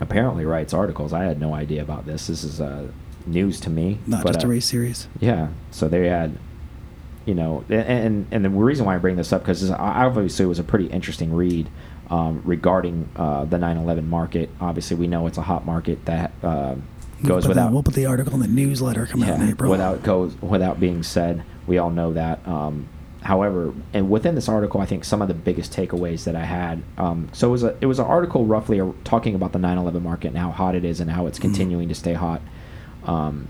apparently 0.00 0.44
writes 0.44 0.72
articles. 0.72 1.12
I 1.12 1.24
had 1.24 1.40
no 1.40 1.54
idea 1.54 1.82
about 1.82 2.06
this. 2.06 2.28
This 2.28 2.44
is 2.44 2.60
uh, 2.60 2.88
news 3.26 3.60
to 3.60 3.70
me. 3.70 3.98
Not 4.06 4.24
but, 4.24 4.34
just 4.34 4.44
a 4.44 4.46
uh, 4.46 4.50
race 4.50 4.66
series. 4.66 5.08
Yeah. 5.20 5.48
So 5.70 5.88
they 5.88 6.08
had, 6.08 6.38
you 7.26 7.34
know, 7.34 7.64
and 7.68 8.26
and 8.30 8.44
the 8.44 8.50
reason 8.50 8.86
why 8.86 8.94
I 8.94 8.98
bring 8.98 9.16
this 9.16 9.32
up 9.32 9.42
because 9.42 9.70
obviously 9.70 10.44
it 10.44 10.48
was 10.48 10.58
a 10.58 10.64
pretty 10.64 10.86
interesting 10.86 11.34
read 11.34 11.68
um, 12.10 12.42
regarding 12.44 13.08
uh, 13.16 13.44
the 13.44 13.58
911 13.58 14.08
market. 14.08 14.50
Obviously, 14.60 14.96
we 14.96 15.06
know 15.06 15.26
it's 15.26 15.38
a 15.38 15.42
hot 15.42 15.66
market 15.66 16.04
that 16.06 16.32
uh, 16.42 16.76
goes 17.24 17.42
the- 17.44 17.48
without 17.50 17.72
we'll 17.72 17.82
put 17.82 17.94
the 17.94 18.06
article 18.06 18.34
in 18.34 18.40
the 18.40 18.46
newsletter 18.48 19.06
coming 19.06 19.28
out 19.28 19.40
in 19.40 19.48
April. 19.48 19.70
without 19.70 20.02
goes 20.02 20.34
without 20.40 20.78
being 20.80 21.02
said. 21.02 21.42
We 21.66 21.78
all 21.78 21.90
know 21.90 22.12
that. 22.14 22.46
Um, 22.48 22.86
however, 23.22 23.72
and 23.92 24.08
within 24.08 24.34
this 24.34 24.48
article, 24.48 24.80
I 24.80 24.86
think 24.86 25.04
some 25.04 25.20
of 25.20 25.28
the 25.28 25.34
biggest 25.34 25.72
takeaways 25.72 26.24
that 26.24 26.34
I 26.36 26.44
had. 26.44 26.82
Um, 26.96 27.28
so 27.32 27.48
it 27.48 27.50
was 27.52 27.64
a 27.64 27.74
it 27.80 27.86
was 27.86 27.98
an 27.98 28.06
article 28.06 28.44
roughly 28.46 28.80
talking 29.04 29.34
about 29.34 29.52
the 29.52 29.58
911 29.58 30.02
market 30.02 30.28
and 30.28 30.38
how 30.38 30.50
hot 30.50 30.74
it 30.74 30.84
is 30.84 31.00
and 31.00 31.10
how 31.10 31.26
it's 31.26 31.38
Mhm. 31.38 31.42
continuing 31.42 31.88
to 31.88 31.94
stay 31.94 32.14
hot. 32.14 32.40
Um, 33.06 33.48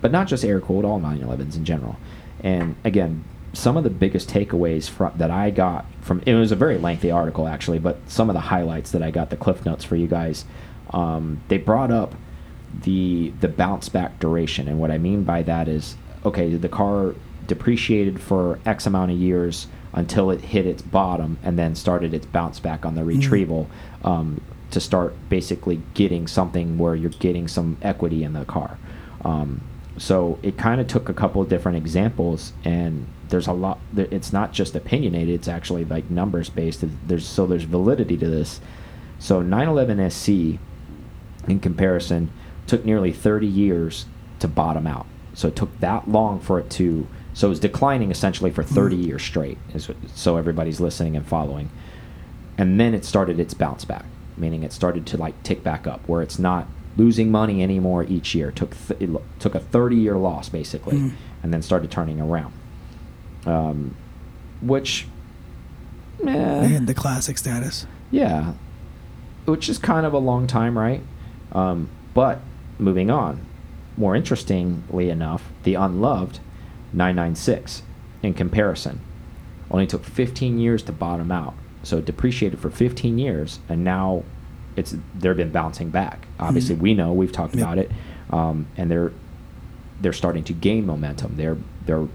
but 0.00 0.12
not 0.12 0.26
just 0.28 0.44
air 0.44 0.60
cooled, 0.60 0.84
all 0.84 1.00
911s 1.00 1.56
in 1.56 1.64
general. 1.64 1.96
And 2.42 2.76
again, 2.84 3.24
some 3.52 3.76
of 3.76 3.82
the 3.84 3.90
biggest 3.90 4.28
takeaways 4.30 4.88
from 4.88 5.12
that 5.16 5.30
I 5.30 5.50
got 5.50 5.86
from 6.00 6.22
it 6.26 6.34
was 6.34 6.52
a 6.52 6.56
very 6.56 6.78
lengthy 6.78 7.10
article 7.10 7.48
actually, 7.48 7.78
but 7.78 7.98
some 8.06 8.30
of 8.30 8.34
the 8.34 8.40
highlights 8.40 8.90
that 8.92 9.02
I 9.02 9.10
got, 9.10 9.30
the 9.30 9.36
cliff 9.36 9.64
notes 9.66 9.84
for 9.84 9.96
you 9.96 10.06
guys, 10.06 10.44
um, 10.90 11.40
they 11.48 11.58
brought 11.58 11.90
up 11.90 12.14
the 12.82 13.32
the 13.40 13.48
bounce 13.48 13.88
back 13.88 14.18
duration, 14.18 14.68
and 14.68 14.78
what 14.78 14.90
I 14.90 14.98
mean 14.98 15.24
by 15.24 15.42
that 15.42 15.68
is 15.68 15.96
okay, 16.24 16.54
the 16.54 16.68
car 16.68 17.14
depreciated 17.46 18.20
for 18.20 18.58
X 18.66 18.86
amount 18.86 19.10
of 19.10 19.18
years 19.18 19.66
until 19.92 20.30
it 20.30 20.40
hit 20.40 20.66
its 20.66 20.82
bottom 20.82 21.38
and 21.42 21.58
then 21.58 21.74
started 21.74 22.12
its 22.12 22.26
bounce 22.26 22.60
back 22.60 22.84
on 22.84 22.94
the 22.94 23.02
retrieval 23.04 23.68
um, 24.04 24.40
to 24.70 24.80
start 24.80 25.14
basically 25.30 25.80
getting 25.94 26.26
something 26.26 26.76
where 26.76 26.94
you're 26.94 27.10
getting 27.10 27.48
some 27.48 27.76
equity 27.80 28.22
in 28.22 28.34
the 28.34 28.44
car. 28.44 28.78
Um, 29.24 29.62
so 29.96 30.38
it 30.42 30.58
kind 30.58 30.80
of 30.80 30.86
took 30.86 31.08
a 31.08 31.14
couple 31.14 31.42
of 31.42 31.48
different 31.48 31.78
examples, 31.78 32.52
and 32.64 33.06
there's 33.30 33.46
a 33.46 33.52
lot. 33.52 33.78
It's 33.96 34.32
not 34.32 34.52
just 34.52 34.76
opinionated; 34.76 35.34
it's 35.34 35.48
actually 35.48 35.84
like 35.84 36.08
numbers 36.10 36.50
based. 36.50 36.84
There's 37.06 37.26
so 37.26 37.46
there's 37.46 37.64
validity 37.64 38.16
to 38.16 38.28
this. 38.28 38.60
So 39.18 39.42
911 39.42 40.10
SC, 40.10 40.28
in 41.48 41.58
comparison, 41.60 42.30
took 42.68 42.84
nearly 42.84 43.12
30 43.12 43.46
years 43.46 44.06
to 44.38 44.48
bottom 44.48 44.86
out. 44.86 45.06
So 45.34 45.48
it 45.48 45.56
took 45.56 45.78
that 45.80 46.08
long 46.08 46.38
for 46.40 46.58
it 46.60 46.70
to. 46.70 47.06
So 47.34 47.46
it 47.48 47.50
was 47.50 47.60
declining 47.60 48.10
essentially 48.10 48.50
for 48.50 48.62
30 48.62 48.96
Mm. 48.96 49.06
years 49.06 49.22
straight. 49.22 49.58
Is 49.74 49.88
so 50.14 50.36
everybody's 50.36 50.80
listening 50.80 51.16
and 51.16 51.26
following, 51.26 51.70
and 52.56 52.78
then 52.80 52.94
it 52.94 53.04
started 53.04 53.38
its 53.38 53.54
bounce 53.54 53.84
back, 53.84 54.04
meaning 54.36 54.62
it 54.64 54.72
started 54.72 55.06
to 55.06 55.16
like 55.16 55.40
tick 55.42 55.62
back 55.62 55.86
up, 55.86 56.00
where 56.08 56.22
it's 56.22 56.38
not 56.38 56.66
losing 56.96 57.30
money 57.30 57.62
anymore 57.62 58.04
each 58.08 58.34
year. 58.34 58.48
It 58.48 58.56
took 58.56 58.74
th- 58.88 59.00
it 59.00 59.10
took 59.38 59.54
a 59.54 59.60
30 59.60 59.96
year 59.96 60.16
loss 60.16 60.48
basically, 60.48 60.98
Mm. 60.98 61.12
and 61.42 61.52
then 61.54 61.62
started 61.62 61.90
turning 61.92 62.20
around. 62.20 62.52
Um, 63.46 63.94
which, 64.60 65.06
eh, 66.26 66.30
and 66.76 66.86
the 66.88 66.94
classic 66.94 67.38
status. 67.38 67.86
yeah, 68.10 68.54
which 69.44 69.68
is 69.68 69.78
kind 69.78 70.04
of 70.04 70.12
a 70.12 70.18
long 70.18 70.48
time, 70.48 70.76
right? 70.76 71.02
Um, 71.52 71.88
but 72.14 72.40
moving 72.78 73.10
on, 73.10 73.44
more 73.96 74.14
interestingly 74.14 75.10
enough, 75.10 75.50
the 75.64 75.74
unloved 75.74 76.40
996 76.92 77.82
in 78.22 78.34
comparison 78.34 79.00
only 79.70 79.86
took 79.86 80.04
15 80.04 80.58
years 80.58 80.82
to 80.84 80.92
bottom 80.92 81.30
out. 81.30 81.54
So 81.82 81.98
it 81.98 82.04
depreciated 82.06 82.58
for 82.58 82.70
15 82.70 83.18
years, 83.18 83.60
and 83.68 83.84
now 83.84 84.24
it's 84.76 84.94
they've 85.18 85.36
been 85.36 85.50
bouncing 85.50 85.90
back. 85.90 86.26
Obviously, 86.40 86.76
Mhm. 86.76 86.80
we 86.80 86.94
know 86.94 87.12
we've 87.12 87.32
talked 87.32 87.54
Yep. 87.54 87.62
about 87.64 87.78
it, 87.78 87.90
um, 88.30 88.66
and 88.76 88.90
they're 88.90 89.12
they're 90.00 90.12
starting 90.12 90.44
to 90.44 90.52
gain 90.52 90.86
momentum. 90.86 91.34
They're 91.36 91.56
they're 91.86 92.06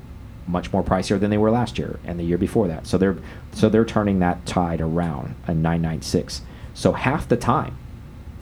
much 0.47 0.71
more 0.73 0.83
pricier 0.83 1.19
than 1.19 1.29
they 1.29 1.37
were 1.37 1.51
last 1.51 1.77
year 1.77 1.99
and 2.05 2.17
the 2.19 2.23
year 2.23 2.37
before 2.37 2.67
that. 2.67 2.87
So 2.87 2.97
they're 2.97 3.17
so 3.51 3.69
they're 3.69 3.85
turning 3.85 4.19
that 4.19 4.45
tide 4.45 4.81
around 4.81 5.35
a 5.47 5.53
996. 5.53 6.41
So 6.73 6.93
half 6.93 7.27
the 7.27 7.37
time 7.37 7.75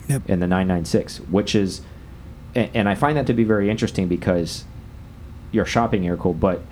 Yep. 0.08 0.22
in 0.28 0.40
the 0.40 0.46
996, 0.46 1.18
which 1.30 1.54
is 1.54 1.82
and, 2.54 2.70
and 2.74 2.88
I 2.88 2.94
find 2.94 3.16
that 3.16 3.26
to 3.26 3.32
be 3.32 3.44
very 3.44 3.70
interesting 3.70 4.08
because 4.08 4.64
you're 5.50 5.64
shopping 5.66 6.06
air 6.06 6.16
cool, 6.16 6.34
but 6.34 6.62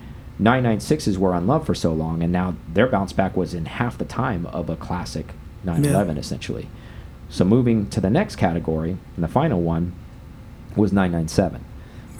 996s 0.40 1.18
were 1.18 1.34
on 1.34 1.46
love 1.46 1.66
for 1.66 1.74
so 1.74 1.92
long, 1.92 2.22
and 2.22 2.32
now 2.32 2.54
their 2.72 2.86
bounce 2.86 3.12
back 3.12 3.36
was 3.36 3.52
in 3.54 3.66
half 3.66 3.98
the 3.98 4.04
time 4.04 4.46
of 4.46 4.70
a 4.70 4.76
classic 4.76 5.26
911, 5.64 6.16
Yeah. 6.16 6.20
essentially. 6.20 6.68
So 7.28 7.44
moving 7.44 7.88
to 7.90 8.00
the 8.00 8.10
next 8.10 8.36
category, 8.36 8.96
and 9.14 9.22
the 9.24 9.28
final 9.28 9.60
one 9.60 9.92
was 10.76 10.92
997. 10.92 11.62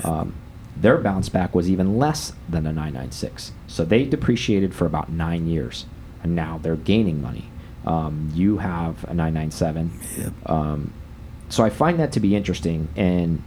Um, 0.05 0.35
their 0.77 0.99
bounce 0.99 1.29
back 1.29 1.55
was 1.55 1.71
even 1.71 1.99
less 1.99 2.33
than 2.49 2.67
a 2.67 2.73
996. 2.73 3.53
So 3.67 3.85
they 3.85 4.05
depreciated 4.05 4.75
for 4.75 4.87
about 4.87 5.11
nine 5.11 5.47
years, 5.47 5.87
and 6.23 6.35
now 6.37 6.59
they're 6.63 6.77
gaining 6.77 7.21
money. 7.23 7.51
Um, 7.87 8.31
you 8.35 8.59
have 8.59 9.05
a 9.05 9.15
997. 9.15 9.91
Yep. 10.19 10.33
Um, 10.47 10.93
so 11.49 11.65
I 11.65 11.71
find 11.71 11.99
that 11.99 12.13
to 12.13 12.21
be 12.21 12.37
interesting, 12.37 12.89
and 12.97 13.43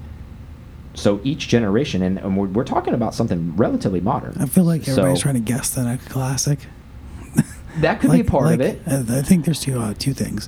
so 0.94 1.20
each 1.24 1.48
generation, 1.48 2.02
and, 2.04 2.20
and 2.20 2.38
we're, 2.38 2.48
we're 2.48 2.64
talking 2.64 2.94
about 2.94 3.14
something 3.16 3.56
relatively 3.56 4.00
modern. 4.02 4.36
I 4.40 4.46
feel 4.46 4.64
like 4.64 4.88
everybody's 4.88 5.20
So 5.20 5.24
trying 5.24 5.36
to 5.36 5.40
guess 5.42 5.72
the 5.72 5.84
next 5.84 6.08
classic. 6.10 6.60
That 7.80 8.00
could 8.02 8.12
be 8.12 8.18
Like- 8.18 8.28
part 8.28 8.54
of 8.54 8.62
it. 8.62 8.82
I 8.86 9.20
I 9.20 9.22
think 9.24 9.46
there's 9.46 9.60
two 9.60 9.80
uh, 9.80 9.96
two 9.98 10.14
things. 10.14 10.48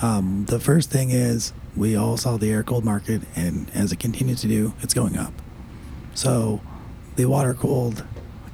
Um, 0.00 0.46
the 0.48 0.58
first 0.58 0.90
thing 0.90 1.10
is 1.10 1.52
we 1.76 1.94
all 1.94 2.16
saw 2.16 2.36
the 2.38 2.50
air 2.50 2.62
cooled 2.62 2.84
market, 2.84 3.22
and 3.36 3.70
as 3.74 3.92
it 3.92 3.98
continues 3.98 4.40
to 4.40 4.48
do, 4.48 4.72
it's 4.80 4.94
going 4.94 5.16
up. 5.18 5.34
So 6.14 6.60
the 7.16 7.26
water 7.26 7.52
cooled 7.52 8.04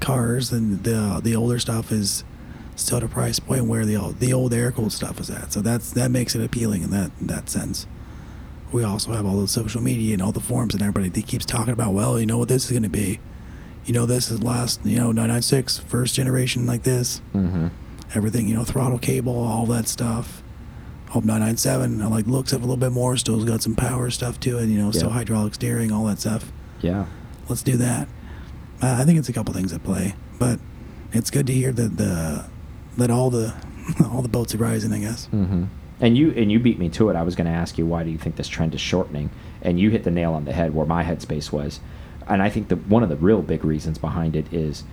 cars 0.01 0.51
and 0.51 0.83
the 0.83 1.21
the 1.23 1.37
older 1.37 1.61
stuff 1.61 1.93
is 1.93 2.25
still 2.75 2.97
at 2.97 3.05
a 3.05 3.09
price 3.09 3.39
point 3.39 3.67
where 3.67 3.85
the 3.87 3.97
old, 3.97 4.19
the 4.19 4.33
old 4.33 4.53
air 4.55 4.73
cooled 4.73 4.93
stuff 4.93 5.21
is 5.21 5.31
at. 5.31 5.53
So 5.53 5.61
that's 5.61 5.93
that 5.93 6.11
makes 6.11 6.35
it 6.35 6.43
appealing 6.43 6.83
in 6.83 6.91
that 6.91 7.13
in 7.21 7.29
that 7.29 7.49
sense. 7.49 7.87
We 8.73 8.85
also 8.85 9.13
have 9.13 9.27
all 9.27 9.41
the 9.41 9.49
social 9.49 9.81
media 9.83 10.13
and 10.15 10.23
all 10.23 10.33
the 10.33 10.41
forums 10.41 10.75
and 10.75 10.83
everybody 10.83 11.09
that 11.09 11.27
keeps 11.27 11.45
talking 11.45 11.73
about. 11.73 11.93
Well, 11.93 12.21
you 12.21 12.27
know 12.27 12.39
what 12.39 12.49
this 12.49 12.65
is 12.67 12.71
going 12.71 12.85
to 12.85 12.89
be. 12.89 13.19
You 13.85 13.95
know 13.95 14.07
this 14.07 14.31
is 14.31 14.43
last. 14.43 14.85
You 14.85 14.97
know 14.99 15.07
996 15.13 15.79
first 15.79 16.15
generation 16.15 16.67
like 16.67 16.83
this 16.85 17.21
Mm-hmm. 17.35 17.69
everything, 18.15 18.47
you 18.49 18.55
know, 18.55 18.65
throttle 18.65 18.99
cable, 18.99 19.37
all 19.37 19.67
that 19.67 19.89
stuff. 19.89 20.43
Hope 21.11 21.25
997, 21.25 22.01
I 22.03 22.07
like 22.07 22.27
looks 22.27 22.53
of 22.53 22.61
a 22.63 22.65
little 22.65 22.77
bit 22.77 22.93
more. 22.93 23.17
Still's 23.17 23.45
got 23.45 23.63
some 23.63 23.75
power 23.75 24.11
stuff 24.11 24.39
to 24.41 24.59
it, 24.59 24.67
you 24.67 24.79
know, 24.79 24.93
still 24.93 25.11
hydraulic 25.11 25.55
steering, 25.55 25.91
all 25.91 26.05
that 26.05 26.21
stuff. 26.21 26.53
Yeah. 26.81 27.07
Let's 27.49 27.63
do 27.63 27.77
that. 27.79 28.07
Uh, 28.81 28.97
I 29.01 29.05
think 29.05 29.19
it's 29.19 29.29
a 29.29 29.33
couple 29.33 29.53
things 29.53 29.73
at 29.73 29.83
play, 29.83 30.15
but 30.39 30.61
it's 31.13 31.31
good 31.31 31.49
to 31.49 31.53
hear 31.53 31.73
that 31.73 31.97
the 31.97 32.45
that 32.97 33.11
all 33.11 33.29
the 33.31 33.53
all 34.11 34.23
the 34.23 34.29
boats 34.29 34.55
are 34.55 34.59
rising. 34.59 34.93
I 34.93 35.01
guess. 35.01 35.27
Mm-hmm. 35.33 35.65
And 36.01 36.17
you 36.17 36.31
and 36.33 36.51
you 36.51 36.59
beat 36.59 36.79
me 36.79 36.89
to 36.91 37.11
it. 37.11 37.17
I 37.17 37.23
was 37.23 37.37
going 37.37 37.47
to 37.47 37.53
ask 37.53 37.77
you 37.77 37.87
why 37.87 38.03
do 38.05 38.11
you 38.11 38.19
think 38.19 38.37
this 38.37 38.49
trend 38.49 38.75
is 38.75 38.81
shortening, 38.81 39.31
and 39.63 39.79
you 39.79 39.91
hit 39.91 40.05
the 40.05 40.11
nail 40.11 40.33
on 40.33 40.45
the 40.45 40.53
head 40.53 40.75
where 40.75 40.87
my 40.87 41.05
headspace 41.05 41.53
was. 41.53 41.81
And 42.27 42.43
I 42.43 42.49
think 42.49 42.69
that 42.69 42.87
one 42.87 43.03
of 43.03 43.09
the 43.09 43.17
real 43.17 43.43
big 43.43 43.65
reasons 43.65 43.99
behind 43.99 44.37
it 44.37 44.53
is 44.53 44.85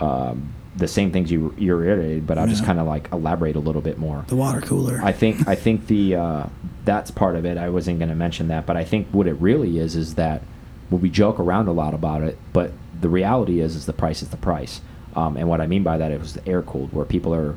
um, 0.00 0.54
the 0.76 0.88
same 0.88 1.12
things 1.12 1.30
you 1.30 1.54
you 1.58 1.74
reiterated, 1.74 2.26
but 2.26 2.38
I'll 2.38 2.46
just 2.46 2.64
kind 2.64 2.78
of 2.78 2.86
like 2.86 3.10
elaborate 3.12 3.56
a 3.56 3.60
little 3.60 3.82
bit 3.82 3.98
more. 3.98 4.24
The 4.28 4.36
water 4.36 4.60
cooler. 4.60 5.00
I 5.02 5.12
think 5.12 5.46
I 5.46 5.54
think 5.54 5.86
the 5.86 6.16
uh, 6.16 6.46
that's 6.84 7.10
part 7.10 7.36
of 7.36 7.44
it. 7.44 7.58
I 7.58 7.68
wasn't 7.68 7.98
going 7.98 8.08
to 8.08 8.14
mention 8.14 8.48
that, 8.48 8.66
but 8.66 8.76
I 8.76 8.84
think 8.84 9.08
what 9.08 9.26
it 9.26 9.34
really 9.34 9.78
is 9.78 9.96
is 9.96 10.14
that 10.14 10.42
well, 10.90 11.00
we 11.00 11.10
joke 11.10 11.38
around 11.38 11.68
a 11.68 11.72
lot 11.72 11.94
about 11.94 12.22
it, 12.22 12.38
but 12.52 12.72
the 13.00 13.08
reality 13.08 13.60
is 13.60 13.76
is 13.76 13.86
the 13.86 13.92
price 13.92 14.22
is 14.22 14.28
the 14.30 14.36
price. 14.36 14.80
Um, 15.16 15.36
and 15.36 15.48
what 15.48 15.60
I 15.60 15.66
mean 15.66 15.82
by 15.82 15.98
that 15.98 16.12
is 16.12 16.34
the 16.34 16.46
air 16.48 16.62
cooled, 16.62 16.92
where 16.92 17.04
people 17.04 17.34
are 17.34 17.56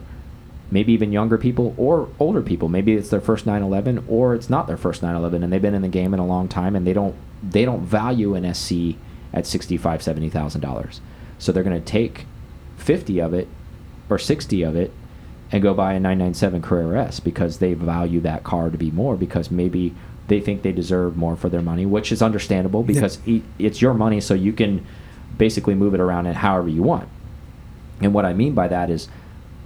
maybe 0.72 0.94
even 0.94 1.12
younger 1.12 1.38
people 1.38 1.76
or 1.78 2.10
older 2.20 2.42
people. 2.42 2.70
Maybe 2.70 2.94
it's 2.94 3.10
their 3.10 3.22
first 3.22 3.46
911 3.46 4.06
or 4.08 4.34
it's 4.34 4.50
not 4.50 4.68
their 4.68 4.78
first 4.78 5.02
911 5.04 5.44
and 5.44 5.52
they've 5.52 5.62
been 5.62 5.76
in 5.76 5.82
the 5.82 5.88
game 5.88 6.14
in 6.14 6.20
a 6.20 6.26
long 6.26 6.48
time 6.48 6.76
and 6.76 6.88
they 6.88 6.94
don't 6.94 7.16
they 7.44 7.66
don't 7.66 7.82
value 7.82 8.36
an 8.36 8.52
SC 8.54 8.96
at 9.34 9.46
65 9.46 10.02
70,000 10.02 10.62
dollars. 10.62 11.02
So 11.38 11.52
they're 11.52 11.64
going 11.64 11.80
to 11.80 11.86
take 11.86 12.26
50 12.78 13.20
of 13.20 13.34
it 13.34 13.48
or 14.10 14.18
60 14.18 14.64
of 14.64 14.76
it 14.76 14.92
and 15.52 15.62
go 15.62 15.74
buy 15.74 15.94
a 15.94 16.00
997 16.00 16.62
Carrera 16.62 17.06
S 17.06 17.20
because 17.20 17.58
they 17.58 17.74
value 17.74 18.22
that 18.22 18.44
car 18.44 18.70
to 18.70 18.78
be 18.78 18.92
more 18.92 19.18
because 19.18 19.52
maybe 19.52 19.94
they 20.28 20.40
think 20.40 20.62
they 20.62 20.72
deserve 20.72 21.18
more 21.18 21.36
for 21.36 21.50
their 21.50 21.62
money, 21.62 21.86
which 21.86 22.12
is 22.12 22.22
understandable 22.22 22.84
because 22.84 23.20
yep. 23.26 23.44
it's 23.60 23.82
your 23.82 23.94
money 23.94 24.22
so 24.22 24.34
you 24.34 24.54
can 24.54 24.86
basically 25.38 25.76
move 25.76 25.94
it 25.94 26.00
around 26.00 26.26
it 26.26 26.38
however 26.38 26.70
you 26.70 26.84
want. 26.84 27.10
And 28.00 28.14
what 28.14 28.26
I 28.26 28.34
mean 28.34 28.54
by 28.54 28.68
that 28.70 28.90
is 28.90 29.10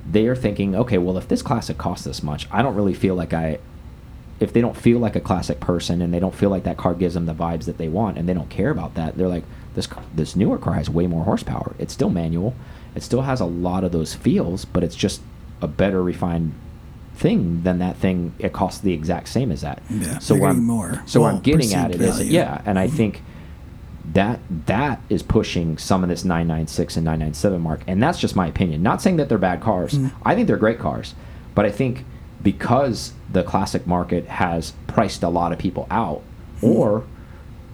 they 0.09 0.27
are 0.27 0.35
thinking, 0.35 0.75
okay, 0.75 0.97
well, 0.97 1.17
if 1.17 1.27
this 1.27 1.41
classic 1.41 1.77
costs 1.77 2.05
this 2.05 2.21
much, 2.21 2.47
I 2.51 2.61
don't 2.61 2.75
really 2.75 2.93
feel 2.93 3.15
like 3.15 3.33
I, 3.33 3.59
if 4.39 4.53
they 4.53 4.61
don't 4.61 4.77
feel 4.77 4.99
like 4.99 5.15
a 5.15 5.21
classic 5.21 5.59
person 5.59 6.01
and 6.01 6.13
they 6.13 6.19
don't 6.19 6.35
feel 6.35 6.49
like 6.49 6.63
that 6.63 6.77
car 6.77 6.93
gives 6.93 7.13
them 7.15 7.25
the 7.25 7.33
vibes 7.33 7.65
that 7.65 7.77
they 7.77 7.89
want 7.89 8.17
and 8.17 8.29
they 8.29 8.33
don't 8.33 8.49
care 8.49 8.69
about 8.69 8.93
that, 8.95 9.17
they're 9.17 9.27
like, 9.27 9.43
this 9.73 9.87
this 10.13 10.35
newer 10.35 10.57
car 10.57 10.73
has 10.73 10.89
way 10.89 11.05
more 11.05 11.25
horsepower. 11.25 11.75
It's 11.77 11.93
still 11.93 12.09
manual. 12.09 12.55
It 12.95 13.03
still 13.03 13.23
has 13.23 13.41
a 13.41 13.45
lot 13.45 13.83
of 13.83 13.91
those 13.91 14.13
feels, 14.13 14.63
but 14.63 14.83
it's 14.83 14.95
just 14.95 15.21
a 15.61 15.67
better 15.67 16.01
refined 16.01 16.53
thing 17.15 17.63
than 17.63 17.79
that 17.79 17.97
thing. 17.97 18.33
It 18.39 18.53
costs 18.53 18.79
the 18.81 18.93
exact 18.93 19.27
same 19.27 19.51
as 19.51 19.61
that. 19.61 19.81
Yeah, 19.89 20.19
so 20.19 20.43
I'm 20.45 20.63
more. 20.63 21.03
So 21.05 21.21
well, 21.21 21.35
I'm 21.35 21.41
getting 21.41 21.73
at 21.73 21.91
it 21.91 22.01
is 22.01 22.27
yeah, 22.29 22.61
and 22.65 22.79
I 22.79 22.87
mm 22.87 22.91
-hmm. 22.91 22.97
think 22.97 23.23
that 24.13 24.39
that 24.65 25.01
is 25.09 25.23
pushing 25.23 25.77
some 25.77 26.03
of 26.03 26.09
this 26.09 26.23
996 26.23 26.97
and 26.97 27.05
997 27.05 27.61
mark 27.61 27.81
and 27.87 28.01
that's 28.01 28.19
just 28.19 28.35
my 28.35 28.47
opinion 28.47 28.83
not 28.83 29.01
saying 29.01 29.17
that 29.17 29.29
they're 29.29 29.37
bad 29.37 29.61
cars 29.61 29.93
mm. 29.93 30.11
i 30.23 30.35
think 30.35 30.47
they're 30.47 30.57
great 30.57 30.79
cars 30.79 31.15
but 31.53 31.65
i 31.65 31.71
think 31.71 32.05
because 32.43 33.13
the 33.31 33.43
classic 33.43 33.87
market 33.87 34.27
has 34.27 34.73
priced 34.87 35.23
a 35.23 35.29
lot 35.29 35.51
of 35.51 35.57
people 35.57 35.87
out 35.89 36.21
mm. 36.61 36.67
or 36.67 37.03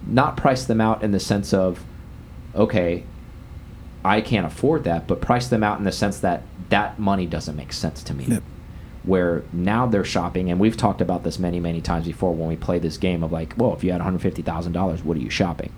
not 0.06 0.36
priced 0.36 0.68
them 0.68 0.80
out 0.80 1.02
in 1.02 1.12
the 1.12 1.20
sense 1.20 1.52
of 1.52 1.84
okay 2.54 3.04
i 4.04 4.20
can't 4.20 4.46
afford 4.46 4.84
that 4.84 5.06
but 5.06 5.20
price 5.20 5.48
them 5.48 5.62
out 5.62 5.78
in 5.78 5.84
the 5.84 5.92
sense 5.92 6.20
that 6.20 6.42
that 6.70 6.98
money 6.98 7.26
doesn't 7.26 7.56
make 7.56 7.72
sense 7.72 8.02
to 8.02 8.14
me 8.14 8.24
yep. 8.24 8.42
where 9.02 9.42
now 9.52 9.86
they're 9.86 10.04
shopping 10.04 10.50
and 10.50 10.58
we've 10.58 10.76
talked 10.76 11.00
about 11.00 11.24
this 11.24 11.38
many 11.38 11.60
many 11.60 11.80
times 11.80 12.06
before 12.06 12.34
when 12.34 12.48
we 12.48 12.56
play 12.56 12.78
this 12.78 12.96
game 12.96 13.22
of 13.22 13.30
like 13.30 13.54
well 13.58 13.74
if 13.74 13.84
you 13.84 13.92
had 13.92 14.00
$150000 14.00 15.04
what 15.04 15.16
are 15.16 15.20
you 15.20 15.30
shopping 15.30 15.72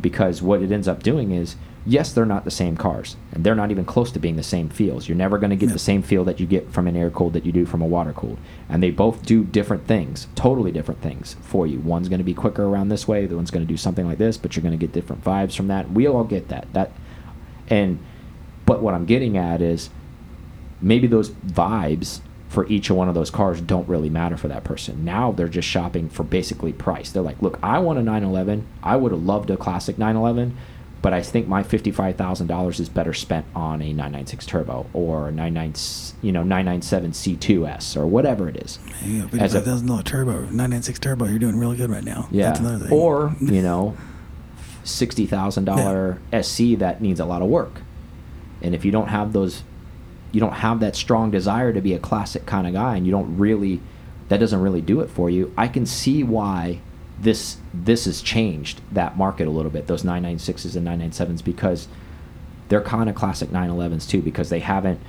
because 0.00 0.42
what 0.42 0.62
it 0.62 0.72
ends 0.72 0.88
up 0.88 1.02
doing 1.02 1.30
is 1.30 1.56
yes 1.84 2.12
they're 2.12 2.26
not 2.26 2.44
the 2.44 2.50
same 2.50 2.76
cars 2.76 3.16
and 3.32 3.44
they're 3.44 3.54
not 3.54 3.70
even 3.70 3.84
close 3.84 4.10
to 4.10 4.18
being 4.18 4.36
the 4.36 4.42
same 4.42 4.68
feels 4.68 5.08
you're 5.08 5.16
never 5.16 5.38
going 5.38 5.50
to 5.50 5.56
get 5.56 5.70
the 5.70 5.78
same 5.78 6.02
feel 6.02 6.24
that 6.24 6.40
you 6.40 6.46
get 6.46 6.70
from 6.72 6.86
an 6.86 6.96
air 6.96 7.10
cooled 7.10 7.32
that 7.32 7.46
you 7.46 7.52
do 7.52 7.64
from 7.64 7.80
a 7.80 7.86
water 7.86 8.12
cooled 8.12 8.38
and 8.68 8.82
they 8.82 8.90
both 8.90 9.24
do 9.24 9.44
different 9.44 9.86
things 9.86 10.26
totally 10.34 10.72
different 10.72 11.00
things 11.00 11.36
for 11.42 11.66
you. 11.66 11.78
One's 11.78 12.08
going 12.08 12.18
to 12.18 12.24
be 12.24 12.34
quicker 12.34 12.64
around 12.64 12.88
this 12.88 13.06
way 13.06 13.26
the 13.26 13.36
one's 13.36 13.50
going 13.50 13.64
to 13.64 13.72
do 13.72 13.76
something 13.76 14.06
like 14.06 14.18
this 14.18 14.36
but 14.36 14.56
you're 14.56 14.62
going 14.62 14.78
to 14.78 14.86
get 14.86 14.92
different 14.92 15.22
vibes 15.22 15.56
from 15.56 15.68
that. 15.68 15.90
We 15.90 16.06
all 16.06 16.24
get 16.24 16.48
that 16.48 16.72
that 16.72 16.92
and 17.68 17.98
but 18.64 18.80
what 18.82 18.94
i'm 18.94 19.06
getting 19.06 19.36
at 19.36 19.60
is 19.60 19.90
maybe 20.80 21.06
those 21.06 21.30
vibes 21.30 22.20
for 22.56 22.66
each 22.68 22.90
one 22.90 23.06
of 23.06 23.14
those 23.14 23.30
cars 23.30 23.60
don't 23.60 23.86
really 23.86 24.08
matter 24.08 24.34
for 24.34 24.48
that 24.48 24.64
person. 24.64 25.04
Now 25.04 25.30
they're 25.30 25.46
just 25.46 25.68
shopping 25.68 26.08
for 26.08 26.22
basically 26.22 26.72
price. 26.72 27.10
They're 27.10 27.22
like, 27.22 27.42
look, 27.42 27.58
I 27.62 27.80
want 27.80 27.98
a 27.98 28.02
911. 28.02 28.66
I 28.82 28.96
would 28.96 29.12
have 29.12 29.22
loved 29.22 29.50
a 29.50 29.58
classic 29.58 29.98
911, 29.98 30.56
but 31.02 31.12
I 31.12 31.20
think 31.20 31.48
my 31.48 31.62
$55,000 31.62 32.80
is 32.80 32.88
better 32.88 33.12
spent 33.12 33.44
on 33.54 33.82
a 33.82 33.92
996 33.92 34.46
turbo 34.46 34.86
or 34.94 35.28
a 35.28 35.32
99, 35.32 35.74
you 36.22 36.32
know, 36.32 36.42
997 36.42 37.10
C2S 37.10 37.94
or 37.94 38.06
whatever 38.06 38.48
it 38.48 38.56
is. 38.56 38.78
Yeah, 39.04 39.24
$55,000 39.24 40.04
turbo, 40.04 40.32
996 40.32 40.98
turbo, 40.98 41.26
you're 41.26 41.38
doing 41.38 41.58
really 41.58 41.76
good 41.76 41.90
right 41.90 42.04
now. 42.04 42.26
Yeah. 42.30 42.58
Or, 42.90 43.36
you 43.42 43.60
know, 43.60 43.98
$60,000 44.84 46.18
yeah. 46.32 46.40
SC 46.40 46.78
that 46.78 47.02
needs 47.02 47.20
a 47.20 47.26
lot 47.26 47.42
of 47.42 47.48
work. 47.48 47.82
And 48.62 48.74
if 48.74 48.82
you 48.86 48.92
don't 48.92 49.08
have 49.08 49.34
those 49.34 49.62
you 50.36 50.40
don't 50.40 50.52
have 50.52 50.80
that 50.80 50.94
strong 50.94 51.30
desire 51.30 51.72
to 51.72 51.80
be 51.80 51.94
a 51.94 51.98
classic 51.98 52.44
kind 52.44 52.66
of 52.66 52.74
guy 52.74 52.94
and 52.94 53.06
you 53.06 53.10
don't 53.10 53.38
really 53.38 53.80
that 54.28 54.38
doesn't 54.38 54.60
really 54.60 54.82
do 54.82 55.00
it 55.00 55.08
for 55.08 55.30
you. 55.30 55.50
I 55.56 55.66
can 55.66 55.86
see 55.86 56.22
why 56.22 56.80
this 57.18 57.56
this 57.72 58.04
has 58.04 58.20
changed 58.20 58.82
that 58.92 59.16
market 59.16 59.46
a 59.46 59.50
little 59.50 59.70
bit 59.70 59.86
those 59.86 60.02
996s 60.02 60.76
and 60.76 60.86
997s 60.86 61.42
because 61.42 61.88
they're 62.68 62.82
kind 62.82 63.08
of 63.08 63.14
classic 63.14 63.48
911s 63.48 64.06
too 64.06 64.20
because 64.20 64.50
they 64.50 64.58
haven't 64.58 65.00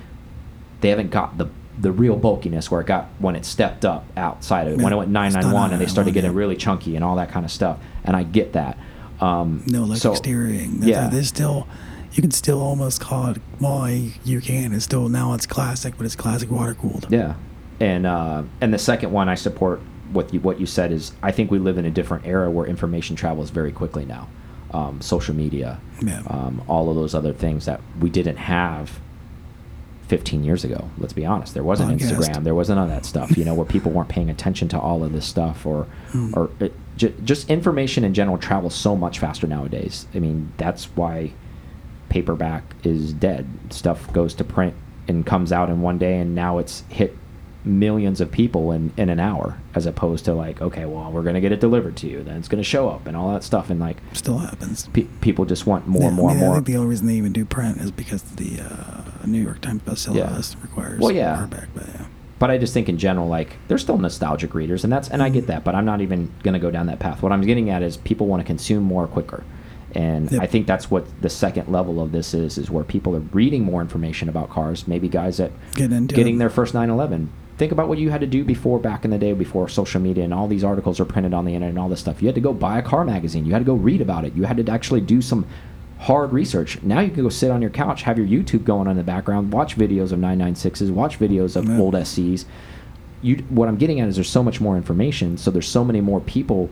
they 0.79 0.87
haven't 0.87 1.11
got 1.11 1.37
the 1.37 1.49
the 1.77 1.91
real 1.91 2.15
bulkiness 2.15 2.71
where 2.71 2.79
it 2.79 2.87
got 2.87 3.09
when 3.19 3.35
it 3.35 3.43
stepped 3.43 3.83
up 3.83 4.05
outside 4.15 4.67
of 4.69 4.79
it. 4.79 4.81
When 4.81 4.93
it 4.93 4.95
went 4.95 5.11
991 5.11 5.73
and 5.73 5.81
they 5.81 5.87
started 5.87 6.13
getting 6.13 6.33
really 6.33 6.55
chunky 6.55 6.95
and 6.95 7.03
all 7.03 7.17
that 7.17 7.31
kind 7.31 7.45
of 7.45 7.51
stuff. 7.51 7.79
And 8.05 8.15
i 8.15 8.23
get 8.23 8.53
that. 8.53 8.77
Um, 9.19 9.63
no 9.67 9.79
electric 9.79 10.01
so, 10.01 10.13
steering. 10.13 10.79
Yeah. 10.83 11.09
there's 11.09 11.27
still 11.27 11.67
you 12.13 12.21
can 12.21 12.31
still 12.31 12.61
almost 12.61 13.01
call 13.01 13.27
it 13.27 13.37
well 13.59 13.87
you 13.89 14.41
can 14.41 14.73
it's 14.73 14.85
still 14.85 15.09
now 15.09 15.33
it's 15.33 15.45
classic 15.45 15.95
but 15.97 16.05
it's 16.05 16.15
classic 16.15 16.49
water 16.49 16.73
cooled 16.73 17.05
yeah 17.09 17.35
and 17.79 18.05
uh, 18.05 18.43
and 18.61 18.73
the 18.73 18.79
second 18.79 19.11
one 19.11 19.29
i 19.29 19.35
support 19.35 19.79
what 20.11 20.33
you 20.33 20.39
what 20.39 20.59
you 20.59 20.65
said 20.65 20.91
is 20.91 21.13
i 21.21 21.31
think 21.31 21.51
we 21.51 21.59
live 21.59 21.77
in 21.77 21.85
a 21.85 21.91
different 21.91 22.25
era 22.25 22.49
where 22.49 22.65
information 22.65 23.15
travels 23.15 23.49
very 23.49 23.71
quickly 23.71 24.05
now 24.05 24.27
um, 24.71 24.99
social 25.01 25.33
media 25.33 25.79
yeah. 26.01 26.21
um, 26.27 26.61
all 26.67 26.89
of 26.89 26.95
those 26.95 27.15
other 27.15 27.33
things 27.33 27.65
that 27.65 27.79
we 27.99 28.09
didn't 28.09 28.37
have 28.37 28.99
15 30.07 30.43
years 30.43 30.63
ago 30.63 30.89
let's 30.97 31.13
be 31.13 31.25
honest 31.25 31.53
there 31.53 31.63
wasn't 31.63 31.89
Podcast. 31.89 32.11
instagram 32.11 32.43
there 32.43 32.55
wasn't 32.55 32.79
all 32.79 32.87
that 32.87 33.05
stuff 33.05 33.37
you 33.37 33.43
know 33.43 33.53
where 33.53 33.65
people 33.65 33.91
weren't 33.91 34.09
paying 34.09 34.29
attention 34.29 34.67
to 34.69 34.79
all 34.79 35.03
of 35.03 35.11
this 35.11 35.25
stuff 35.25 35.65
or 35.65 35.87
mm. 36.11 36.35
or 36.35 36.49
it, 36.59 36.73
just 36.97 37.49
information 37.49 38.03
in 38.03 38.13
general 38.13 38.37
travels 38.37 38.73
so 38.73 38.95
much 38.95 39.19
faster 39.19 39.45
nowadays 39.45 40.07
i 40.15 40.19
mean 40.19 40.51
that's 40.57 40.85
why 40.95 41.31
paperback 42.09 42.63
is 42.83 43.13
dead. 43.13 43.47
Stuff 43.69 44.11
goes 44.13 44.33
to 44.35 44.43
print 44.43 44.73
and 45.07 45.25
comes 45.25 45.51
out 45.51 45.69
in 45.69 45.81
one 45.81 45.97
day, 45.97 46.19
and 46.19 46.35
now 46.35 46.57
it's 46.57 46.83
hit 46.89 47.15
millions 47.63 48.21
of 48.21 48.31
people 48.31 48.71
in, 48.71 48.93
in 48.97 49.09
an 49.09 49.19
hour, 49.19 49.59
as 49.75 49.85
opposed 49.85 50.25
to 50.25 50.33
like, 50.33 50.61
okay, 50.61 50.85
well, 50.85 51.11
we're 51.11 51.23
going 51.23 51.35
to 51.35 51.41
get 51.41 51.51
it 51.51 51.59
delivered 51.59 51.97
to 51.97 52.07
you, 52.07 52.23
then 52.23 52.37
it's 52.37 52.47
going 52.47 52.61
to 52.61 52.67
show 52.67 52.89
up, 52.89 53.05
and 53.07 53.15
all 53.15 53.31
that 53.33 53.43
stuff. 53.43 53.69
And 53.69 53.79
like, 53.79 53.97
still 54.13 54.37
happens. 54.37 54.87
Pe 54.93 55.03
people 55.21 55.45
just 55.45 55.65
want 55.65 55.87
more, 55.87 56.03
yeah, 56.03 56.09
more, 56.11 56.29
I 56.29 56.33
mean, 56.33 56.43
more. 56.43 56.51
I 56.53 56.55
think 56.55 56.67
the 56.67 56.77
only 56.77 56.89
reason 56.89 57.07
they 57.07 57.15
even 57.15 57.33
do 57.33 57.45
print 57.45 57.77
is 57.77 57.91
because 57.91 58.23
the 58.23 58.61
uh, 58.61 59.25
New 59.25 59.41
York 59.41 59.61
Times 59.61 59.81
bestseller 59.81 60.15
yeah. 60.15 60.35
list 60.35 60.57
requires 60.61 60.99
well, 60.99 61.11
yeah. 61.11 61.35
paperback. 61.35 61.69
But 61.73 61.87
yeah. 61.87 62.05
But 62.39 62.51
I 62.51 62.57
just 62.57 62.73
think 62.73 62.87
in 62.87 62.97
general, 62.97 63.27
like 63.27 63.57
they're 63.67 63.77
still 63.77 63.97
nostalgic 63.97 64.53
readers, 64.53 64.83
and 64.83 64.93
that's 64.93 65.09
and 65.09 65.21
I 65.23 65.29
get 65.29 65.43
mm-hmm. 65.43 65.47
that. 65.47 65.63
But 65.63 65.75
I'm 65.75 65.85
not 65.85 66.01
even 66.01 66.31
going 66.43 66.53
to 66.53 66.59
go 66.59 66.71
down 66.71 66.87
that 66.87 66.99
path. 66.99 67.21
What 67.21 67.31
I'm 67.31 67.41
getting 67.41 67.69
at 67.69 67.81
is 67.81 67.97
people 67.97 68.27
want 68.27 68.41
to 68.41 68.45
consume 68.45 68.83
more 68.83 69.07
quicker. 69.07 69.43
And 69.97 70.31
yep. 70.31 70.43
I 70.43 70.45
think 70.45 70.67
that's 70.67 70.91
what 70.91 71.07
the 71.23 71.29
second 71.29 71.69
level 71.69 71.99
of 71.99 72.11
this 72.11 72.35
is, 72.35 72.59
is 72.59 72.69
where 72.69 72.83
people 72.83 73.15
are 73.15 73.19
reading 73.19 73.63
more 73.63 73.81
information 73.81 74.29
about 74.29 74.51
cars. 74.51 74.87
Maybe 74.87 75.09
guys 75.09 75.37
that 75.37 75.51
Get 75.73 75.89
getting 76.05 76.35
it. 76.35 76.37
their 76.37 76.51
first 76.51 76.75
911. 76.75 77.31
Think 77.57 77.71
about 77.71 77.87
what 77.87 77.97
you 77.97 78.11
had 78.11 78.21
to 78.21 78.27
do 78.27 78.43
before, 78.43 78.77
back 78.77 79.05
in 79.05 79.09
the 79.09 79.17
day, 79.17 79.33
before 79.33 79.67
social 79.67 79.99
media 79.99 80.23
and 80.23 80.31
all 80.31 80.47
these 80.47 80.63
articles 80.63 80.99
are 80.99 81.05
printed 81.05 81.33
on 81.33 81.45
the 81.45 81.55
internet 81.55 81.71
and 81.71 81.79
all 81.79 81.89
this 81.89 81.99
stuff. 81.99 82.21
You 82.21 82.27
had 82.27 82.35
to 82.35 82.41
go 82.41 82.53
buy 82.53 82.77
a 82.77 82.83
car 82.83 83.05
magazine. 83.05 83.47
You 83.47 83.53
had 83.53 83.59
to 83.59 83.65
go 83.65 83.73
read 83.73 83.99
about 83.99 84.23
it. 84.23 84.35
You 84.35 84.43
had 84.43 84.63
to 84.63 84.71
actually 84.71 85.01
do 85.01 85.19
some 85.19 85.47
hard 85.97 86.31
research. 86.31 86.79
Now 86.83 86.99
you 86.99 87.09
can 87.09 87.23
go 87.23 87.29
sit 87.29 87.49
on 87.49 87.59
your 87.63 87.71
couch, 87.71 88.03
have 88.03 88.19
your 88.19 88.27
YouTube 88.27 88.65
going 88.65 88.81
on 88.81 88.91
in 88.91 88.97
the 88.97 89.03
background, 89.03 89.51
watch 89.51 89.75
videos 89.75 90.11
of 90.11 90.19
996s, 90.19 90.91
watch 90.91 91.17
videos 91.17 91.55
of 91.55 91.67
old 91.79 91.95
SCs. 91.95 92.45
You, 93.23 93.37
what 93.49 93.67
I'm 93.67 93.77
getting 93.77 93.99
at 93.99 94.07
is 94.07 94.13
there's 94.13 94.29
so 94.29 94.43
much 94.43 94.61
more 94.61 94.77
information, 94.77 95.39
so 95.39 95.49
there's 95.49 95.67
so 95.67 95.83
many 95.83 96.01
more 96.01 96.21
people 96.21 96.69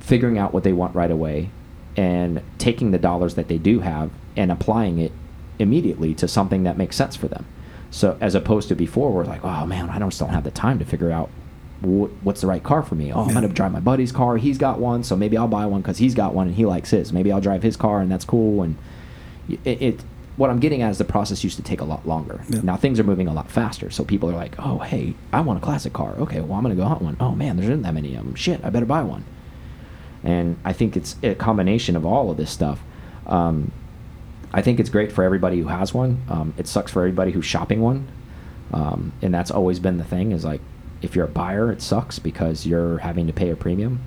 figuring 0.00 0.38
out 0.38 0.54
what 0.54 0.64
they 0.64 0.72
want 0.72 0.94
right 0.94 1.10
away, 1.10 1.50
and 1.96 2.42
taking 2.58 2.90
the 2.90 2.98
dollars 2.98 3.34
that 3.34 3.48
they 3.48 3.58
do 3.58 3.80
have 3.80 4.10
and 4.36 4.52
applying 4.52 4.98
it 4.98 5.12
immediately 5.58 6.14
to 6.14 6.28
something 6.28 6.64
that 6.64 6.76
makes 6.76 6.96
sense 6.96 7.16
for 7.16 7.28
them. 7.28 7.46
So 7.90 8.18
as 8.20 8.34
opposed 8.34 8.68
to 8.68 8.74
before, 8.74 9.10
we're 9.10 9.24
like, 9.24 9.44
oh 9.44 9.66
man, 9.66 9.88
I 9.88 9.98
just 9.98 10.20
don't 10.20 10.30
have 10.30 10.44
the 10.44 10.50
time 10.50 10.78
to 10.78 10.84
figure 10.84 11.10
out 11.10 11.30
what's 11.80 12.40
the 12.40 12.46
right 12.46 12.62
car 12.62 12.82
for 12.82 12.94
me. 12.94 13.12
Oh, 13.12 13.22
I'm 13.22 13.32
gonna 13.32 13.48
drive 13.48 13.72
my 13.72 13.80
buddy's 13.80 14.12
car. 14.12 14.36
He's 14.36 14.58
got 14.58 14.78
one, 14.78 15.04
so 15.04 15.16
maybe 15.16 15.36
I'll 15.36 15.48
buy 15.48 15.66
one 15.66 15.82
because 15.82 15.98
he's 15.98 16.14
got 16.14 16.34
one 16.34 16.48
and 16.48 16.56
he 16.56 16.66
likes 16.66 16.90
his. 16.90 17.12
Maybe 17.12 17.32
I'll 17.32 17.40
drive 17.40 17.62
his 17.62 17.76
car 17.76 18.00
and 18.00 18.10
that's 18.10 18.24
cool. 18.24 18.62
And 18.62 18.76
it, 19.48 19.60
it 19.64 20.00
what 20.36 20.50
I'm 20.50 20.60
getting 20.60 20.82
at 20.82 20.90
is 20.90 20.98
the 20.98 21.04
process 21.04 21.42
used 21.44 21.56
to 21.56 21.62
take 21.62 21.80
a 21.80 21.84
lot 21.84 22.06
longer. 22.06 22.42
Yeah. 22.48 22.60
Now 22.62 22.76
things 22.76 23.00
are 23.00 23.04
moving 23.04 23.28
a 23.28 23.32
lot 23.32 23.50
faster, 23.50 23.90
so 23.90 24.04
people 24.04 24.30
are 24.30 24.34
like, 24.34 24.54
"Oh, 24.58 24.78
hey, 24.78 25.14
I 25.32 25.40
want 25.40 25.58
a 25.58 25.62
classic 25.62 25.92
car. 25.92 26.14
Okay, 26.16 26.40
well 26.40 26.54
I'm 26.58 26.62
gonna 26.62 26.74
go 26.74 26.84
hunt 26.84 27.02
one. 27.02 27.16
Oh 27.20 27.34
man, 27.34 27.56
there 27.56 27.64
isn't 27.64 27.82
that 27.82 27.94
many 27.94 28.14
of 28.16 28.24
them. 28.24 28.34
Shit, 28.34 28.64
I 28.64 28.70
better 28.70 28.86
buy 28.86 29.02
one." 29.02 29.24
And 30.22 30.58
I 30.64 30.72
think 30.72 30.96
it's 30.96 31.16
a 31.22 31.34
combination 31.34 31.96
of 31.96 32.04
all 32.04 32.30
of 32.30 32.36
this 32.36 32.50
stuff. 32.50 32.80
Um, 33.26 33.72
I 34.52 34.62
think 34.62 34.80
it's 34.80 34.90
great 34.90 35.12
for 35.12 35.24
everybody 35.24 35.60
who 35.60 35.68
has 35.68 35.92
one. 35.92 36.22
Um, 36.28 36.54
it 36.56 36.66
sucks 36.66 36.92
for 36.92 37.00
everybody 37.00 37.32
who's 37.32 37.44
shopping 37.44 37.80
one. 37.80 38.08
Um, 38.72 39.12
and 39.22 39.32
that's 39.32 39.50
always 39.50 39.78
been 39.78 39.98
the 39.98 40.04
thing 40.04 40.32
is 40.32 40.44
like, 40.44 40.60
if 41.02 41.14
you're 41.14 41.26
a 41.26 41.28
buyer, 41.28 41.70
it 41.70 41.82
sucks 41.82 42.18
because 42.18 42.66
you're 42.66 42.98
having 42.98 43.26
to 43.26 43.32
pay 43.32 43.50
a 43.50 43.56
premium. 43.56 44.00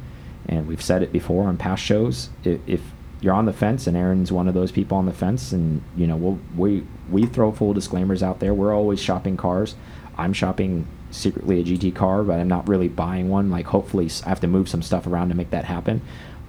And 0.48 0.67
we've 0.67 0.82
said 0.82 1.04
it 1.04 1.12
before 1.12 1.48
on 1.48 1.58
past 1.58 1.84
shows. 1.84 2.30
If, 2.43 2.60
if 2.67 2.82
you're 3.22 3.34
on 3.34 3.45
the 3.45 3.54
fence, 3.54 3.86
and 3.86 3.95
Aaron's 3.95 4.32
one 4.32 4.48
of 4.48 4.54
those 4.54 4.72
people 4.72 4.98
on 4.98 5.06
the 5.06 5.13
fence, 5.13 5.52
and 5.52 5.84
you 5.95 6.08
know, 6.08 6.15
we'll, 6.15 6.39
we 6.56 6.86
we 7.10 7.26
throw 7.26 7.52
full 7.52 7.74
disclaimers 7.74 8.24
out 8.24 8.39
there. 8.39 8.54
We're 8.54 8.74
always 8.74 9.00
shopping 9.00 9.38
cars. 9.38 9.76
I'm 10.17 10.34
shopping 10.34 10.88
secretly 11.12 11.60
a 11.60 11.63
GT 11.63 11.95
car, 11.95 12.24
but 12.24 12.39
I'm 12.39 12.48
not 12.48 12.67
really 12.67 12.88
buying 12.88 13.30
one. 13.30 13.50
Like, 13.50 13.67
hopefully, 13.67 14.10
I 14.26 14.30
have 14.30 14.39
to 14.41 14.48
move 14.48 14.69
some 14.69 14.82
stuff 14.82 15.08
around 15.08 15.30
to 15.30 15.36
make 15.36 15.50
that 15.52 15.65
happen. 15.65 16.02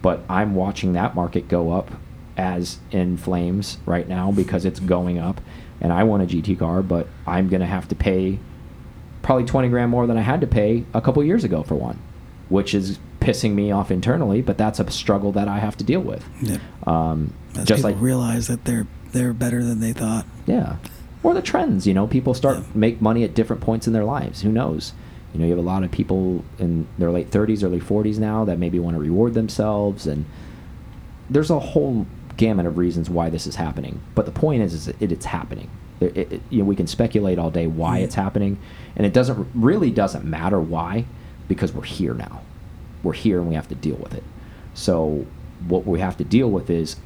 But 0.02 0.22
I'm 0.28 0.54
watching 0.54 0.94
that 0.94 1.14
market 1.14 1.48
go 1.48 1.72
up 1.72 1.90
as 2.36 2.78
in 2.90 3.16
flames 3.18 3.78
right 3.84 4.08
now 4.08 4.32
because 4.32 4.64
it's 4.64 4.80
going 4.80 5.18
up, 5.18 5.40
and 5.80 5.92
I 5.92 6.04
want 6.04 6.22
a 6.22 6.26
GT 6.26 6.58
car, 6.58 6.82
but 6.82 7.06
I'm 7.26 7.48
gonna 7.48 7.66
have 7.66 7.88
to 7.88 7.94
pay 7.94 8.38
probably 9.22 9.44
20 9.44 9.68
grand 9.68 9.90
more 9.90 10.06
than 10.06 10.16
I 10.16 10.22
had 10.22 10.40
to 10.40 10.46
pay 10.46 10.84
a 10.94 11.00
couple 11.00 11.22
years 11.22 11.44
ago 11.44 11.62
for 11.62 11.74
one, 11.74 11.98
which 12.48 12.72
is 12.74 12.98
pissing 13.20 13.52
me 13.52 13.70
off 13.70 13.90
internally. 13.90 14.40
But 14.40 14.56
that's 14.56 14.80
a 14.80 14.90
struggle 14.90 15.32
that 15.32 15.48
I 15.48 15.58
have 15.58 15.76
to 15.78 15.84
deal 15.84 16.00
with. 16.00 16.26
Yeah. 16.40 16.56
Um, 16.86 17.34
just 17.64 17.84
like 17.84 17.96
realize 18.00 18.46
that 18.48 18.64
they're 18.64 18.86
they're 19.12 19.34
better 19.34 19.62
than 19.62 19.80
they 19.80 19.92
thought. 19.92 20.24
yeah, 20.46 20.76
or 21.22 21.34
the 21.34 21.42
trends. 21.42 21.86
You 21.86 21.94
know, 21.94 22.06
people 22.06 22.34
start 22.34 22.58
Yeah. 22.58 22.64
make 22.74 23.00
money 23.00 23.24
at 23.24 23.34
different 23.34 23.62
points 23.62 23.86
in 23.86 23.92
their 23.92 24.04
lives. 24.04 24.42
Who 24.42 24.50
knows? 24.50 24.92
You 25.32 25.40
know, 25.40 25.46
you 25.46 25.52
have 25.52 25.58
a 25.58 25.66
lot 25.68 25.84
of 25.84 25.90
people 25.90 26.44
in 26.58 26.86
their 26.98 27.10
late 27.10 27.30
30s, 27.30 27.62
early 27.62 27.80
40s 27.80 28.18
now 28.18 28.44
that 28.44 28.58
maybe 28.58 28.78
want 28.80 28.96
to 28.96 29.00
reward 29.00 29.34
themselves, 29.34 30.06
and 30.06 30.24
there's 31.28 31.50
a 31.50 31.58
whole 31.60 32.06
gamut 32.36 32.66
of 32.66 32.78
reasons 32.78 33.08
why 33.08 33.30
this 33.30 33.46
is 33.46 33.56
happening. 33.56 34.00
But 34.14 34.24
the 34.26 34.32
point 34.32 34.62
is, 34.62 34.74
is 34.74 34.88
it, 34.88 35.12
it's 35.12 35.26
happening. 35.26 35.70
It, 36.00 36.16
it, 36.16 36.42
you 36.50 36.58
know, 36.60 36.64
we 36.64 36.74
can 36.74 36.86
speculate 36.86 37.38
all 37.38 37.50
day 37.50 37.66
why 37.66 37.98
it's 37.98 38.14
happening, 38.14 38.58
and 38.96 39.06
it 39.06 39.12
doesn't 39.12 39.46
really 39.54 39.90
doesn't 39.90 40.24
matter 40.24 40.58
why, 40.58 41.04
because 41.46 41.72
we're 41.72 41.82
here 41.82 42.14
now. 42.14 42.40
We're 43.02 43.12
here 43.12 43.38
and 43.38 43.48
we 43.48 43.54
have 43.54 43.68
to 43.68 43.74
deal 43.74 43.96
with 43.96 44.14
it. 44.14 44.24
So 44.74 45.26
what 45.68 45.86
we 45.86 46.00
have 46.00 46.16
to 46.16 46.24
deal 46.24 46.50
with 46.50 46.70
is, 46.70 46.96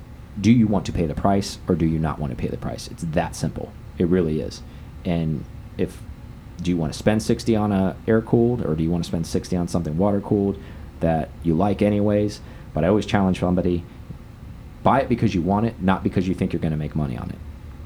do 0.41 0.51
you 0.51 0.67
want 0.67 0.87
to 0.87 0.93
pay 0.93 1.07
the 1.07 1.15
price 1.15 1.59
or 1.69 1.75
do 1.75 1.87
you 1.87 1.99
not 1.99 2.19
want 2.19 2.31
to 2.31 2.37
pay 2.37 2.49
the 2.49 2.57
price? 2.57 2.89
It's 2.89 3.03
that 3.05 3.37
simple. 3.37 3.73
It 3.99 4.07
really 4.09 4.41
is. 4.41 4.63
And 5.05 5.45
if 5.79 6.01
do 6.63 6.71
you 6.71 6.77
want 6.77 6.93
to 6.93 6.99
spend 6.99 7.23
60 7.23 7.57
on 7.57 7.73
a 7.73 7.97
air 8.07 8.23
cooled 8.23 8.65
or 8.65 8.75
do 8.77 8.83
you 8.85 8.91
want 8.91 9.03
to 9.03 9.09
spend 9.09 9.27
60 9.27 9.57
on 9.57 9.67
something 9.69 9.99
water 9.99 10.21
cooled 10.21 10.57
that 11.01 11.29
you 11.43 11.55
like 11.55 11.83
anyways? 11.83 12.41
But 12.73 12.85
I 12.85 12.89
always 12.89 13.07
challenge 13.07 13.41
somebody 13.41 13.85
buy 14.85 15.01
it 15.01 15.09
because 15.09 15.35
you 15.35 15.41
want 15.43 15.67
it, 15.67 15.81
not 15.83 16.05
because 16.05 16.29
you 16.29 16.35
think 16.35 16.53
you're 16.53 16.61
going 16.61 16.71
to 16.73 16.77
make 16.77 16.95
money 16.95 17.17
on 17.17 17.31
it. 17.31 17.39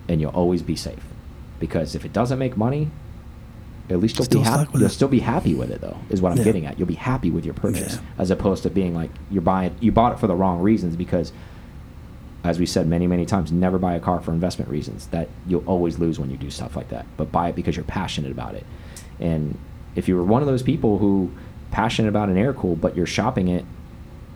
And 0.08 0.20
you'll 0.20 0.32
always 0.32 0.62
be 0.62 0.74
safe. 0.76 1.02
Because 1.60 1.94
if 1.94 2.04
it 2.04 2.12
doesn't 2.12 2.38
make 2.38 2.56
money, 2.56 2.90
at 3.88 4.00
least 4.00 4.18
you'll 4.18 4.24
Still 4.24 4.40
be 4.40 4.44
happy. 4.44 4.70
with 4.72 4.80
You'll 4.82 4.90
it. 4.90 4.92
still 4.92 5.08
be 5.08 5.20
happy 5.20 5.54
with 5.54 5.70
it, 5.70 5.80
though. 5.80 5.96
Is 6.10 6.20
what 6.20 6.32
I'm 6.32 6.38
Yeah. 6.38 6.44
getting 6.44 6.66
at. 6.66 6.78
You'll 6.78 6.88
be 6.88 6.94
happy 6.94 7.30
with 7.30 7.44
your 7.44 7.54
purchase, 7.54 7.94
Yeah. 7.94 8.00
as 8.18 8.30
opposed 8.30 8.64
to 8.64 8.70
being 8.70 8.94
like 8.94 9.10
you're 9.30 9.40
buying. 9.42 9.70
You 9.80 9.92
bought 9.92 10.12
it 10.12 10.18
for 10.18 10.26
the 10.26 10.34
wrong 10.34 10.60
reasons 10.60 10.96
because, 10.96 11.32
as 12.48 12.58
we 12.58 12.64
said 12.64 12.86
many 12.86 13.06
many 13.06 13.26
times, 13.26 13.52
never 13.52 13.78
buy 13.78 13.94
a 13.94 14.00
car 14.00 14.20
for 14.20 14.32
investment 14.32 14.70
reasons. 14.70 15.06
That 15.08 15.28
you'll 15.46 15.66
always 15.66 15.98
lose 15.98 16.18
when 16.18 16.30
you 16.30 16.38
do 16.38 16.50
stuff 16.50 16.76
like 16.76 16.88
that. 16.88 17.04
But 17.18 17.30
buy 17.30 17.50
it 17.50 17.56
because 17.56 17.76
you're 17.76 17.84
passionate 17.84 18.32
about 18.32 18.54
it. 18.54 18.64
And 19.20 19.58
if 19.94 20.08
you 20.08 20.16
were 20.16 20.24
one 20.24 20.40
of 20.40 20.48
those 20.48 20.62
people 20.62 20.96
who 20.96 21.30
passionate 21.70 22.08
about 22.08 22.30
an 22.30 22.38
air 22.38 22.54
cool, 22.54 22.74
but 22.74 22.96
you're 22.96 23.04
shopping 23.04 23.48
it 23.48 23.66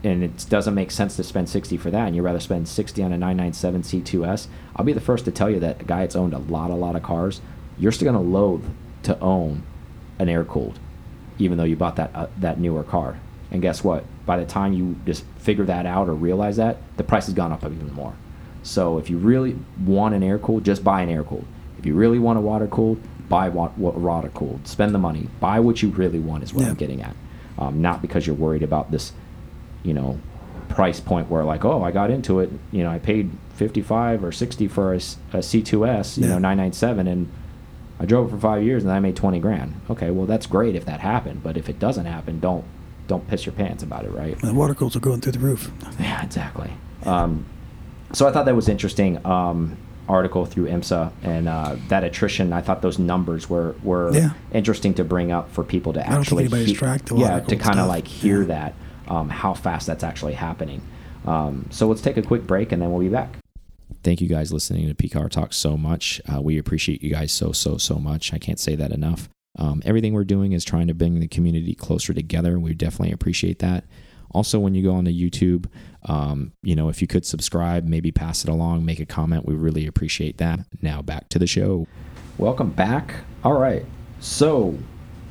and 0.05 0.23
it 0.23 0.47
doesn't 0.51 0.75
make 0.75 0.91
sense 0.91 1.17
to 1.17 1.23
spend 1.23 1.49
60 1.49 1.79
for 1.79 1.91
that 1.91 2.07
and 2.07 2.15
you'd 2.15 2.23
rather 2.23 2.41
spend 2.41 2.69
60 2.69 3.03
on 3.03 3.13
a 3.13 3.17
997 3.17 3.83
C2S, 3.83 4.49
I'll 4.77 4.85
be 4.85 4.93
the 4.93 5.01
first 5.01 5.25
to 5.25 5.31
tell 5.31 5.49
you 5.49 5.61
that 5.61 5.81
a 5.81 5.85
guy 5.85 6.01
that's 6.01 6.17
owned 6.17 6.35
a 6.35 6.39
lot, 6.39 6.71
a 6.71 6.75
lot 6.75 6.97
of 6.97 7.03
cars, 7.03 7.41
you're 7.79 7.93
still 7.93 8.13
going 8.13 8.23
to 8.23 8.31
loathe 8.31 8.65
to 9.05 9.19
own 9.21 9.63
an 10.19 10.29
air 10.29 10.45
cooled, 10.45 10.79
even 11.39 11.57
though 11.57 11.65
you 11.65 11.77
bought 11.77 11.97
that 11.97 12.11
uh, 12.15 12.27
that 12.39 12.61
newer 12.61 12.83
car. 12.83 13.19
And 13.51 13.63
guess 13.63 13.83
what? 13.83 14.05
By 14.27 14.39
the 14.39 14.45
time 14.45 14.73
you 14.73 14.97
just 15.07 15.25
figure 15.43 15.65
that 15.65 15.87
out 15.87 16.09
or 16.09 16.15
realize 16.15 16.57
that, 16.57 16.77
the 16.97 17.05
price 17.05 17.27
has 17.27 17.35
gone 17.35 17.53
up 17.53 17.65
even 17.65 17.93
more. 17.95 18.15
So 18.63 18.99
if 18.99 19.11
you 19.11 19.19
really 19.19 19.57
want 19.85 20.15
an 20.15 20.23
air 20.23 20.39
cooled, 20.39 20.65
just 20.65 20.85
buy 20.85 21.03
an 21.03 21.09
air 21.11 21.25
cooled. 21.25 21.45
If 21.79 21.85
you 21.87 21.95
really 21.95 22.19
want 22.21 22.39
a 22.39 22.41
water 22.41 22.69
cooled, 22.69 23.01
buy 23.29 23.49
what 23.49 23.77
wa- 23.77 23.91
water 23.91 24.29
cooled. 24.29 24.69
Spend 24.69 24.95
the 24.95 24.99
money. 24.99 25.29
Buy 25.41 25.59
what 25.59 25.83
you 25.83 25.89
really 25.89 26.21
want 26.21 26.45
is 26.45 26.55
what 26.55 26.63
Yeah. 26.63 26.69
I'm 26.71 26.77
getting 26.77 27.03
at. 27.03 27.17
Um, 27.59 27.83
not 27.83 28.01
because 28.01 28.27
you're 28.27 28.37
worried 28.37 28.63
about 28.63 28.91
this 28.91 29.13
you 29.83 29.93
know, 29.93 30.17
price 30.69 31.01
point 31.01 31.29
where 31.29 31.45
like, 31.45 31.65
oh, 31.65 31.83
I 31.83 31.91
got 31.91 32.09
into 32.11 32.39
it, 32.39 32.51
you 32.71 32.85
know, 32.85 32.91
I 32.91 33.01
paid 33.01 33.31
55 33.57 34.23
or 34.23 34.31
60 34.31 34.69
for 34.69 34.93
a, 34.93 34.97
a 35.33 35.43
C2S, 35.43 36.19
you 36.19 36.23
Yeah. 36.23 36.29
know, 36.35 36.39
997 36.39 37.09
and 37.09 37.29
I 37.99 38.05
drove 38.07 38.29
it 38.29 38.31
for 38.31 38.39
5 38.39 38.63
years 38.63 38.85
and 38.85 38.93
I 38.93 39.01
made 39.01 39.17
20 39.17 39.41
grand. 39.41 39.75
Okay, 39.91 40.13
well 40.13 40.25
that's 40.27 40.47
great 40.47 40.77
if 40.77 40.85
that 40.85 41.01
happened, 41.01 41.43
but 41.43 41.57
if 41.57 41.69
it 41.69 41.81
doesn't 41.81 42.07
happen, 42.07 42.39
don't 42.39 42.63
don't 43.13 43.29
piss 43.29 43.45
your 43.45 43.53
pants 43.55 43.83
about 43.83 44.05
it, 44.07 44.11
right? 44.13 44.39
The 44.41 44.55
water 44.55 44.75
cools 44.75 44.97
are 44.97 45.01
going 45.01 45.21
through 45.21 45.33
the 45.33 45.39
roof. 45.51 45.71
Yeah, 46.01 46.23
exactly. 46.25 46.71
Um, 47.05 47.45
so 48.13 48.27
I 48.27 48.33
thought 48.33 48.47
that 48.47 48.57
was 48.57 48.69
interesting 48.69 49.25
um, 49.27 49.77
article 50.09 50.47
through 50.47 50.67
IMSA 50.69 51.13
and 51.23 51.49
uh, 51.49 51.77
that 51.89 52.05
attrition. 52.05 52.53
I 52.53 52.61
thought 52.63 52.81
those 52.83 52.99
numbers 52.99 53.49
were 53.51 53.75
were 53.83 54.11
Yeah. 54.15 54.31
interesting 54.53 54.95
to 54.95 55.05
bring 55.05 55.31
up 55.31 55.51
for 55.51 55.63
people 55.65 55.93
to 55.95 56.01
I 56.01 56.03
don't 56.05 56.13
think 56.13 56.21
actually 56.27 56.43
anybody's 56.45 56.69
he- 56.69 56.75
tracked 56.75 57.07
the 57.07 57.17
yeah 57.17 57.41
to 57.41 57.57
kind 57.57 57.79
of 57.81 57.87
like 57.89 58.07
hear 58.07 58.41
Yeah. 58.41 58.47
that 58.55 58.75
um, 59.09 59.29
how 59.29 59.53
fast 59.55 59.87
that's 59.87 60.05
actually 60.05 60.35
happening. 60.35 60.81
Um, 61.27 61.67
so 61.71 61.87
let's 61.89 62.01
take 62.03 62.17
a 62.17 62.23
quick 62.23 62.47
break 62.47 62.73
and 62.73 62.81
then 62.81 62.91
we'll 62.93 63.01
be 63.01 63.09
back. 63.09 63.37
Thank 64.03 64.21
you 64.21 64.29
guys 64.29 64.53
listening 64.53 64.89
to 64.89 64.95
PCAR 64.95 65.29
Talk 65.31 65.53
so 65.53 65.77
much. 65.77 66.21
Uh, 66.33 66.41
we 66.41 66.59
appreciate 66.59 67.03
you 67.03 67.11
guys 67.11 67.31
so 67.33 67.53
so 67.53 67.77
so 67.79 67.97
much. 67.97 68.33
I 68.33 68.39
can't 68.39 68.59
say 68.59 68.75
that 68.77 68.91
enough. 68.91 69.29
Um, 69.57 69.83
everything 69.85 70.15
we're 70.15 70.25
doing 70.25 70.53
is 70.53 70.65
trying 70.65 70.87
to 70.89 70.95
bring 70.95 71.21
the 71.21 71.29
community 71.29 71.75
closer 71.75 72.15
together. 72.15 72.53
And 72.53 72.63
We 72.63 72.75
definitely 72.75 73.13
appreciate 73.13 73.59
that. 73.61 73.85
Also, 74.33 74.59
when 74.59 74.75
you 74.75 74.83
go 74.83 74.95
onto 74.95 75.11
YouTube, 75.11 75.67
um, 76.07 76.53
you 76.63 76.75
know, 76.75 76.89
if 76.89 77.03
you 77.03 77.07
could 77.07 77.27
subscribe, 77.27 77.87
maybe 77.87 78.11
pass 78.11 78.45
it 78.45 78.49
along, 78.49 78.85
make 78.85 78.99
a 78.99 79.07
comment, 79.07 79.47
we 79.47 79.55
really 79.55 79.87
appreciate 79.87 80.39
that. 80.39 80.61
Now 80.81 81.03
back 81.03 81.29
to 81.31 81.39
the 81.39 81.47
show. 81.47 81.87
Welcome 82.39 82.71
back. 82.71 83.15
All 83.45 83.59
right. 83.59 83.85
So, 84.21 84.79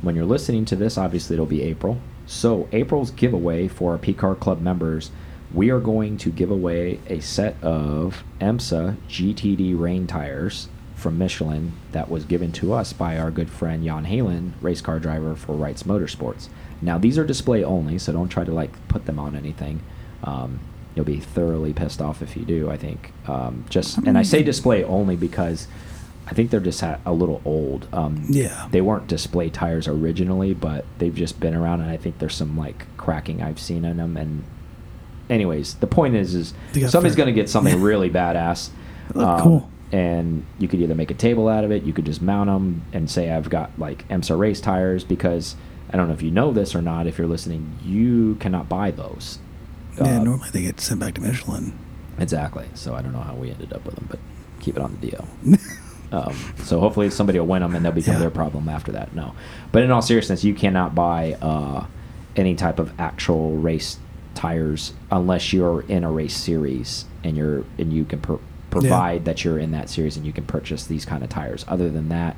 when 0.03 0.15
you're 0.15 0.25
listening 0.25 0.65
to 0.65 0.75
this, 0.75 0.97
obviously 0.97 1.35
it'll 1.35 1.45
be 1.45 1.63
April. 1.63 1.99
So, 2.27 2.67
April's 2.71 3.11
giveaway 3.11 3.67
for 3.67 3.93
our 3.93 3.97
PCAR 3.97 4.39
Club 4.39 4.61
members, 4.61 5.09
we 5.53 5.69
are 5.71 5.79
going 5.79 6.17
to 6.17 6.29
give 6.29 6.51
away 6.51 6.99
a 7.07 7.19
set 7.19 7.61
of 7.63 8.23
IMSA 8.39 8.97
GTD 9.09 9.77
rain 9.77 10.07
tires 10.07 10.69
from 11.01 11.17
Michelin 11.17 11.73
that 11.91 12.09
was 12.09 12.23
given 12.25 12.51
to 12.53 12.73
us 12.73 12.93
by 12.93 13.17
our 13.17 13.31
good 13.31 13.49
friend 13.49 13.83
Jan 13.83 14.05
Heylen, 14.05 14.51
race 14.61 14.81
car 14.81 14.99
driver 14.99 15.35
for 15.35 15.53
Wrights 15.53 15.83
Motorsports. 15.83 16.47
Now, 16.81 16.97
these 16.97 17.17
are 17.17 17.25
display 17.25 17.63
only, 17.63 17.97
so 17.97 18.13
don't 18.13 18.29
try 18.29 18.43
to 18.43 18.51
like 18.51 18.71
put 18.87 19.05
them 19.05 19.19
on 19.19 19.35
anything. 19.35 19.81
Um, 20.23 20.59
you'll 20.95 21.05
be 21.05 21.19
thoroughly 21.19 21.73
pissed 21.73 22.01
off 22.01 22.21
if 22.21 22.35
you 22.37 22.43
do. 22.43 22.69
I 22.69 22.77
think. 22.77 23.11
Um, 23.27 23.65
just 23.69 23.97
and 23.97 24.17
I 24.17 24.23
say 24.23 24.43
display 24.43 24.83
only 24.83 25.15
because 25.15 25.67
I 26.27 26.33
think 26.33 26.51
they're 26.51 26.59
just 26.59 26.81
a 26.83 26.99
little 27.11 27.41
old. 27.45 27.87
Um, 27.91 28.23
Yeah. 28.29 28.67
They 28.71 28.81
weren't 28.81 29.07
display 29.07 29.49
tires 29.49 29.87
originally, 29.87 30.53
but 30.53 30.85
they've 30.99 31.15
just 31.15 31.39
been 31.39 31.55
around, 31.55 31.81
and 31.81 31.89
I 31.89 31.97
think 31.97 32.19
there's 32.19 32.35
some 32.35 32.57
like 32.57 32.85
cracking 32.97 33.41
I've 33.41 33.59
seen 33.59 33.85
in 33.85 33.97
them. 33.97 34.17
And 34.17 34.43
anyways, 35.29 35.75
the 35.75 35.87
point 35.87 36.15
is, 36.15 36.35
is 36.35 36.53
somebody's 36.89 37.15
going 37.15 37.27
to 37.27 37.33
get 37.33 37.49
something 37.49 37.81
really 37.81 38.09
badass. 38.09 38.69
Look 39.13 39.27
Um, 39.27 39.41
cool. 39.41 39.70
And 39.91 40.45
you 40.57 40.67
could 40.67 40.79
either 40.81 40.95
make 40.95 41.11
a 41.11 41.15
table 41.15 41.47
out 41.49 41.63
of 41.63 41.71
it, 41.71 41.83
you 41.83 41.91
could 41.93 42.05
just 42.05 42.21
mount 42.21 42.47
them 42.47 42.83
and 42.93 43.09
say 43.11 43.29
I've 43.31 43.49
got 43.49 43.71
like 43.77 44.07
IMSA 44.07 44.37
race 44.39 44.61
tires 44.61 45.03
because 45.03 45.55
I 45.91 45.97
don't 45.97 46.07
know 46.07 46.13
if 46.13 46.21
you 46.21 46.31
know 46.31 46.51
this 46.53 46.73
or 46.75 46.81
not. 46.81 47.07
If 47.07 47.17
you're 47.17 47.27
listening, 47.27 47.77
you 47.83 48.35
cannot 48.35 48.69
buy 48.69 48.91
those. 48.91 49.39
Yeah, 49.97 50.19
Uh, 50.19 50.23
normally 50.23 50.49
they 50.51 50.61
get 50.61 50.79
sent 50.79 51.01
back 51.01 51.15
to 51.15 51.21
Michelin. 51.21 51.77
Exactly. 52.17 52.65
So 52.73 52.95
I 52.95 53.01
don't 53.01 53.11
know 53.11 53.19
how 53.19 53.35
we 53.35 53.51
ended 53.51 53.73
up 53.73 53.83
with 53.85 53.95
them, 53.95 54.07
but 54.09 54.19
keep 54.61 54.77
it 54.77 54.81
on 54.81 54.97
the 55.01 55.07
DL. 55.11 55.27
Um, 56.13 56.35
so 56.65 56.81
hopefully 56.81 57.09
somebody 57.09 57.39
will 57.39 57.47
win 57.47 57.61
them 57.61 57.73
and 57.73 57.85
they'll 57.85 57.93
become 57.93 58.15
Yeah. 58.15 58.19
their 58.19 58.29
problem 58.29 58.67
after 58.67 58.91
that. 58.91 59.15
No, 59.15 59.33
but 59.71 59.81
in 59.81 59.91
all 59.91 60.01
seriousness, 60.01 60.43
you 60.43 60.53
cannot 60.53 60.93
buy 60.93 61.37
uh, 61.41 61.85
any 62.35 62.53
type 62.55 62.79
of 62.79 62.91
actual 62.99 63.55
race 63.55 63.97
tires 64.35 64.91
unless 65.09 65.53
you're 65.53 65.85
in 65.87 66.03
a 66.03 66.11
race 66.11 66.35
series 66.35 67.05
and 67.23 67.37
you're 67.37 67.63
and 67.77 67.93
you 67.93 68.03
can 68.03 68.19
pro- 68.71 68.81
provide 68.81 69.25
that 69.25 69.43
you're 69.43 69.59
in 69.59 69.71
that 69.71 69.89
series 69.89 70.17
and 70.17 70.25
you 70.25 70.33
can 70.33 70.45
purchase 70.45 70.85
these 70.87 71.05
kind 71.05 71.23
of 71.23 71.29
tires. 71.29 71.63
Other 71.67 71.89
than 71.89 72.09
that, 72.09 72.35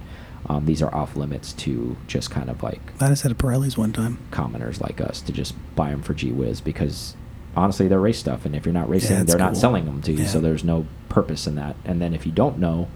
um, 0.47 0.65
these 0.65 0.81
are 0.81 0.93
off 0.93 1.15
limits 1.15 1.53
to 1.53 1.95
just 2.07 2.29
kind 2.29 2.49
of 2.49 2.61
like 2.61 2.81
I 2.99 3.07
just 3.07 3.23
had 3.23 3.31
a 3.31 3.35
Pirelli's 3.35 3.77
one 3.77 3.93
time. 3.93 4.17
commoners 4.31 4.81
like 4.81 4.99
us 4.99 5.21
to 5.21 5.31
just 5.31 5.55
buy 5.75 5.91
them 5.91 6.01
for 6.01 6.13
G 6.13 6.31
Wiz 6.33 6.59
because 6.59 7.15
honestly 7.55 7.87
they're 7.87 7.99
race 7.99 8.17
stuff 8.17 8.45
and 8.45 8.55
if 8.55 8.65
you're 8.65 8.73
not 8.73 8.89
racing 8.89 9.15
it's 9.17 9.31
they're 9.31 9.39
not 9.39 9.55
selling 9.55 9.85
them 9.85 10.01
to 10.01 10.11
you 10.11 10.25
so 10.25 10.39
there's 10.41 10.63
no 10.63 10.87
purpose 11.07 11.45
in 11.45 11.53
that 11.55 11.75
and 11.85 12.01
then 12.01 12.11
if 12.13 12.25
you 12.25 12.31
don't 12.31 12.57
know 12.57 12.87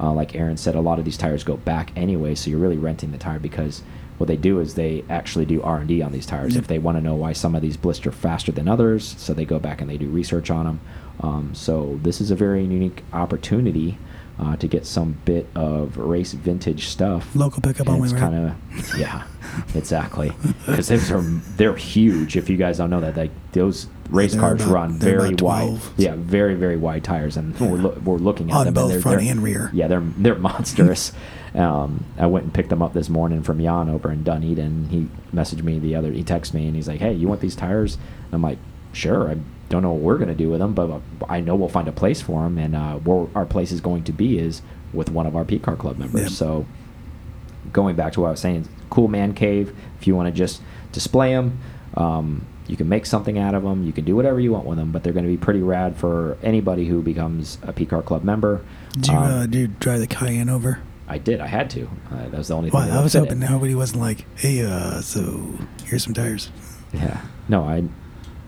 uh, 0.00 0.12
like 0.12 0.34
Aaron 0.34 0.56
said 0.56 0.74
a 0.74 0.80
lot 0.80 0.98
of 0.98 1.04
these 1.04 1.16
tires 1.16 1.44
go 1.44 1.56
back 1.56 1.92
anyway 1.96 2.34
so 2.34 2.50
you're 2.50 2.58
really 2.58 2.76
renting 2.78 3.12
the 3.12 3.16
tire 3.18 3.38
because 3.38 3.82
what 4.22 4.28
they 4.28 4.36
do 4.36 4.60
is 4.60 4.74
they 4.74 5.04
actually 5.10 5.44
do 5.44 5.60
R&D 5.62 6.00
on 6.00 6.12
these 6.12 6.26
tires. 6.26 6.56
If 6.56 6.68
they 6.68 6.78
want 6.78 6.96
to 6.96 7.02
know 7.02 7.14
why 7.14 7.32
some 7.32 7.54
of 7.54 7.62
these 7.62 7.76
blister 7.76 8.12
faster 8.12 8.52
than 8.52 8.68
others 8.68 9.14
so 9.18 9.34
they 9.34 9.44
go 9.44 9.58
back 9.58 9.80
and 9.80 9.90
they 9.90 9.96
do 9.96 10.08
research 10.08 10.50
on 10.50 10.64
them 10.64 10.80
um, 11.20 11.54
so 11.54 11.98
this 12.02 12.20
is 12.20 12.30
a 12.30 12.36
very 12.36 12.62
unique 12.62 13.02
opportunity 13.12 13.98
uh, 14.38 14.56
to 14.56 14.66
get 14.66 14.86
some 14.86 15.18
bit 15.24 15.46
of 15.54 15.96
race 15.96 16.32
vintage 16.32 16.86
stuff. 16.86 17.34
Local 17.36 17.62
pickup 17.62 17.86
and 17.86 17.96
only, 17.96 18.06
it's 18.06 18.12
right? 18.14 18.20
kind 18.20 18.34
of 18.48 18.98
yeah 18.98 19.24
exactly. 19.74 20.32
Because 20.66 20.88
those 20.88 21.10
are 21.10 21.20
they're 21.56 21.76
huge 21.76 22.36
if 22.36 22.48
you 22.48 22.56
guys 22.56 22.78
don't 22.78 22.90
know 22.90 23.00
that 23.00 23.16
like 23.16 23.30
those 23.52 23.86
race 24.12 24.32
They're 24.32 24.40
cars 24.40 24.62
about- 24.62 24.72
run 24.72 24.92
very 24.98 25.34
wide. 25.34 25.78
Yeah, 25.96 26.14
very 26.16 26.54
very 26.54 26.76
wide 26.76 27.02
tires, 27.04 27.36
and 27.36 27.58
we're, 27.58 27.76
loo- 27.78 28.02
we're 28.04 28.16
looking 28.18 28.50
at 28.50 28.56
On 28.56 28.64
them. 28.66 28.74
both 28.74 28.84
and 28.84 28.92
they're, 28.92 29.00
front 29.00 29.20
they're- 29.20 29.30
and 29.30 29.42
rear. 29.42 29.70
Yeah, 29.72 29.88
they're 29.88 30.00
they're 30.18 30.34
monstrous. 30.36 31.12
um, 31.54 32.04
I 32.18 32.26
went 32.26 32.44
and 32.44 32.54
picked 32.54 32.68
them 32.70 32.82
up 32.82 32.92
this 32.94 33.08
morning 33.08 33.42
from 33.42 33.60
Jan 33.60 33.88
over 33.90 34.10
in 34.12 34.22
Dunedin. 34.24 34.88
He 34.90 35.08
messaged 35.36 35.62
me 35.62 35.78
the 35.78 35.94
other. 35.96 36.10
He 36.12 36.22
texted 36.24 36.54
me 36.54 36.66
and 36.66 36.76
he's 36.76 36.88
like, 36.88 37.00
"Hey, 37.00 37.12
you 37.12 37.28
want 37.28 37.40
these 37.40 37.56
tires?" 37.56 37.96
And 38.26 38.34
I'm 38.34 38.42
like, 38.42 38.58
"Sure." 38.92 39.30
I 39.30 39.36
don't 39.68 39.82
know 39.82 39.92
what 39.92 40.02
we're 40.02 40.18
gonna 40.18 40.34
do 40.34 40.50
with 40.50 40.60
them, 40.60 40.74
but 40.74 40.90
uh, 40.90 41.00
I 41.28 41.40
know 41.40 41.54
we'll 41.56 41.68
find 41.70 41.88
a 41.88 41.92
place 41.92 42.20
for 42.20 42.42
them, 42.42 42.58
and 42.58 42.76
uh, 42.76 42.96
where 42.98 43.26
our 43.34 43.46
place 43.46 43.72
is 43.72 43.80
going 43.80 44.04
to 44.04 44.12
be 44.12 44.38
is 44.38 44.60
with 44.92 45.10
one 45.10 45.26
of 45.26 45.34
our 45.34 45.44
P 45.46 45.58
Car 45.58 45.76
Club 45.76 45.96
members. 45.98 46.22
Yep. 46.22 46.30
So 46.32 46.66
going 47.72 47.96
back 47.96 48.12
to 48.14 48.20
what 48.20 48.28
I 48.28 48.30
was 48.32 48.40
saying, 48.40 48.68
cool 48.90 49.08
man 49.08 49.32
cave. 49.32 49.74
If 50.00 50.06
you 50.06 50.14
want 50.14 50.26
to 50.26 50.32
just 50.32 50.60
display 50.92 51.32
them, 51.32 51.58
um, 51.96 52.44
you 52.68 52.76
can 52.76 52.88
make 52.88 53.06
something 53.06 53.38
out 53.38 53.54
of 53.54 53.62
them. 53.62 53.84
You 53.84 53.92
can 53.92 54.04
do 54.04 54.14
whatever 54.16 54.38
you 54.40 54.52
want 54.52 54.64
with 54.66 54.78
them, 54.78 54.92
but 54.92 55.02
they're 55.02 55.12
going 55.12 55.24
to 55.24 55.30
be 55.30 55.36
pretty 55.36 55.60
rad 55.62 55.96
for 55.96 56.36
anybody 56.42 56.86
who 56.86 57.02
becomes 57.02 57.58
a 57.62 57.72
P 57.72 57.86
Car 57.86 58.02
Club 58.02 58.24
member. 58.24 58.64
Did 58.92 59.08
you, 59.08 59.14
Um, 59.14 59.22
uh, 59.22 59.46
did 59.46 59.54
you 59.54 59.66
drive 59.68 60.00
the 60.00 60.06
Cayenne 60.06 60.48
over? 60.48 60.80
I 61.08 61.18
did. 61.18 61.40
I 61.40 61.46
had 61.48 61.68
to. 61.70 61.88
Uh, 62.10 62.28
that 62.28 62.32
was 62.38 62.48
the 62.48 62.54
only 62.54 62.70
thing. 62.70 62.78
Well, 62.78 62.88
that 62.88 62.98
I 62.98 63.02
was 63.02 63.12
hoping 63.12 63.40
nobody 63.40 63.74
wasn't 63.74 64.00
like, 64.00 64.24
hey, 64.38 64.62
uh, 64.64 65.00
so 65.00 65.58
here's 65.84 66.04
some 66.04 66.14
tires. 66.14 66.50
Yeah. 66.92 67.20
No, 67.48 67.64
I. 67.64 67.84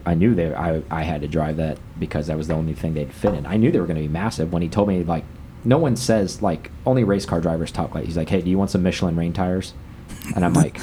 I 0.06 0.14
knew 0.14 0.34
they. 0.34 0.54
I. 0.54 0.82
I 0.90 1.02
had 1.02 1.20
to 1.22 1.28
drive 1.28 1.56
that 1.56 1.78
because 1.98 2.28
that 2.28 2.36
was 2.36 2.46
the 2.48 2.54
only 2.54 2.74
thing 2.74 2.94
they'd 2.94 3.12
fit 3.12 3.34
in. 3.34 3.44
I 3.46 3.56
knew 3.56 3.70
they 3.70 3.80
were 3.80 3.86
going 3.86 3.96
to 3.96 4.02
be 4.02 4.08
massive 4.08 4.52
when 4.52 4.62
he 4.62 4.68
told 4.68 4.88
me 4.88 5.02
like. 5.02 5.24
No 5.66 5.78
one 5.78 5.96
says 5.96 6.42
like 6.42 6.70
only 6.84 7.04
race 7.04 7.24
car 7.24 7.40
drivers 7.40 7.72
talk 7.72 7.94
like 7.94 8.04
he's 8.04 8.18
like 8.18 8.28
hey 8.28 8.42
do 8.42 8.50
you 8.50 8.58
want 8.58 8.70
some 8.70 8.82
Michelin 8.82 9.16
rain 9.16 9.32
tires, 9.32 9.72
and 10.36 10.44
I'm 10.44 10.52
like, 10.64 10.78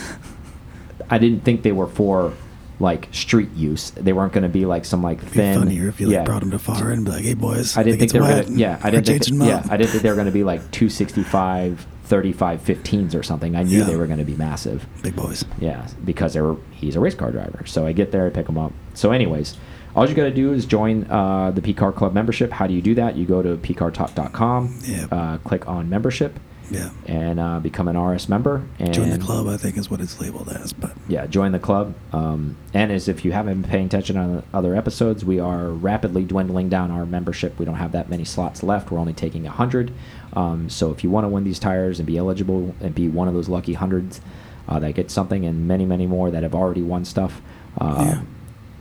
I 1.10 1.20
didn't 1.20 1.42
think 1.44 1.62
they 1.62 1.72
were 1.72 1.86
for 1.86 2.34
like 2.82 3.08
street 3.12 3.50
use. 3.56 3.92
They 3.92 4.12
weren't 4.12 4.34
going 4.34 4.44
to 4.44 4.50
be 4.50 4.66
like 4.66 4.84
some 4.86 5.02
like 5.04 5.20
It'd 5.20 5.30
be 5.32 5.36
thin. 5.38 5.60
funnier 5.60 5.88
if 5.88 6.02
you 6.02 6.08
like 6.08 6.14
yeah. 6.16 6.24
brought 6.24 6.42
them 6.42 6.52
to 6.52 6.60
far 6.60 6.92
and 6.92 7.06
be 7.06 7.12
like, 7.12 7.24
hey, 7.24 7.34
boys. 7.36 7.78
I 7.78 7.84
didn't 7.84 8.00
think 8.00 8.04
it's 8.10 8.14
they 8.14 8.20
were 8.20 8.44
gonna. 8.44 8.58
Yeah, 8.58 8.80
I 8.84 8.92
didn't 8.92 9.06
think. 9.06 9.30
'em 9.32 9.42
yeah. 9.48 9.66
I 9.70 9.78
didn't 9.78 9.92
think 9.92 10.04
they 10.04 10.10
were 10.10 10.16
gonna 10.16 10.32
be 10.32 10.44
like 10.44 10.60
265, 10.72 11.86
35, 12.06 12.62
15s 12.62 13.16
or 13.16 13.24
something. 13.24 13.56
I 13.56 13.64
knew 13.64 13.80
Yeah. 13.80 13.84
they 13.86 13.96
were 13.96 14.08
gonna 14.08 14.24
be 14.26 14.36
massive. 14.36 14.86
Big 15.02 15.16
boys. 15.16 15.46
Yeah, 15.60 15.88
because 16.04 16.34
they 16.34 16.42
were. 16.42 16.58
He's 16.72 16.96
a 16.96 17.00
race 17.00 17.16
car 17.16 17.32
driver. 17.32 17.64
So 17.66 17.86
I 17.86 17.92
get 17.94 18.12
there, 18.12 18.26
I 18.26 18.30
pick 18.30 18.50
him 18.50 18.58
up. 18.58 18.74
So, 18.96 19.12
anyways, 19.12 19.56
all 19.96 20.08
you 20.10 20.16
got 20.16 20.24
to 20.24 20.32
do 20.34 20.52
is 20.54 20.66
join 20.66 21.06
uh, 21.10 21.52
the 21.52 21.62
P 21.62 21.74
Car 21.74 21.92
Club 21.92 22.14
membership. 22.14 22.52
How 22.52 22.66
do 22.68 22.74
you 22.74 22.82
do 22.82 22.96
that? 22.96 23.16
You 23.16 23.26
go 23.26 23.42
to 23.42 23.56
pcartalk.com, 23.58 24.80
Yeah. 24.86 25.06
uh, 25.12 25.38
click 25.40 25.68
on 25.68 25.90
membership, 25.90 26.40
Yeah. 26.72 26.90
and 27.06 27.40
uh, 27.40 27.60
become 27.60 27.88
an 27.88 27.98
RS 27.98 28.30
member. 28.30 28.64
And 28.80 28.94
Join 28.94 29.10
the 29.10 29.18
club, 29.20 29.48
I 29.48 29.58
think 29.58 29.78
is 29.78 29.90
what 29.92 30.00
it's 30.00 30.20
labeled 30.20 30.50
as. 30.50 30.74
But 30.74 30.94
yeah, 31.08 31.26
join 31.28 31.52
the 31.52 31.60
club. 31.60 31.94
Um, 32.14 32.56
and 32.74 32.92
as 32.92 33.08
if 33.08 33.24
you 33.26 33.32
haven't 33.34 33.62
been 33.62 33.70
paying 33.70 33.86
attention 33.88 34.18
on 34.18 34.44
other 34.54 34.76
episodes, 34.76 35.24
we 35.26 35.40
are 35.40 35.68
rapidly 35.70 36.24
dwindling 36.24 36.70
down 36.70 36.90
our 36.92 37.06
membership. 37.06 37.60
We 37.60 37.66
don't 37.66 37.76
have 37.76 37.92
that 37.92 38.10
many 38.10 38.24
slots 38.26 38.64
left. 38.64 38.90
We're 38.92 39.00
only 39.00 39.14
taking 39.14 39.46
a 39.46 39.50
100. 39.50 39.92
Um, 40.34 40.70
so 40.70 40.92
if 40.92 41.04
you 41.04 41.10
want 41.12 41.26
to 41.26 41.30
win 41.30 41.44
these 41.44 41.60
tires 41.60 42.00
and 42.00 42.08
be 42.08 42.18
eligible 42.18 42.74
and 42.80 42.96
be 42.96 43.08
one 43.10 43.28
of 43.28 43.34
those 43.34 43.50
lucky 43.50 43.74
hundreds 43.74 44.22
uh, 44.68 44.80
that 44.80 44.94
get 44.96 45.12
something, 45.12 45.46
and 45.46 45.68
many, 45.68 45.86
many 45.86 46.08
more 46.08 46.32
that 46.32 46.44
have 46.44 46.56
already 46.56 46.82
won 46.82 47.04
stuff, 47.04 47.42
uh, 47.80 48.06
Yeah. 48.06 48.22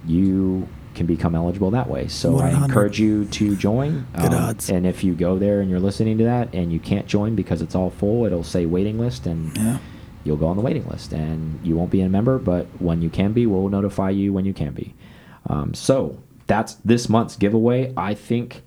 you 0.06 0.68
can 0.94 1.06
become 1.06 1.34
eligible 1.34 1.70
that 1.70 1.88
way. 1.88 2.08
So 2.08 2.38
I 2.38 2.48
in 2.48 2.54
a 2.54 2.58
hundred. 2.58 2.64
encourage 2.66 3.00
you 3.00 3.24
to 3.26 3.56
join. 3.56 4.06
Good 4.14 4.34
Um, 4.34 4.44
odds. 4.44 4.70
And 4.70 4.86
if 4.86 5.02
you 5.04 5.14
go 5.14 5.38
there 5.38 5.60
and 5.60 5.70
you're 5.70 5.80
listening 5.80 6.18
to 6.18 6.24
that 6.24 6.52
and 6.54 6.72
you 6.72 6.80
can't 6.80 7.06
join 7.06 7.34
because 7.34 7.62
it's 7.62 7.74
all 7.74 7.90
full, 7.90 8.24
it'll 8.26 8.42
say 8.44 8.66
waiting 8.66 8.98
list 8.98 9.26
and 9.26 9.56
yeah. 9.56 9.78
you'll 10.24 10.36
go 10.36 10.46
on 10.48 10.56
the 10.56 10.62
waiting 10.62 10.86
list 10.88 11.12
and 11.12 11.58
you 11.64 11.76
won't 11.76 11.90
be 11.90 12.00
a 12.00 12.08
member 12.08 12.38
but 12.38 12.66
when 12.78 13.00
you 13.02 13.08
can 13.08 13.32
be 13.32 13.46
we'll 13.46 13.68
notify 13.68 14.10
you 14.10 14.32
when 14.32 14.44
you 14.44 14.52
can 14.52 14.72
be 14.72 14.94
um, 15.48 15.72
so 15.74 16.18
that's 16.46 16.74
this 16.84 17.08
month's 17.08 17.36
giveaway 17.36 17.90
i 17.96 18.12
think 18.12 18.62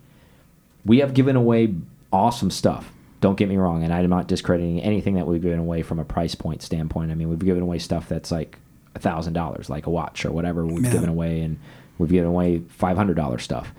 we 0.85 0.97
have 0.99 1.13
given 1.13 1.35
away 1.35 1.75
awesome 2.11 2.49
stuff 2.49 2.91
don't 3.21 3.37
get 3.37 3.47
me 3.49 3.55
wrong 3.57 3.83
and 3.83 3.93
i'm 3.93 4.09
not 4.09 4.27
discrediting 4.27 4.81
anything 4.81 5.13
that 5.13 5.27
we've 5.27 5.41
given 5.43 5.59
away 5.59 5.83
from 5.83 5.99
a 5.99 6.05
price 6.05 6.33
point 6.33 6.61
standpoint 6.63 7.11
i 7.11 7.15
mean 7.15 7.29
we've 7.29 7.37
given 7.39 7.61
away 7.61 7.77
stuff 7.77 8.09
that's 8.09 8.31
like 8.31 8.57
a 8.95 8.99
thousand 8.99 9.33
dollars 9.33 9.69
like 9.69 9.85
a 9.85 9.89
watch 9.91 10.25
or 10.25 10.31
whatever 10.31 10.65
we've 10.65 10.83
Yeah. 10.85 10.93
given 10.93 11.09
away 11.09 11.41
and 11.41 11.59
we've 11.97 12.09
given 12.11 12.27
away 12.29 12.59
$500 12.79 13.41
stuff 13.41 13.71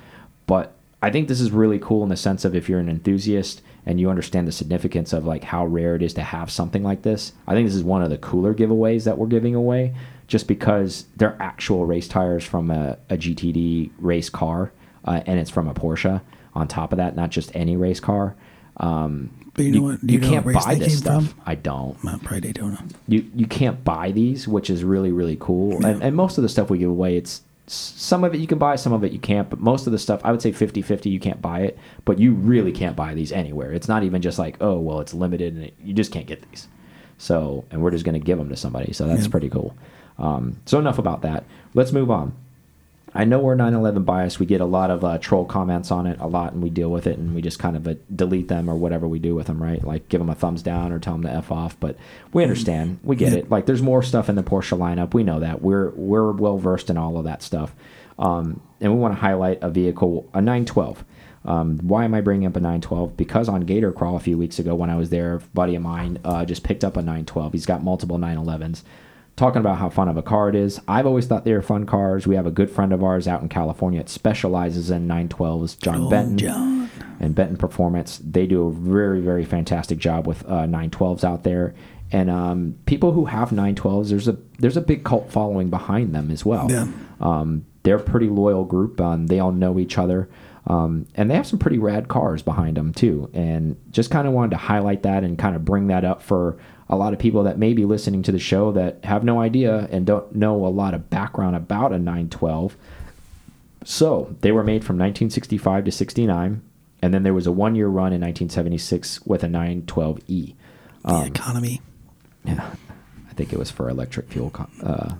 but 0.47 0.73
i 1.03 1.11
think 1.11 1.29
this 1.29 1.41
is 1.41 1.51
really 1.51 1.79
cool 1.79 2.03
in 2.03 2.09
the 2.09 2.17
sense 2.17 2.45
of 2.45 2.55
if 2.55 2.69
you're 2.69 2.79
an 2.81 2.89
enthusiast 2.89 3.61
and 3.87 4.01
you 4.01 4.09
understand 4.09 4.47
the 4.49 4.53
significance 4.53 5.13
of 5.13 5.25
like 5.27 5.45
how 5.45 5.67
rare 5.67 5.95
it 5.95 6.03
is 6.03 6.15
to 6.15 6.23
have 6.23 6.51
something 6.51 6.83
like 6.83 7.03
this 7.03 7.33
i 7.47 7.55
think 7.55 7.67
this 7.67 7.75
is 7.77 7.83
one 7.85 8.03
of 8.03 8.11
the 8.11 8.19
cooler 8.19 8.55
giveaways 8.55 9.05
that 9.05 9.19
we're 9.19 9.27
giving 9.27 9.55
away 9.55 9.95
just 10.27 10.49
because 10.49 11.05
they're 11.17 11.37
actual 11.41 11.85
race 11.87 12.09
tires 12.09 12.45
from 12.45 12.71
a, 12.71 12.97
a 13.11 13.17
gtd 13.17 13.91
race 13.99 14.31
car 14.31 14.73
uh, 15.07 15.21
and 15.27 15.39
it's 15.39 15.51
from 15.51 15.69
a 15.69 15.75
porsche 15.75 16.21
on 16.55 16.67
top 16.69 16.93
of 16.93 16.97
that 16.99 17.15
not 17.17 17.31
just 17.31 17.55
any 17.55 17.77
race 17.77 18.01
car 18.01 18.35
um, 18.79 19.31
But 19.55 19.65
you 19.67 19.73
know 19.73 19.83
what- 19.83 20.03
you 20.03 20.19
know 20.19 20.29
can't 20.29 20.47
buy 20.53 20.75
this 20.75 20.99
stuff 20.99 21.29
from? 21.29 21.41
i 21.47 21.55
don't 21.55 22.03
Mount 22.03 22.25
Pride 22.25 22.43
Daytona. 22.43 22.83
you 23.07 23.25
you 23.35 23.47
can't 23.47 23.85
buy 23.85 24.11
these, 24.11 24.49
which 24.49 24.69
is 24.71 24.83
really 24.83 25.13
really 25.13 25.37
cool. 25.39 25.85
And, 25.87 26.03
and 26.03 26.17
most 26.17 26.39
of 26.39 26.43
the 26.43 26.49
stuff 26.49 26.71
we 26.71 26.79
give 26.79 26.91
away, 26.91 27.17
it's 27.17 27.43
some 27.67 28.25
of 28.25 28.35
it 28.35 28.41
you 28.41 28.47
can 28.47 28.59
buy, 28.59 28.77
some 28.77 28.93
of 28.93 29.05
it 29.05 29.13
you 29.13 29.19
can't. 29.19 29.49
But 29.49 29.61
most 29.61 29.87
of 29.87 29.93
the 29.93 29.99
stuff, 29.99 30.21
I 30.25 30.31
would 30.33 30.43
say 30.43 30.53
50-50, 30.53 31.11
you 31.11 31.21
can't 31.21 31.41
buy 31.41 31.61
it. 31.61 31.79
But 32.05 32.19
you 32.19 32.33
really 32.33 32.73
can't 32.73 32.95
buy 32.97 33.15
these 33.15 33.33
anywhere. 33.33 33.73
It's 33.73 33.89
not 33.89 34.03
even 34.05 34.21
just 34.23 34.39
like 34.39 34.57
oh 34.61 34.79
well, 34.79 35.01
it's 35.01 35.15
limited 35.15 35.55
and 35.55 35.65
it, 35.65 35.75
you 35.83 35.95
just 35.95 36.13
can't 36.13 36.27
get 36.27 36.49
these. 36.51 36.69
So 37.19 37.65
and 37.71 37.81
we're 37.83 37.91
just 37.91 38.05
going 38.05 38.19
to 38.21 38.25
give 38.25 38.39
them 38.39 38.49
to 38.51 38.57
somebody. 38.57 38.93
So 38.93 39.07
that's 39.07 39.25
Yeah. 39.25 39.31
pretty 39.31 39.49
cool. 39.49 39.75
Um, 40.19 40.59
so 40.67 40.79
enough 40.79 40.99
about 40.99 41.23
that. 41.23 41.45
Let's 41.75 41.93
move 41.93 42.11
on. 42.11 42.35
I 43.17 43.25
know 43.25 43.39
we're 43.39 43.55
911 43.55 44.03
biased. 44.03 44.41
We 44.41 44.47
get 44.47 44.61
a 44.61 44.65
lot 44.65 44.91
of 44.91 45.05
uh, 45.05 45.19
troll 45.19 45.45
comments 45.45 45.93
on 45.93 46.07
it 46.09 46.19
a 46.19 46.27
lot, 46.27 46.53
and 46.53 46.63
we 46.63 46.69
deal 46.69 46.91
with 46.91 47.07
it, 47.07 47.17
and 47.17 47.33
we 47.33 47.43
just 47.43 47.61
kind 47.61 47.77
of 47.77 47.87
uh, 47.87 47.95
delete 48.15 48.49
them 48.49 48.69
or 48.69 48.75
whatever 48.75 49.07
we 49.07 49.21
do 49.21 49.37
with 49.37 49.47
them, 49.47 49.63
right? 49.63 49.83
Like 49.85 50.09
give 50.09 50.19
them 50.19 50.31
a 50.31 50.35
thumbs 50.35 50.63
down 50.63 50.91
or 50.91 50.99
tell 50.99 51.13
them 51.13 51.23
to 51.23 51.31
f 51.31 51.53
off. 51.53 51.79
But 51.79 51.97
we 52.33 52.43
understand, 52.43 52.99
we 53.05 53.15
get 53.15 53.33
it. 53.33 53.51
Like 53.51 53.67
there's 53.67 53.83
more 53.83 54.03
stuff 54.03 54.29
in 54.29 54.35
the 54.35 54.43
Porsche 54.43 54.77
lineup. 54.77 55.15
We 55.15 55.23
know 55.23 55.39
that. 55.41 55.63
We're 55.63 55.91
we're 55.91 56.33
well 56.33 56.59
versed 56.59 56.91
in 56.91 56.97
all 56.97 57.17
of 57.17 57.25
that 57.25 57.43
stuff, 57.43 57.73
um, 58.19 58.61
and 58.81 58.93
we 58.93 58.99
want 58.99 59.15
to 59.15 59.21
highlight 59.21 59.59
a 59.63 59.71
vehicle, 59.71 60.29
a 60.35 60.41
912. 60.41 61.05
Um, 61.47 61.79
why 61.81 62.05
am 62.05 62.15
I 62.15 62.21
bringing 62.21 62.49
up 62.49 62.57
a 62.57 62.61
912? 62.61 63.17
Because 63.17 63.49
on 63.49 63.61
Gator 63.61 63.93
Crawl 63.93 64.17
a 64.17 64.21
few 64.21 64.39
weeks 64.39 64.59
ago 64.59 64.75
when 64.75 64.91
I 64.91 64.97
was 64.97 65.11
there, 65.11 65.35
a 65.35 65.39
buddy 65.39 65.75
of 65.77 65.83
mine 65.83 66.19
uh, 66.25 66.45
just 66.47 66.65
picked 66.65 66.83
up 66.83 66.97
a 66.97 67.01
912. 67.01 67.53
He's 67.53 67.67
got 67.67 67.85
multiple 67.85 68.19
911s 68.19 68.83
talking 69.37 69.61
about 69.61 69.79
how 69.79 69.89
fun 69.89 70.09
of 70.09 70.17
a 70.17 70.23
car 70.23 70.49
it 70.49 70.55
is. 70.55 70.81
I've 70.87 71.07
always 71.07 71.27
thought 71.27 71.45
they 71.45 71.53
were 71.53 71.63
fun 71.63 71.87
cars. 71.87 72.27
We 72.27 72.37
have 72.37 72.47
a 72.47 72.53
good 72.53 72.71
friend 72.71 72.93
of 72.93 73.03
ours 73.03 73.27
out 73.27 73.43
in 73.43 73.49
California 73.49 74.01
that 74.01 74.09
specializes 74.09 74.91
in 74.91 75.09
912s, 75.09 75.79
John 75.81 76.03
Old 76.03 76.11
Benton. 76.11 76.39
John. 76.39 76.91
And 77.21 77.35
Benton 77.35 77.57
Performance. 77.57 78.19
They 78.19 78.47
do 78.47 78.67
a 78.67 78.73
very, 78.73 79.21
very 79.21 79.45
fantastic 79.45 79.99
job 79.99 80.27
with 80.27 80.45
uh, 80.47 80.67
912s 80.67 81.25
out 81.25 81.43
there. 81.43 81.75
And 82.13 82.31
um, 82.31 82.79
people 82.87 83.13
who 83.13 83.25
have 83.25 83.51
912s, 83.51 84.11
there's 84.11 84.29
a 84.29 84.37
there's 84.59 84.77
a 84.77 84.81
big 84.81 85.05
cult 85.05 85.33
following 85.33 85.71
behind 85.71 86.15
them 86.15 86.31
as 86.31 86.45
well. 86.45 86.71
Yeah. 86.71 86.87
Um, 87.21 87.67
they're 87.83 87.97
a 87.97 88.03
pretty 88.03 88.29
loyal 88.29 88.65
group. 88.65 89.01
Um, 89.01 89.27
they 89.27 89.41
all 89.41 89.53
know 89.53 89.79
each 89.79 89.99
other. 89.99 90.29
Um, 90.67 91.07
and 91.15 91.31
they 91.31 91.35
have 91.35 91.47
some 91.47 91.59
pretty 91.59 91.79
rad 91.79 92.09
cars 92.09 92.43
behind 92.43 92.77
them 92.77 92.93
too. 92.93 93.31
And 93.35 93.77
just 93.91 94.11
kind 94.11 94.27
of 94.27 94.33
wanted 94.33 94.53
to 94.53 94.57
highlight 94.57 95.03
that 95.03 95.25
and 95.25 95.39
kind 95.39 95.57
of 95.57 95.65
bring 95.65 95.89
that 95.89 96.05
up 96.05 96.23
for 96.23 96.57
a 96.89 96.97
lot 96.97 97.13
of 97.13 97.19
people 97.19 97.43
that 97.45 97.59
may 97.59 97.73
be 97.73 97.85
listening 97.85 98.23
to 98.25 98.33
the 98.33 98.39
show 98.39 98.71
that 98.73 99.03
have 99.05 99.25
no 99.25 99.41
idea 99.41 99.89
and 99.91 100.05
don't 100.07 100.35
know 100.35 100.67
a 100.67 100.69
lot 100.69 100.93
of 100.95 101.09
background 101.11 101.57
about 101.57 101.93
a 101.93 101.99
912. 101.99 102.77
So 103.85 104.35
they 104.41 104.53
were 104.53 104.65
made 104.65 104.85
from 104.85 104.97
1965 104.97 105.85
to 105.85 105.93
69, 105.93 106.63
and 107.03 107.15
then 107.15 107.23
there 107.23 107.35
was 107.35 107.47
a 107.47 107.53
one-year 107.53 107.87
run 107.89 108.13
in 108.13 108.21
1976 108.21 109.25
with 109.27 109.43
a 109.45 109.47
912e. 109.49 110.27
The 110.27 110.55
Um, 111.11 111.27
economy. 111.27 111.83
Yeah, 112.45 112.71
I 113.31 113.33
think 113.35 113.53
it 113.53 113.59
was 113.59 113.71
for 113.71 113.89
electric 113.91 114.29
fuel. 114.31 114.53
Uh, 114.83 115.15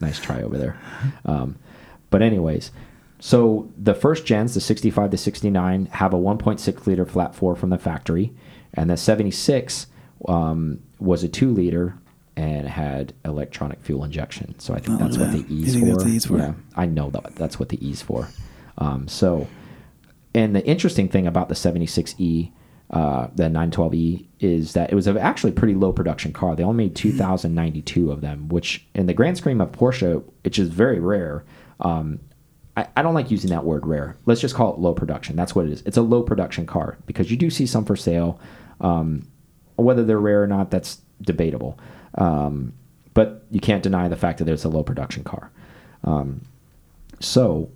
nice 0.00 0.18
try 0.18 0.42
over 0.42 0.58
there. 0.58 0.76
Um, 1.24 1.56
but 2.10 2.22
anyways, 2.22 2.70
so 3.20 3.68
the 3.78 3.94
first 3.94 4.26
gens, 4.26 4.54
the 4.54 4.60
65 4.60 5.10
to 5.12 5.16
69, 5.16 5.86
have 5.92 6.12
a 6.12 6.16
1.6 6.18 6.86
liter 6.86 7.06
flat 7.06 7.34
four 7.34 7.54
from 7.54 7.70
the 7.70 7.78
factory, 7.78 8.32
and 8.74 8.90
the 8.90 8.96
76 8.96 9.86
um, 10.28 10.80
was 10.98 11.24
a 11.24 11.28
two 11.28 11.50
liter 11.52 11.98
and 12.36 12.66
had 12.66 13.12
electronic 13.24 13.80
fuel 13.82 14.04
injection. 14.04 14.58
So 14.58 14.74
I 14.74 14.78
think 14.78 15.00
Oh, 15.00 15.04
that's 15.04 15.18
what 15.18 15.32
the 15.32 15.44
E's 15.52 15.74
for. 15.78 15.96
the 16.02 16.08
E's 16.08 16.26
for? 16.26 16.38
Yeah, 16.38 16.52
I 16.74 16.86
know 16.86 17.10
that 17.10 17.34
that's 17.36 17.58
what 17.58 17.68
the 17.68 17.86
E's 17.86 18.00
for. 18.02 18.28
Um, 18.78 19.06
so, 19.08 19.46
and 20.34 20.56
the 20.56 20.64
interesting 20.66 21.08
thing 21.08 21.26
about 21.26 21.48
the 21.50 21.54
76E, 21.54 22.50
uh, 22.90 23.28
the 23.34 23.44
912E, 23.44 24.26
is 24.40 24.72
that 24.72 24.90
it 24.90 24.94
was 24.94 25.06
a 25.06 25.20
actually 25.20 25.52
pretty 25.52 25.74
low 25.74 25.92
production 25.92 26.32
car. 26.32 26.56
They 26.56 26.62
only 26.62 26.84
made 26.84 26.96
2,092 26.96 28.10
of 28.10 28.20
them, 28.22 28.48
which 28.48 28.86
in 28.94 29.06
the 29.06 29.14
grand 29.14 29.36
scheme 29.36 29.60
of 29.60 29.72
Porsche, 29.72 30.24
which 30.42 30.58
is 30.58 30.68
very 30.68 31.00
rare. 31.00 31.44
Um, 31.80 32.20
I, 32.76 32.86
I 32.96 33.02
don't 33.02 33.12
like 33.14 33.30
using 33.30 33.50
that 33.50 33.64
word 33.64 33.86
rare. 33.86 34.16
Let's 34.24 34.40
just 34.40 34.54
call 34.54 34.72
it 34.72 34.78
low 34.78 34.94
production. 34.94 35.36
That's 35.36 35.54
what 35.54 35.66
it 35.66 35.72
is. 35.72 35.82
It's 35.84 35.98
a 35.98 36.02
low 36.02 36.22
production 36.22 36.64
car 36.64 36.96
because 37.06 37.30
you 37.30 37.36
do 37.36 37.50
see 37.50 37.66
some 37.66 37.84
for 37.84 37.96
sale. 37.96 38.40
Um, 38.80 39.28
whether 39.82 40.04
they're 40.04 40.18
rare 40.18 40.42
or 40.42 40.46
not, 40.46 40.70
that's 40.70 41.00
debatable. 41.20 41.78
Um, 42.16 42.72
but 43.14 43.44
you 43.50 43.60
can't 43.60 43.82
deny 43.82 44.08
the 44.08 44.16
fact 44.16 44.38
that 44.38 44.48
it's 44.48 44.64
a 44.64 44.68
low 44.68 44.82
production 44.82 45.24
car. 45.24 45.50
Um, 46.04 46.42
so 47.20 47.70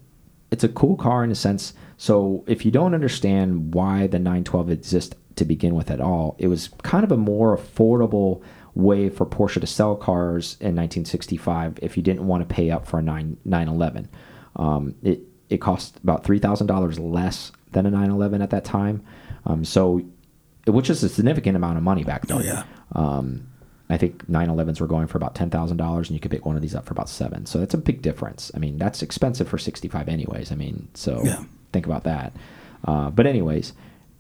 it's 0.51 0.65
a 0.65 0.69
cool 0.69 0.97
car 0.97 1.25
in 1.25 1.31
a 1.31 1.35
sense. 1.35 1.75
So 1.99 2.45
if 2.47 2.65
you 2.65 2.71
don't 2.71 2.95
understand 2.95 3.75
why 3.75 4.07
the 4.07 4.19
912 4.19 4.71
exists 4.71 5.17
to 5.37 5.45
begin 5.45 5.75
with 5.75 5.91
at 5.91 6.01
all, 6.01 6.37
it 6.39 6.49
was 6.49 6.69
kind 6.83 7.05
of 7.05 7.13
a 7.13 7.17
more 7.17 7.57
affordable 7.57 8.43
way 8.75 9.09
for 9.09 9.25
Porsche 9.25 9.61
to 9.61 9.67
sell 9.67 9.97
cars 9.97 10.57
in 10.61 10.77
1965 10.77 11.79
if 11.83 11.97
you 11.97 12.03
didn't 12.03 12.27
want 12.27 12.47
to 12.47 12.55
pay 12.55 12.71
up 12.71 12.87
for 12.87 12.99
a 12.99 13.03
9 13.03 13.37
911. 13.45 14.09
Um, 14.57 14.95
it 15.03 15.21
it 15.49 15.59
cost 15.59 15.97
about 16.03 16.25
three 16.25 16.39
thousand 16.39 16.67
dollars 16.67 16.99
less 16.99 17.53
than 17.73 17.87
a 17.87 17.91
911 17.91 18.43
at 18.43 18.51
that 18.51 18.65
time, 18.65 19.05
um, 19.45 19.65
so 19.65 20.03
which 20.67 20.91
is 20.91 21.03
a 21.03 21.09
significant 21.09 21.57
amount 21.57 21.77
of 21.79 21.83
money 21.83 22.05
back 22.05 22.27
then. 22.27 22.39
Oh, 22.39 22.41
yeah. 22.41 22.65
Um, 22.93 23.49
I 23.89 23.97
think 23.97 24.27
911s 24.29 24.81
were 24.81 24.87
going 24.89 25.07
for 25.07 25.17
about 25.17 25.35
ten 25.37 25.49
thousand 25.49 25.77
dollars, 25.77 26.09
and 26.09 26.15
you 26.15 26.21
could 26.21 26.31
pick 26.33 26.45
one 26.45 26.57
of 26.57 26.63
these 26.63 26.75
up 26.75 26.85
for 26.87 26.93
about 26.93 27.09
seven. 27.09 27.47
So 27.47 27.59
that's 27.61 27.75
a 27.75 27.79
big 27.79 28.03
difference. 28.03 28.51
I 28.55 28.59
mean, 28.59 28.79
that's 28.79 29.01
expensive 29.03 29.49
for 29.49 29.59
65, 29.59 30.09
anyways. 30.09 30.51
I 30.51 30.57
mean, 30.57 30.89
so 30.95 31.23
Yeah. 31.25 31.45
think 31.73 31.87
about 31.87 32.03
that. 32.05 32.33
Uh, 32.85 33.11
but 33.11 33.27
anyways, 33.27 33.75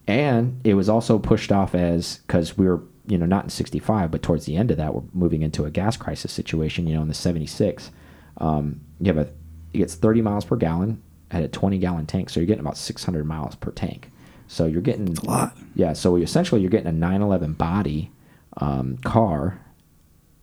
and 0.06 0.60
it 0.62 0.74
was 0.74 0.88
also 0.88 1.18
pushed 1.18 1.50
off 1.50 1.74
as 1.74 2.18
because 2.26 2.56
we 2.56 2.66
were 2.66 2.82
you 3.08 3.18
know 3.18 3.26
not 3.26 3.44
in 3.44 3.50
65, 3.50 4.10
but 4.12 4.22
towards 4.22 4.44
the 4.46 4.56
end 4.56 4.70
of 4.70 4.76
that, 4.76 4.94
we're 4.94 5.02
moving 5.12 5.42
into 5.42 5.64
a 5.64 5.70
gas 5.70 5.96
crisis 5.96 6.30
situation. 6.32 6.86
You 6.86 6.94
know, 6.94 7.02
in 7.02 7.08
the 7.08 7.14
76, 7.14 7.90
um, 8.38 8.80
you 9.00 9.12
have 9.12 9.18
a 9.18 9.28
it 9.72 9.78
gets 9.78 9.94
30 9.96 10.22
miles 10.22 10.44
per 10.44 10.54
gallon 10.56 11.02
at 11.32 11.42
a 11.42 11.48
20 11.48 11.78
gallon 11.78 12.06
tank, 12.06 12.30
so 12.30 12.38
you're 12.38 12.46
getting 12.46 12.60
about 12.64 12.76
600 12.76 13.24
miles 13.26 13.56
per 13.56 13.72
tank. 13.72 14.10
So 14.48 14.66
you're 14.66 14.82
getting 14.82 15.16
a 15.18 15.24
lot. 15.26 15.56
yeah, 15.74 15.92
so 15.92 16.16
essentially 16.16 16.60
you're 16.60 16.70
getting 16.70 16.86
a 16.86 16.92
911 16.92 17.54
body 17.54 18.10
um, 18.58 18.96
car. 18.98 19.60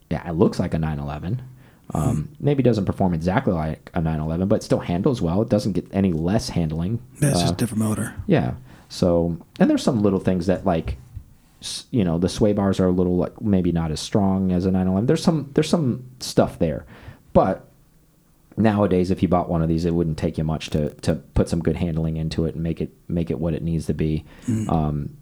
Yeah, 0.10 0.28
it 0.30 0.34
looks 0.34 0.60
like 0.60 0.74
a 0.74 0.80
911. 0.80 1.42
Um, 1.94 2.30
Maybe 2.40 2.64
doesn't 2.64 2.86
perform 2.86 3.14
exactly 3.14 3.54
like 3.54 3.92
a 3.94 4.02
911, 4.02 4.48
but 4.48 4.56
it 4.58 4.64
still 4.64 4.80
handles 4.80 5.22
well. 5.22 5.42
It 5.42 5.50
doesn't 5.50 5.74
get 5.74 5.88
any 5.92 6.12
less 6.14 6.50
handling. 6.50 7.00
That's 7.20 7.38
Uh, 7.38 7.42
just 7.42 7.54
a 7.54 7.58
different 7.58 7.84
motor. 7.84 8.16
yeah. 8.28 8.54
So, 8.90 9.38
and 9.60 9.70
there's 9.70 9.84
some 9.84 10.02
little 10.02 10.20
things 10.20 10.46
that 10.48 10.66
like, 10.66 10.98
you 11.92 12.04
know, 12.04 12.18
the 12.20 12.30
sway 12.30 12.54
bars 12.54 12.80
are 12.80 12.88
a 12.88 12.92
little 12.92 13.16
like 13.18 13.42
maybe 13.42 13.72
not 13.72 13.90
as 13.92 14.00
strong 14.00 14.52
as 14.52 14.66
a 14.66 14.72
911. 14.72 15.08
There's 15.08 15.24
some 15.24 15.50
there's 15.54 15.70
some 15.70 16.04
stuff 16.20 16.60
there, 16.60 16.86
but 17.34 17.68
nowadays 18.58 19.12
if 19.12 19.22
you 19.22 19.28
bought 19.28 19.50
one 19.50 19.62
of 19.62 19.70
these, 19.70 19.86
it 19.86 19.94
wouldn't 19.94 20.18
take 20.18 20.38
you 20.38 20.44
much 20.44 20.70
to 20.72 20.90
to 20.96 21.16
put 21.16 21.50
some 21.50 21.62
good 21.62 21.76
handling 21.76 22.18
into 22.18 22.46
it 22.46 22.56
and 22.56 22.64
make 22.64 22.82
it 22.82 22.92
make 23.08 23.30
it 23.30 23.40
what 23.40 23.54
it 23.54 23.64
needs 23.64 23.86
to 23.88 23.94
be. 23.94 24.26
Um, 24.70 25.18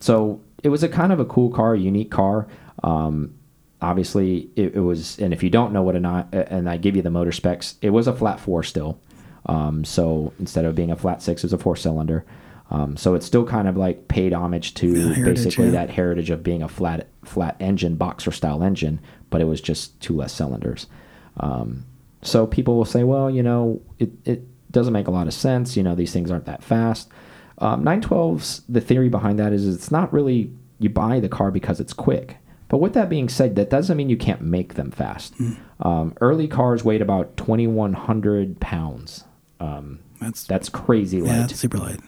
so 0.00 0.40
it 0.62 0.68
was 0.68 0.82
a 0.82 0.88
kind 0.88 1.12
of 1.12 1.20
a 1.20 1.24
cool 1.24 1.50
car, 1.50 1.74
a 1.74 1.78
unique 1.78 2.10
car. 2.10 2.46
Um, 2.82 3.34
obviously, 3.82 4.50
it, 4.56 4.74
it 4.74 4.80
was, 4.80 5.18
and 5.18 5.32
if 5.32 5.42
you 5.42 5.50
don't 5.50 5.72
know 5.72 5.82
what 5.82 5.96
a 5.96 6.28
and 6.32 6.68
I 6.68 6.76
give 6.76 6.96
you 6.96 7.02
the 7.02 7.10
motor 7.10 7.32
specs, 7.32 7.76
it 7.82 7.90
was 7.90 8.06
a 8.06 8.14
flat 8.14 8.40
four 8.40 8.62
still. 8.62 8.98
Um, 9.46 9.84
so 9.84 10.32
instead 10.38 10.64
of 10.64 10.74
being 10.74 10.90
a 10.90 10.96
flat 10.96 11.22
six, 11.22 11.42
it 11.42 11.46
was 11.46 11.52
a 11.52 11.58
four 11.58 11.76
cylinder. 11.76 12.24
Um, 12.70 12.96
so 12.96 13.14
it 13.14 13.22
still 13.22 13.44
kind 13.44 13.66
of 13.66 13.76
like 13.76 14.06
paid 14.06 14.32
homage 14.32 14.74
to 14.74 14.94
heritage, 14.94 15.24
basically 15.24 15.64
yeah. 15.66 15.72
that 15.72 15.90
heritage 15.90 16.30
of 16.30 16.42
being 16.42 16.62
a 16.62 16.68
flat 16.68 17.08
flat 17.24 17.56
engine 17.58 17.96
boxer 17.96 18.30
style 18.30 18.62
engine, 18.62 19.00
but 19.28 19.40
it 19.40 19.44
was 19.44 19.60
just 19.60 20.00
two 20.00 20.16
less 20.16 20.32
cylinders. 20.32 20.86
Um, 21.38 21.84
so 22.22 22.46
people 22.46 22.76
will 22.76 22.84
say, 22.84 23.02
well, 23.04 23.30
you 23.30 23.42
know, 23.42 23.80
it, 23.98 24.10
it 24.24 24.42
doesn't 24.72 24.92
make 24.92 25.08
a 25.08 25.10
lot 25.10 25.26
of 25.26 25.34
sense. 25.34 25.76
You 25.76 25.82
know, 25.82 25.94
these 25.94 26.12
things 26.12 26.30
aren't 26.30 26.46
that 26.46 26.62
fast. 26.62 27.08
Um, 27.58 27.84
912s, 27.84 28.62
the 28.68 28.80
theory 28.80 29.08
behind 29.08 29.38
that 29.38 29.52
is 29.52 29.66
it's 29.66 29.90
not 29.90 30.12
really 30.12 30.52
you 30.78 30.88
buy 30.90 31.20
the 31.20 31.28
car 31.28 31.50
because 31.50 31.80
it's 31.80 31.92
quick. 31.92 32.36
But 32.68 32.78
with 32.78 32.94
that 32.94 33.08
being 33.08 33.28
said, 33.28 33.56
that 33.56 33.68
doesn't 33.68 33.96
mean 33.96 34.08
you 34.08 34.16
can't 34.16 34.40
make 34.42 34.74
them 34.74 34.90
fast. 34.92 35.34
Um, 35.80 36.14
early 36.20 36.46
cars 36.46 36.84
weighed 36.84 37.02
about 37.02 37.36
2,100 37.36 38.60
pounds. 38.60 39.24
Um, 39.58 39.98
That's 40.20 40.44
that's 40.46 40.68
crazy 40.68 41.20
light 41.20 41.50
it's 41.50 41.60
super 41.60 41.78
light. 41.78 42.00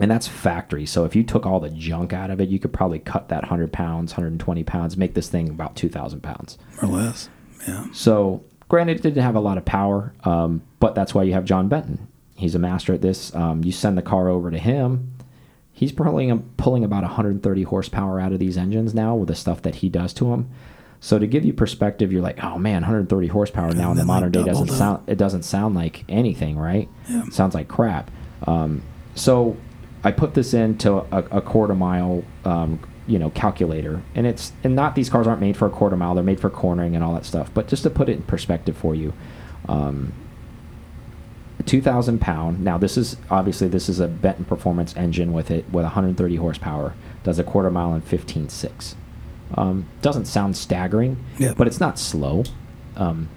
and 0.00 0.10
that's 0.10 0.26
factory. 0.28 0.86
So 0.86 1.04
if 1.04 1.14
you 1.16 1.22
took 1.22 1.44
all 1.46 1.60
the 1.60 1.68
junk 1.70 2.12
out 2.12 2.30
of 2.30 2.40
it, 2.40 2.48
you 2.48 2.58
could 2.58 2.72
probably 2.72 2.98
cut 3.00 3.28
that 3.28 3.42
100 3.42 3.72
pounds, 3.72 4.12
120 4.12 4.62
pounds, 4.64 4.96
make 4.96 5.14
this 5.14 5.28
thing 5.28 5.48
about 5.50 5.76
2,000 5.76 6.22
pounds. 6.22 6.56
or 6.80 6.88
less. 6.88 7.28
Yeah. 7.68 7.86
So 7.92 8.42
granted, 8.72 8.96
it 8.96 9.02
didn't 9.02 9.22
have 9.22 9.34
a 9.34 9.40
lot 9.40 9.58
of 9.58 9.66
power, 9.66 10.14
um, 10.24 10.62
but 10.80 10.94
that's 10.94 11.14
why 11.14 11.22
you 11.22 11.34
have 11.34 11.44
John 11.44 11.68
Benton. 11.68 12.08
He's 12.36 12.54
a 12.54 12.58
master 12.58 12.94
at 12.94 13.02
this. 13.02 13.34
Um, 13.34 13.62
you 13.62 13.70
send 13.70 13.98
the 13.98 14.02
car 14.02 14.30
over 14.30 14.50
to 14.50 14.56
him. 14.56 15.12
He's 15.72 15.92
pulling 15.92 16.40
pulling 16.56 16.82
about 16.82 17.02
130 17.02 17.62
horsepower 17.64 18.18
out 18.18 18.32
of 18.32 18.38
these 18.38 18.56
engines 18.56 18.94
now 18.94 19.14
with 19.14 19.28
the 19.28 19.34
stuff 19.34 19.60
that 19.62 19.76
he 19.76 19.90
does 19.90 20.14
to 20.14 20.30
them. 20.30 20.48
So 21.00 21.18
to 21.18 21.26
give 21.26 21.44
you 21.44 21.52
perspective, 21.52 22.10
you're 22.10 22.22
like, 22.22 22.42
oh 22.42 22.56
man, 22.56 22.80
130 22.80 23.26
horsepower 23.26 23.74
now 23.74 23.90
in 23.90 23.98
the 23.98 24.04
like, 24.04 24.06
modern 24.06 24.32
day 24.32 24.42
doesn't 24.42 24.70
up. 24.70 24.76
sound 24.76 25.02
it 25.06 25.18
doesn't 25.18 25.42
sound 25.42 25.74
like 25.74 26.06
anything, 26.08 26.56
right? 26.56 26.88
Yeah. 27.10 27.24
Sounds 27.28 27.54
like 27.54 27.68
crap. 27.68 28.10
Um, 28.46 28.80
so 29.14 29.58
I 30.02 30.12
put 30.12 30.32
this 30.32 30.54
into 30.54 30.94
a, 30.94 31.24
a 31.30 31.42
quarter 31.42 31.74
mile, 31.74 32.24
um, 32.46 32.80
you 33.06 33.18
know, 33.18 33.30
calculator, 33.30 34.02
and 34.14 34.26
it's 34.26 34.52
and 34.62 34.74
not 34.76 34.94
these 34.94 35.10
cars 35.10 35.26
aren't 35.26 35.40
made 35.40 35.56
for 35.56 35.66
a 35.66 35.70
quarter 35.70 35.96
mile; 35.96 36.14
they're 36.14 36.22
made 36.24 36.40
for 36.40 36.50
cornering 36.50 36.94
and 36.94 37.02
all 37.04 37.14
that 37.14 37.24
stuff. 37.24 37.50
But 37.52 37.68
just 37.68 37.82
to 37.82 37.90
put 37.90 38.08
it 38.08 38.12
in 38.16 38.22
perspective 38.22 38.76
for 38.76 38.94
you, 38.94 39.12
um, 39.68 40.12
2,000 41.66 42.20
pound. 42.20 42.60
Now 42.64 42.78
this 42.78 42.96
is 42.96 43.16
obviously 43.30 43.68
this 43.68 43.88
is 43.88 44.00
a 44.00 44.08
Benton 44.08 44.44
Performance 44.44 44.96
engine 44.96 45.32
with 45.32 45.50
it 45.50 45.64
with 45.72 45.84
130 45.84 46.36
horsepower. 46.36 46.94
Does 47.24 47.38
a 47.38 47.44
quarter 47.44 47.70
mile 47.70 47.94
in 47.94 48.02
15.6. 48.02 48.94
Um, 49.54 49.86
doesn't 50.00 50.24
sound 50.24 50.56
staggering, 50.56 51.22
Yeah. 51.38 51.54
but 51.56 51.66
it's 51.66 51.78
not 51.78 51.98
slow. 51.98 52.42
Um, 52.96 53.28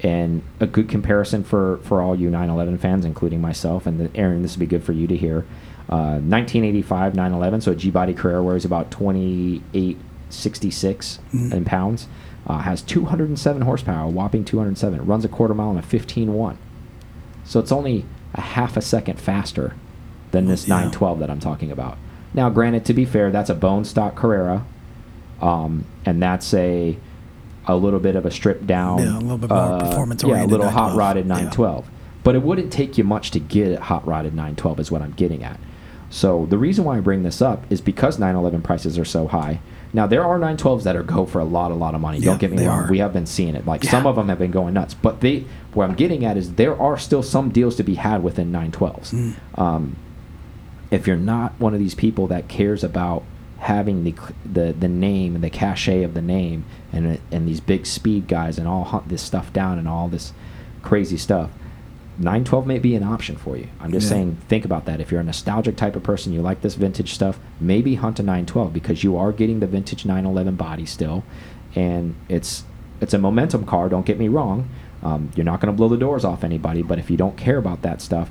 and 0.00 0.42
a 0.60 0.66
good 0.66 0.88
comparison 0.88 1.44
for, 1.44 1.78
for 1.78 2.00
all 2.02 2.14
you 2.14 2.28
911 2.28 2.78
fans, 2.78 3.04
including 3.04 3.40
myself, 3.40 3.86
and 3.86 3.98
the, 4.00 4.10
Aaron, 4.18 4.42
this 4.42 4.52
would 4.54 4.60
be 4.60 4.66
good 4.66 4.82
for 4.84 4.92
you 4.92 5.06
to 5.06 5.16
hear. 5.16 5.44
Uh, 5.92 6.16
1985 6.24 7.14
911, 7.14 7.60
so 7.60 7.72
a 7.72 7.74
G 7.74 7.90
body 7.90 8.14
Carrera 8.14 8.42
weighs 8.42 8.64
about 8.64 8.90
2866 8.90 11.18
in 11.34 11.64
pounds, 11.66 12.06
uh, 12.46 12.56
has 12.58 12.80
207 12.80 13.60
horsepower, 13.62 14.06
a 14.06 14.08
whopping 14.08 14.42
207. 14.44 15.00
It 15.00 15.02
runs 15.02 15.26
a 15.26 15.28
quarter 15.28 15.52
mile 15.52 15.70
in 15.72 15.76
a 15.76 15.82
15.1. 15.82 16.56
So 17.44 17.60
it's 17.60 17.70
only 17.72 18.06
a 18.32 18.40
half 18.40 18.78
a 18.78 18.80
second 18.80 19.20
faster 19.20 19.74
than 20.30 20.46
this 20.46 20.66
Yeah. 20.66 20.76
912 20.76 21.18
that 21.18 21.28
I'm 21.30 21.40
talking 21.40 21.70
about. 21.70 21.98
Now, 22.32 22.48
granted, 22.48 22.86
to 22.86 22.94
be 22.94 23.04
fair, 23.04 23.30
that's 23.30 23.50
a 23.50 23.54
bone 23.54 23.84
stock 23.84 24.14
Carrera, 24.14 24.64
um, 25.42 25.84
and 26.06 26.22
that's 26.22 26.54
a 26.54 26.96
a 27.66 27.76
little 27.76 28.00
bit 28.00 28.16
of 28.16 28.24
a 28.26 28.30
stripped 28.30 28.66
down, 28.66 28.98
Yeah, 28.98 29.18
a 29.18 29.20
little 29.20 29.36
bit 29.38 29.50
more 29.50 29.58
uh, 29.58 30.06
yeah, 30.24 30.44
a 30.44 30.46
little 30.46 30.68
hot 30.70 30.94
912. 30.94 30.96
rodded 30.96 31.26
Yeah. 31.26 31.34
912. 31.34 31.84
But 32.24 32.34
it 32.34 32.42
wouldn't 32.42 32.72
take 32.72 32.96
you 32.98 33.04
much 33.04 33.30
to 33.32 33.38
get 33.38 33.78
a 33.78 33.82
hot 33.82 34.04
rodded 34.06 34.32
912, 34.34 34.80
is 34.80 34.90
what 34.90 35.02
I'm 35.02 35.12
getting 35.12 35.44
at. 35.44 35.60
So 36.12 36.46
the 36.50 36.58
reason 36.58 36.84
why 36.84 36.98
I 36.98 37.00
bring 37.00 37.22
this 37.22 37.40
up 37.40 37.64
is 37.70 37.80
because 37.80 38.18
911 38.18 38.60
prices 38.60 38.98
are 38.98 39.04
so 39.04 39.26
high. 39.28 39.60
Now 39.94 40.06
there 40.06 40.22
are 40.24 40.38
912s 40.38 40.82
that 40.82 40.94
are 40.94 41.02
go 41.02 41.24
for 41.24 41.38
a 41.40 41.44
lot, 41.44 41.70
a 41.70 41.74
lot 41.74 41.94
of 41.94 42.02
money. 42.02 42.18
Yeah, 42.18 42.26
Don't 42.26 42.38
get 42.40 42.52
me 42.52 42.66
wrong. 42.66 42.84
are. 42.84 42.90
We 42.90 42.98
have 42.98 43.14
been 43.14 43.24
seeing 43.24 43.54
it. 43.54 43.66
Like 43.66 43.82
Yeah. 43.82 43.90
some 43.92 44.06
of 44.06 44.16
them 44.16 44.28
have 44.28 44.38
been 44.38 44.50
going 44.50 44.74
nuts. 44.74 44.92
But 44.92 45.20
they, 45.22 45.46
what 45.72 45.88
I'm 45.88 45.94
getting 45.96 46.22
at 46.24 46.36
is 46.36 46.54
there 46.54 46.78
are 46.78 46.98
still 46.98 47.22
some 47.22 47.48
deals 47.48 47.76
to 47.76 47.82
be 47.82 47.94
had 47.94 48.22
within 48.22 48.52
912s. 48.52 49.10
Mm. 49.14 49.58
Um, 49.58 49.96
if 50.90 51.06
you're 51.06 51.16
not 51.16 51.54
one 51.58 51.72
of 51.72 51.80
these 51.80 51.94
people 51.94 52.26
that 52.26 52.46
cares 52.48 52.84
about 52.84 53.22
having 53.58 54.04
the 54.04 54.14
the 54.44 54.72
the 54.78 54.88
name 54.88 55.34
and 55.36 55.42
the 55.44 55.48
cachet 55.48 56.02
of 56.02 56.12
the 56.14 56.20
name 56.20 56.64
and 56.92 57.18
and 57.30 57.46
these 57.48 57.60
big 57.60 57.86
speed 57.86 58.26
guys 58.28 58.58
and 58.58 58.66
all 58.68 58.82
hunt 58.84 59.08
this 59.08 59.22
stuff 59.22 59.52
down 59.52 59.78
and 59.78 59.86
all 59.88 60.08
this 60.08 60.32
crazy 60.82 61.16
stuff 61.16 61.48
912 62.18 62.66
may 62.66 62.78
be 62.78 62.94
an 62.94 63.02
option 63.02 63.36
for 63.36 63.56
you. 63.56 63.66
I'm 63.80 63.90
just 63.92 64.04
Yeah. 64.04 64.10
saying 64.16 64.36
think 64.48 64.64
about 64.64 64.84
that. 64.86 65.00
If 65.00 65.10
you're 65.10 65.20
a 65.20 65.24
nostalgic 65.24 65.76
type 65.76 65.96
of 65.96 66.02
person 66.02 66.32
you 66.32 66.42
like 66.42 66.60
this 66.60 66.74
vintage 66.74 67.14
stuff 67.14 67.38
maybe 67.60 67.94
hunt 67.94 68.20
a 68.20 68.22
912 68.22 68.72
because 68.72 69.02
you 69.02 69.16
are 69.16 69.32
getting 69.32 69.60
the 69.60 69.66
vintage 69.66 70.04
911 70.04 70.54
body 70.56 70.84
still. 70.86 71.24
And 71.74 72.14
it's 72.28 72.64
it's 73.00 73.14
a 73.14 73.18
momentum 73.18 73.64
car 73.64 73.88
don't 73.88 74.06
get 74.06 74.18
me 74.18 74.28
wrong. 74.28 74.68
Um, 75.02 75.30
you're 75.34 75.44
not 75.44 75.60
going 75.60 75.72
to 75.72 75.76
blow 75.76 75.88
the 75.88 75.96
doors 75.96 76.24
off 76.24 76.44
anybody 76.44 76.82
but 76.82 76.98
if 76.98 77.10
you 77.10 77.16
don't 77.16 77.36
care 77.36 77.56
about 77.58 77.82
that 77.82 78.00
stuff 78.00 78.30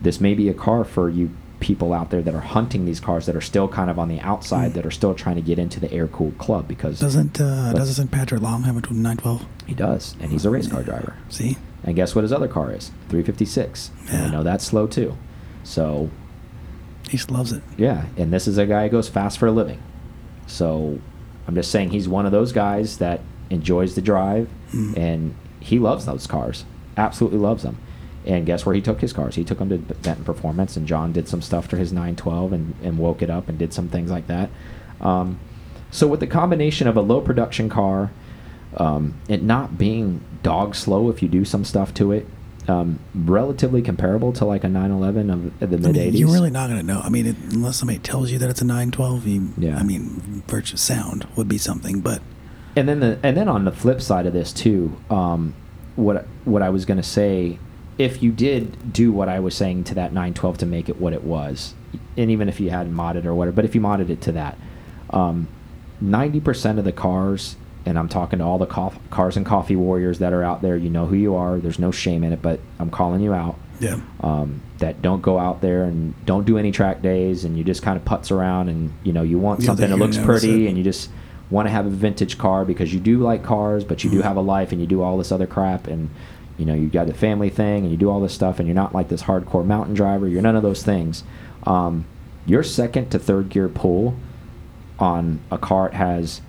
this 0.00 0.18
may 0.20 0.32
be 0.34 0.48
a 0.48 0.54
car 0.54 0.82
for 0.84 1.10
you 1.10 1.30
people 1.60 1.92
out 1.92 2.10
there 2.10 2.22
that 2.22 2.34
are 2.34 2.40
hunting 2.40 2.84
these 2.86 3.00
cars 3.00 3.26
that 3.26 3.34
are 3.34 3.40
still 3.40 3.66
kind 3.66 3.90
of 3.90 3.98
on 3.98 4.08
the 4.08 4.20
outside 4.20 4.74
that 4.74 4.84
are 4.86 4.90
still 4.90 5.14
trying 5.14 5.36
to 5.36 5.42
get 5.42 5.58
into 5.58 5.80
the 5.80 5.90
air 5.92 6.06
cooled 6.06 6.36
club 6.38 6.66
because 6.68 7.00
Doesn't 7.00 7.38
uh, 7.40 7.72
doesn't 7.74 8.08
Patrick 8.08 8.40
Long 8.42 8.62
have 8.62 8.76
a 8.76 8.80
912? 8.80 9.44
he 9.66 9.74
does 9.74 10.14
and 10.20 10.30
he's 10.30 10.44
a 10.46 10.50
race 10.50 10.68
car 10.68 10.82
driver. 10.82 11.14
See, 11.28 11.56
and 11.86 11.94
guess 11.96 12.14
what 12.14 12.22
his 12.24 12.32
other 12.32 12.48
car 12.48 12.72
is? 12.72 12.88
356 13.08 13.90
and 14.00 14.08
Yeah. 14.12 14.24
i 14.26 14.30
know 14.30 14.42
that's 14.42 14.64
slow 14.64 14.86
too. 14.86 15.16
So 15.64 16.10
he 17.08 17.16
just 17.16 17.30
loves 17.30 17.52
it. 17.52 17.62
yeah 17.76 18.06
and 18.16 18.32
this 18.32 18.46
is 18.48 18.58
a 18.58 18.66
guy 18.66 18.84
who 18.84 18.90
goes 18.90 19.08
fast 19.08 19.38
for 19.38 19.46
a 19.46 19.52
living. 19.52 19.80
So 20.46 20.98
i'm 21.48 21.54
just 21.54 21.70
saying 21.70 21.90
he's 21.90 22.08
one 22.08 22.26
of 22.26 22.32
those 22.32 22.52
guys 22.52 22.98
that 22.98 23.20
enjoys 23.50 23.94
the 23.94 24.02
drive 24.02 24.48
Mm. 24.72 24.96
and 24.96 25.34
he 25.60 25.78
loves 25.78 26.06
those 26.06 26.26
cars. 26.26 26.64
Absolutely 26.96 27.38
loves 27.38 27.62
them. 27.62 27.76
And 28.26 28.44
guess 28.44 28.66
where 28.66 28.74
he 28.74 28.80
took 28.80 29.00
his 29.00 29.12
cars? 29.12 29.36
He 29.36 29.44
took 29.44 29.58
them 29.60 29.68
to 29.68 29.78
benton 29.78 30.24
performance 30.24 30.76
and 30.76 30.88
john 30.88 31.12
did 31.12 31.28
some 31.28 31.40
stuff 31.40 31.68
to 31.68 31.76
his 31.76 31.92
912 31.92 32.52
and, 32.52 32.74
and 32.82 32.98
woke 32.98 33.22
it 33.22 33.30
up 33.30 33.48
and 33.48 33.56
did 33.56 33.72
some 33.72 33.88
things 33.88 34.10
like 34.10 34.26
that. 34.26 34.50
Um, 35.00 35.38
so 35.92 36.08
with 36.08 36.18
the 36.18 36.26
combination 36.26 36.88
of 36.88 36.96
a 36.96 37.00
low 37.00 37.20
production 37.20 37.68
car 37.68 38.10
um, 38.76 39.14
it 39.28 39.42
not 39.42 39.78
being 39.78 40.20
dog 40.42 40.74
slow 40.74 41.10
if 41.10 41.22
you 41.22 41.28
do 41.28 41.44
some 41.44 41.64
stuff 41.64 41.92
to 41.94 42.12
it 42.12 42.26
um, 42.68 42.98
relatively 43.14 43.80
comparable 43.82 44.32
to 44.34 44.44
like 44.44 44.64
a 44.64 44.68
911 44.68 45.30
of 45.30 45.58
the 45.60 45.66
I 45.66 45.80
mid 45.80 45.82
mean, 45.82 45.94
80s. 46.12 46.18
you're 46.18 46.32
really 46.32 46.50
not 46.50 46.68
going 46.68 46.80
to 46.80 46.86
know. 46.86 47.00
I 47.00 47.08
mean, 47.08 47.26
it, 47.26 47.36
unless 47.52 47.76
somebody 47.76 47.98
tells 48.00 48.30
you 48.30 48.38
that 48.38 48.50
it's 48.50 48.60
a 48.60 48.64
912, 48.64 49.26
you, 49.26 49.48
Yeah. 49.56 49.76
I 49.78 49.82
mean, 49.82 50.42
virtual 50.48 50.78
sound 50.78 51.26
would 51.36 51.48
be 51.48 51.58
something, 51.58 52.00
but 52.00 52.20
and 52.74 52.88
then 52.88 53.00
the 53.00 53.18
and 53.22 53.36
then 53.36 53.48
on 53.48 53.64
the 53.64 53.72
flip 53.72 54.02
side 54.02 54.26
of 54.26 54.32
this 54.32 54.52
too, 54.52 54.96
um, 55.10 55.54
what 55.94 56.26
what 56.44 56.62
I 56.62 56.68
was 56.70 56.84
going 56.84 56.98
to 56.98 57.02
say, 57.02 57.58
if 57.98 58.22
you 58.22 58.32
did 58.32 58.92
do 58.92 59.12
what 59.12 59.28
I 59.28 59.38
was 59.40 59.54
saying 59.54 59.84
to 59.84 59.94
that 59.94 60.12
912 60.12 60.58
to 60.58 60.66
make 60.66 60.88
it 60.88 61.00
what 61.00 61.12
it 61.12 61.24
was, 61.24 61.74
and 62.16 62.30
even 62.30 62.48
if 62.48 62.58
you 62.60 62.70
hadn't 62.70 62.94
modded 62.94 63.24
or 63.24 63.34
whatever, 63.34 63.54
but 63.54 63.64
if 63.64 63.74
you 63.74 63.80
modded 63.80 64.10
it 64.10 64.20
to 64.22 64.32
that, 64.32 64.58
um, 65.10 65.48
90% 66.02 66.78
of 66.78 66.84
the 66.84 66.92
cars, 66.92 67.56
and 67.86 67.98
I'm 67.98 68.08
talking 68.08 68.40
to 68.40 68.44
all 68.44 68.58
the 68.58 68.66
cars 68.66 69.36
and 69.36 69.46
coffee 69.46 69.76
warriors 69.76 70.18
that 70.18 70.32
are 70.32 70.42
out 70.42 70.60
there, 70.60 70.76
you 70.76 70.90
know 70.90 71.06
who 71.06 71.14
you 71.16 71.34
are. 71.36 71.58
There's 71.58 71.78
no 71.78 71.90
shame 71.92 72.24
in 72.24 72.32
it, 72.32 72.42
but 72.42 72.60
I'm 72.78 72.90
calling 72.90 73.20
you 73.20 73.32
out. 73.32 73.56
yeah. 73.80 74.00
Um, 74.20 74.60
that 74.78 75.00
don't 75.00 75.22
go 75.22 75.38
out 75.38 75.62
there 75.62 75.84
and 75.84 76.12
don't 76.26 76.44
do 76.44 76.58
any 76.58 76.70
track 76.72 77.00
days, 77.00 77.44
and 77.44 77.56
you 77.56 77.64
just 77.64 77.82
kind 77.82 77.96
of 77.96 78.04
putz 78.04 78.30
around, 78.30 78.68
and 78.68 78.92
you 79.04 79.12
know 79.12 79.22
you 79.22 79.38
want 79.38 79.60
Yeah, 79.60 79.66
something 79.68 79.88
that 79.88 79.96
looks 79.96 80.18
pretty, 80.18 80.66
it. 80.66 80.68
and 80.68 80.76
you 80.76 80.84
just 80.84 81.08
want 81.48 81.66
to 81.66 81.70
have 81.70 81.86
a 81.86 81.90
vintage 81.90 82.36
car 82.36 82.64
because 82.66 82.92
you 82.92 83.00
do 83.00 83.18
like 83.20 83.42
cars, 83.42 83.84
but 83.84 84.02
you 84.04 84.10
do 84.10 84.18
Mhm. 84.18 84.24
have 84.24 84.36
a 84.36 84.40
life, 84.42 84.72
and 84.72 84.80
you 84.80 84.86
do 84.86 85.00
all 85.00 85.16
this 85.16 85.30
other 85.32 85.46
crap, 85.46 85.86
and 85.86 86.10
you 86.58 86.66
know 86.66 86.74
you 86.74 86.88
got 86.88 87.08
a 87.08 87.14
family 87.14 87.48
thing, 87.50 87.82
and 87.84 87.90
you 87.90 87.96
do 87.96 88.10
all 88.10 88.20
this 88.20 88.32
stuff, 88.34 88.58
and 88.58 88.66
you're 88.68 88.74
not 88.74 88.94
like 88.94 89.08
this 89.08 89.22
hardcore 89.22 89.64
mountain 89.64 89.94
driver. 89.94 90.26
You're 90.28 90.42
none 90.42 90.56
of 90.56 90.62
those 90.62 90.82
things. 90.82 91.22
Um, 91.64 92.04
your 92.46 92.62
second 92.62 93.10
to 93.10 93.18
third 93.18 93.48
gear 93.48 93.68
pull 93.68 94.14
on 94.98 95.38
a 95.50 95.58
car 95.58 95.90
has 95.90 96.40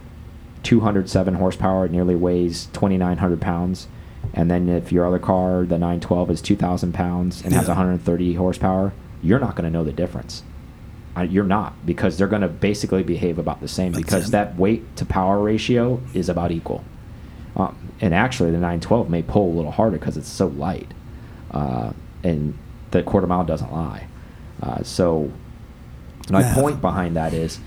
207 0.64 1.36
horsepower, 1.36 1.86
it 1.86 1.92
nearly 1.92 2.16
weighs 2.16 2.66
2,900 2.68 3.42
pounds. 3.42 3.88
And 4.34 4.52
then 4.52 4.68
if 4.70 4.92
your 4.92 5.06
other 5.06 5.20
car, 5.20 5.66
the 5.66 5.78
912, 5.78 6.32
is 6.32 6.42
2,000 6.42 6.94
pounds 6.94 7.44
and 7.44 7.54
has 7.54 7.68
130 7.68 8.34
horsepower, 8.34 8.94
you're 9.24 9.40
not 9.40 9.56
going 9.56 9.64
to 9.64 9.70
know 9.70 9.84
the 9.84 9.92
difference. 9.94 10.44
Uh, 11.16 11.22
You're 11.22 11.46
not 11.46 11.84
because 11.84 12.18
they're 12.18 12.28
going 12.28 12.44
to 12.44 12.48
basically 12.48 13.02
behave 13.02 13.40
about 13.40 13.60
the 13.60 13.68
same 13.68 13.92
because 13.92 14.30
that 14.32 14.56
weight 14.56 14.96
to 14.98 15.06
power 15.06 15.40
ratio 15.42 16.00
is 16.14 16.30
about 16.30 16.52
equal. 16.52 16.84
Um, 17.56 17.76
and 18.00 18.14
actually, 18.14 18.52
the 18.52 18.58
912 18.58 19.10
may 19.10 19.24
pull 19.24 19.52
a 19.52 19.56
little 19.56 19.72
harder 19.72 19.98
because 19.98 20.16
it's 20.16 20.28
so 20.30 20.46
light, 20.46 20.94
uh, 21.50 21.92
and 22.24 22.56
the 22.92 23.02
quarter 23.02 23.26
mile 23.26 23.44
doesn't 23.44 23.74
lie. 23.74 24.08
Uh, 24.62 24.84
so 24.84 25.32
my 26.30 26.42
Math. 26.42 26.56
point 26.56 26.82
behind 26.82 27.16
that 27.16 27.34
is 27.34 27.60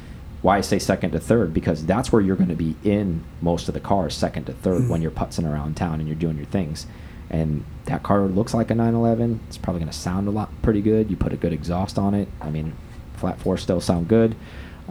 why 0.43 0.57
I 0.59 0.61
say 0.63 0.79
second 0.79 1.11
to 1.13 1.21
third 1.21 1.53
because 1.53 1.85
that's 1.85 2.11
where 2.13 2.23
you're 2.23 2.37
going 2.37 2.49
to 2.49 2.55
be 2.57 2.75
in 2.83 3.23
most 3.43 3.69
of 3.69 3.75
the 3.75 3.81
cars, 3.81 4.15
second 4.15 4.45
to 4.47 4.53
third, 4.53 4.83
Mm. 4.83 4.89
when 4.89 5.03
you're 5.03 5.11
putzing 5.11 5.51
around 5.51 5.77
town 5.77 6.01
and 6.01 6.09
you're 6.09 6.17
doing 6.17 6.37
your 6.37 6.47
things. 6.47 6.87
And 7.29 7.65
that 7.85 8.03
car 8.03 8.23
looks 8.23 8.55
like 8.55 8.71
a 8.71 8.75
911. 8.75 9.41
It's 9.49 9.59
probably 9.59 9.81
going 9.81 9.93
to 9.93 9.97
sound 9.97 10.27
a 10.29 10.31
lot 10.31 10.51
pretty 10.63 10.81
good. 10.81 11.11
You 11.11 11.17
put 11.17 11.33
a 11.33 11.37
good 11.37 11.53
exhaust 11.53 11.99
on 11.99 12.15
it. 12.15 12.29
I 12.41 12.51
mean, 12.51 12.73
flat 13.17 13.39
four 13.39 13.57
still 13.59 13.81
sound 13.81 14.09
good. 14.09 14.35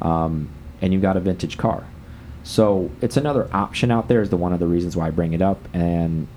Um, 0.01 0.49
and 0.81 0.93
you've 0.93 1.01
got 1.01 1.17
a 1.17 1.19
vintage 1.19 1.57
car. 1.57 1.83
So 2.43 2.91
it's 3.01 3.17
another 3.17 3.49
option 3.53 3.91
out 3.91 4.07
there. 4.07 4.21
Is 4.21 4.29
the 4.29 4.37
one 4.37 4.53
of 4.53 4.59
the 4.59 4.67
reasons 4.67 4.95
why 4.95 5.07
I 5.07 5.11
bring 5.11 5.33
it 5.33 5.41
up. 5.41 5.59
And 5.73 6.27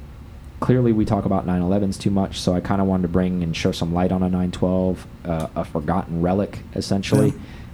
clearly 0.59 0.93
we 0.93 1.05
talk 1.05 1.25
about 1.25 1.47
911s 1.47 1.99
too 2.01 2.11
much, 2.11 2.41
so 2.41 2.55
I 2.55 2.61
kind 2.61 2.81
of 2.81 2.87
wanted 2.89 3.03
to 3.03 3.09
bring 3.09 3.43
and 3.43 3.55
show 3.57 3.71
some 3.73 3.93
light 3.93 4.11
on 4.13 4.23
a 4.23 4.29
912, 4.29 5.07
uh, 5.25 5.49
a 5.55 5.65
forgotten 5.65 6.23
relic 6.23 6.61
essentially. 6.75 7.33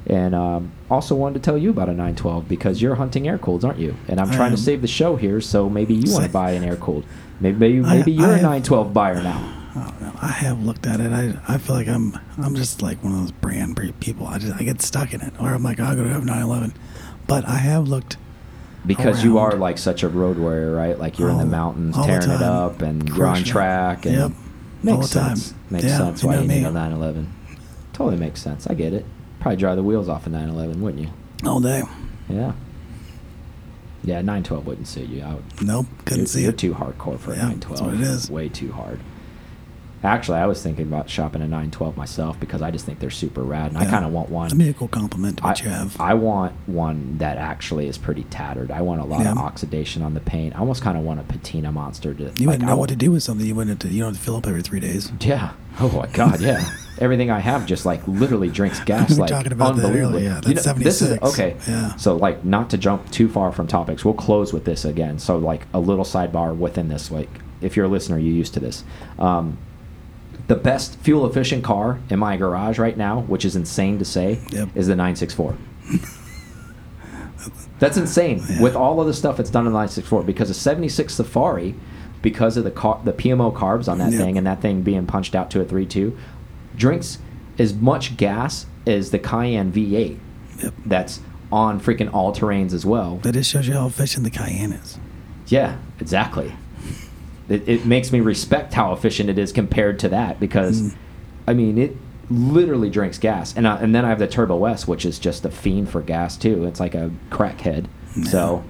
And 0.08 0.34
um, 0.34 0.72
also 0.90 1.14
wanted 1.14 1.34
to 1.34 1.40
tell 1.40 1.58
you 1.58 1.68
about 1.70 1.88
a 1.88 1.92
912 1.92 2.48
because 2.48 2.80
you're 2.80 2.94
hunting 2.94 3.28
air 3.28 3.36
cooleds, 3.38 3.62
aren't 3.64 3.78
you? 3.78 3.94
And 4.08 4.18
I'm 4.18 4.30
I 4.30 4.36
trying 4.36 4.52
am. 4.52 4.56
to 4.56 4.62
save 4.62 4.80
the 4.80 4.88
show 4.88 5.16
here, 5.16 5.40
so 5.40 5.68
maybe 5.68 5.94
you 5.94 6.10
want 6.12 6.24
to 6.24 6.30
buy 6.30 6.52
an 6.52 6.64
air 6.64 6.76
cooled. 6.76 7.04
Maybe 7.40 7.58
maybe, 7.58 7.84
I- 7.84 7.96
maybe 7.98 8.12
you're 8.12 8.24
I 8.26 8.30
a 8.30 8.32
have- 8.34 8.42
912 8.42 8.94
buyer 8.94 9.22
now. 9.22 9.54
I 9.76 9.82
don't 9.84 10.00
know. 10.00 10.12
I 10.20 10.28
have 10.28 10.62
looked 10.64 10.86
at 10.86 10.98
it. 11.00 11.12
I, 11.12 11.34
I 11.46 11.58
feel 11.58 11.76
like 11.76 11.88
I'm 11.88 12.18
I'm 12.38 12.54
just 12.56 12.80
like 12.82 13.04
one 13.04 13.12
of 13.12 13.20
those 13.20 13.32
brand 13.32 13.76
people. 14.00 14.26
I 14.26 14.38
just 14.38 14.54
I 14.58 14.64
get 14.64 14.80
stuck 14.82 15.12
in 15.12 15.20
it, 15.20 15.34
or 15.38 15.52
I'm 15.54 15.62
like 15.62 15.78
I'll 15.78 15.94
go 15.94 16.02
to 16.04 16.08
have 16.08 16.24
911. 16.24 16.74
But 17.26 17.46
I 17.46 17.58
have 17.58 17.86
looked. 17.86 18.16
Because 18.86 19.22
you 19.22 19.36
are 19.38 19.52
like 19.52 19.76
such 19.76 20.02
a 20.02 20.08
road 20.08 20.38
warrior, 20.38 20.74
right? 20.74 20.98
Like 20.98 21.18
you're 21.18 21.28
in 21.28 21.36
the 21.36 21.44
mountains 21.44 21.96
all 21.96 22.06
the 22.06 22.18
tearing 22.18 22.30
it 22.30 22.42
up 22.42 22.80
and 22.80 23.06
you're 23.10 23.26
on 23.26 23.44
track 23.44 24.06
and 24.06 24.14
Yep. 24.16 24.32
makes 24.82 24.94
All 24.96 25.02
the 25.02 25.08
time. 25.28 25.36
sense. 25.36 25.54
Makes 25.70 25.84
Yeah, 25.84 25.98
sense 25.98 26.22
you 26.22 26.28
why 26.28 26.36
know 26.36 26.42
you 26.42 26.48
need 26.48 26.64
a 26.64 26.70
911. 26.70 27.30
Totally 27.92 28.16
makes 28.16 28.40
sense. 28.40 28.66
I 28.66 28.72
get 28.74 28.94
it. 28.94 29.04
Probably 29.40 29.56
dry 29.56 29.74
the 29.74 29.82
wheels 29.82 30.08
off 30.08 30.26
a 30.26 30.30
911, 30.30 30.80
wouldn't 30.82 31.02
you? 31.02 31.10
all 31.48 31.60
day. 31.60 31.82
Yeah. 32.28 32.52
Yeah, 34.02 34.16
912 34.22 34.66
wouldn't 34.66 34.88
suit 34.88 35.08
you. 35.08 35.22
I 35.22 35.34
would, 35.34 35.44
Nope, 35.62 35.86
couldn't 36.04 36.18
you're, 36.18 36.26
see 36.26 36.42
you're 36.42 36.50
it. 36.50 36.58
too 36.58 36.74
hardcore 36.74 37.18
for 37.18 37.32
a 37.32 37.36
Yeah, 37.36 37.42
912. 37.48 37.68
that's 37.70 37.80
what 37.82 37.94
it 37.94 38.00
is. 38.00 38.30
Way 38.30 38.48
too 38.48 38.72
hard. 38.72 39.00
Actually, 40.04 40.38
I 40.38 40.46
was 40.46 40.62
thinking 40.62 40.86
about 40.86 41.10
shopping 41.10 41.42
a 41.42 41.46
912 41.46 41.96
myself 41.96 42.38
because 42.38 42.62
I 42.62 42.70
just 42.70 42.86
think 42.86 43.00
they're 43.00 43.10
super 43.10 43.42
rad, 43.42 43.72
and 43.72 43.78
I 43.78 43.84
kind 43.84 44.04
of 44.04 44.12
want 44.12 44.30
one. 44.30 44.56
Be 44.56 44.68
a 44.68 44.74
cool 44.74 44.88
compliment 44.88 45.38
to 45.38 45.46
I, 45.46 45.54
you 45.56 45.68
have. 45.68 46.00
I 46.00 46.14
want 46.14 46.54
one 46.66 47.18
that 47.18 47.36
actually 47.36 47.88
is 47.88 47.98
pretty 47.98 48.24
tattered. 48.24 48.70
I 48.70 48.82
want 48.82 49.00
a 49.00 49.04
lot 49.04 49.26
of 49.26 49.38
oxidation 49.38 50.02
on 50.02 50.14
the 50.14 50.20
paint. 50.20 50.54
I 50.54 50.60
almost 50.60 50.82
kind 50.82 50.96
of 50.96 51.04
want 51.04 51.20
a 51.20 51.24
patina 51.24 51.72
monster 51.72 52.14
to. 52.14 52.22
you 52.22 52.28
like, 52.28 52.46
wouldn't 52.46 52.64
know 52.64 52.76
what 52.76 52.90
to 52.90 52.96
do 52.96 53.10
with 53.10 53.22
something. 53.22 53.46
You 53.46 53.54
wouldn't. 53.54 53.82
Have 53.82 53.90
to, 53.90 53.94
you 53.94 54.02
don't 54.02 54.14
have 54.14 54.20
to 54.20 54.24
fill 54.24 54.36
up 54.36 54.46
every 54.46 54.62
three 54.62 54.80
days. 54.80 55.10
Yeah. 55.20 55.52
Oh 55.80 55.88
my 55.90 56.06
God. 56.08 56.40
Yeah. 56.40 56.64
Everything 56.98 57.30
I 57.30 57.38
have 57.38 57.66
just 57.66 57.86
like 57.86 58.06
literally 58.08 58.48
drinks 58.48 58.80
gas. 58.80 59.10
We 59.10 59.16
were 59.16 59.20
like 59.22 59.30
talking 59.30 59.52
about 59.52 59.76
that 59.76 59.94
earlier. 59.94 60.24
Yeah, 60.24 60.40
You 60.44 60.54
that's 60.54 60.66
know, 60.66 60.72
This 60.74 61.00
is 61.02 61.18
okay. 61.22 61.56
Yeah. 61.68 61.94
So 61.96 62.16
like, 62.16 62.44
not 62.44 62.70
to 62.70 62.78
jump 62.78 63.08
too 63.12 63.28
far 63.28 63.52
from 63.52 63.68
topics, 63.68 64.04
we'll 64.04 64.14
close 64.14 64.52
with 64.52 64.64
this 64.64 64.84
again. 64.84 65.18
So 65.20 65.38
like 65.38 65.66
a 65.72 65.78
little 65.78 66.04
sidebar 66.04 66.56
within 66.56 66.88
this. 66.88 67.10
Like, 67.12 67.28
if 67.60 67.76
you're 67.76 67.86
a 67.86 67.88
listener, 67.88 68.18
you're 68.18 68.34
used 68.34 68.54
to 68.54 68.60
this. 68.60 68.82
Um, 69.18 69.58
the 70.48 70.56
best 70.56 70.98
fuel 71.00 71.26
efficient 71.26 71.62
car 71.62 72.00
in 72.10 72.18
my 72.18 72.36
garage 72.36 72.78
right 72.78 72.96
now, 72.96 73.20
which 73.20 73.44
is 73.44 73.54
insane 73.54 73.98
to 73.98 74.04
say, 74.04 74.40
Yep. 74.50 74.68
is 74.74 74.86
the 74.88 74.96
964. 74.96 75.54
That's 77.78 77.96
insane. 77.96 78.42
Yeah. 78.48 78.60
With 78.62 78.74
all 78.74 79.00
of 79.00 79.06
the 79.06 79.14
stuff 79.14 79.36
that's 79.36 79.50
done 79.50 79.66
in 79.66 79.72
the 79.72 79.78
964, 79.78 80.24
because 80.24 80.48
the 80.48 80.54
76 80.54 81.14
Safari, 81.14 81.74
because 82.22 82.56
of 82.56 82.64
the 82.64 82.70
car, 82.72 83.00
the 83.04 83.12
PMO 83.12 83.54
carbs 83.54 83.88
on 83.88 83.98
that 83.98 84.10
Yep. 84.12 84.20
thing, 84.20 84.36
and 84.38 84.46
that 84.46 84.60
thing 84.60 84.82
being 84.82 85.06
punched 85.06 85.34
out 85.36 85.50
to 85.52 85.60
a 85.60 85.64
3.2, 85.64 86.12
drinks 86.76 87.18
as 87.58 87.74
much 87.74 88.16
gas 88.16 88.66
as 88.86 89.10
the 89.10 89.18
Cayenne 89.18 89.70
V8. 89.70 90.18
Yep. 90.62 90.74
That's 90.86 91.20
on 91.52 91.78
freaking 91.80 92.12
all 92.12 92.34
terrains 92.34 92.72
as 92.72 92.84
well. 92.84 93.20
That 93.22 93.32
just 93.32 93.50
shows 93.50 93.68
you 93.68 93.74
how 93.74 93.86
efficient 93.86 94.24
the 94.24 94.30
Cayenne 94.30 94.72
is. 94.72 94.98
Yeah, 95.46 95.76
exactly. 96.00 96.52
It, 97.48 97.68
it 97.68 97.86
makes 97.86 98.12
me 98.12 98.20
respect 98.20 98.74
how 98.74 98.92
efficient 98.92 99.30
it 99.30 99.38
is 99.38 99.52
compared 99.52 99.98
to 100.00 100.08
that 100.10 100.38
because, 100.38 100.82
Mm. 100.82 100.96
I 101.46 101.54
mean, 101.54 101.78
it 101.78 101.96
literally 102.30 102.90
drinks 102.90 103.18
gas. 103.18 103.56
And, 103.56 103.66
I, 103.66 103.76
and 103.78 103.94
then 103.94 104.04
I 104.04 104.10
have 104.10 104.18
the 104.18 104.26
Turbo 104.26 104.66
S, 104.66 104.86
which 104.86 105.06
is 105.06 105.18
just 105.18 105.44
a 105.46 105.50
fiend 105.50 105.88
for 105.88 106.02
gas, 106.02 106.36
too. 106.36 106.64
It's 106.66 106.78
like 106.80 106.94
a 106.94 107.10
crackhead. 107.30 107.86
So, 108.24 108.62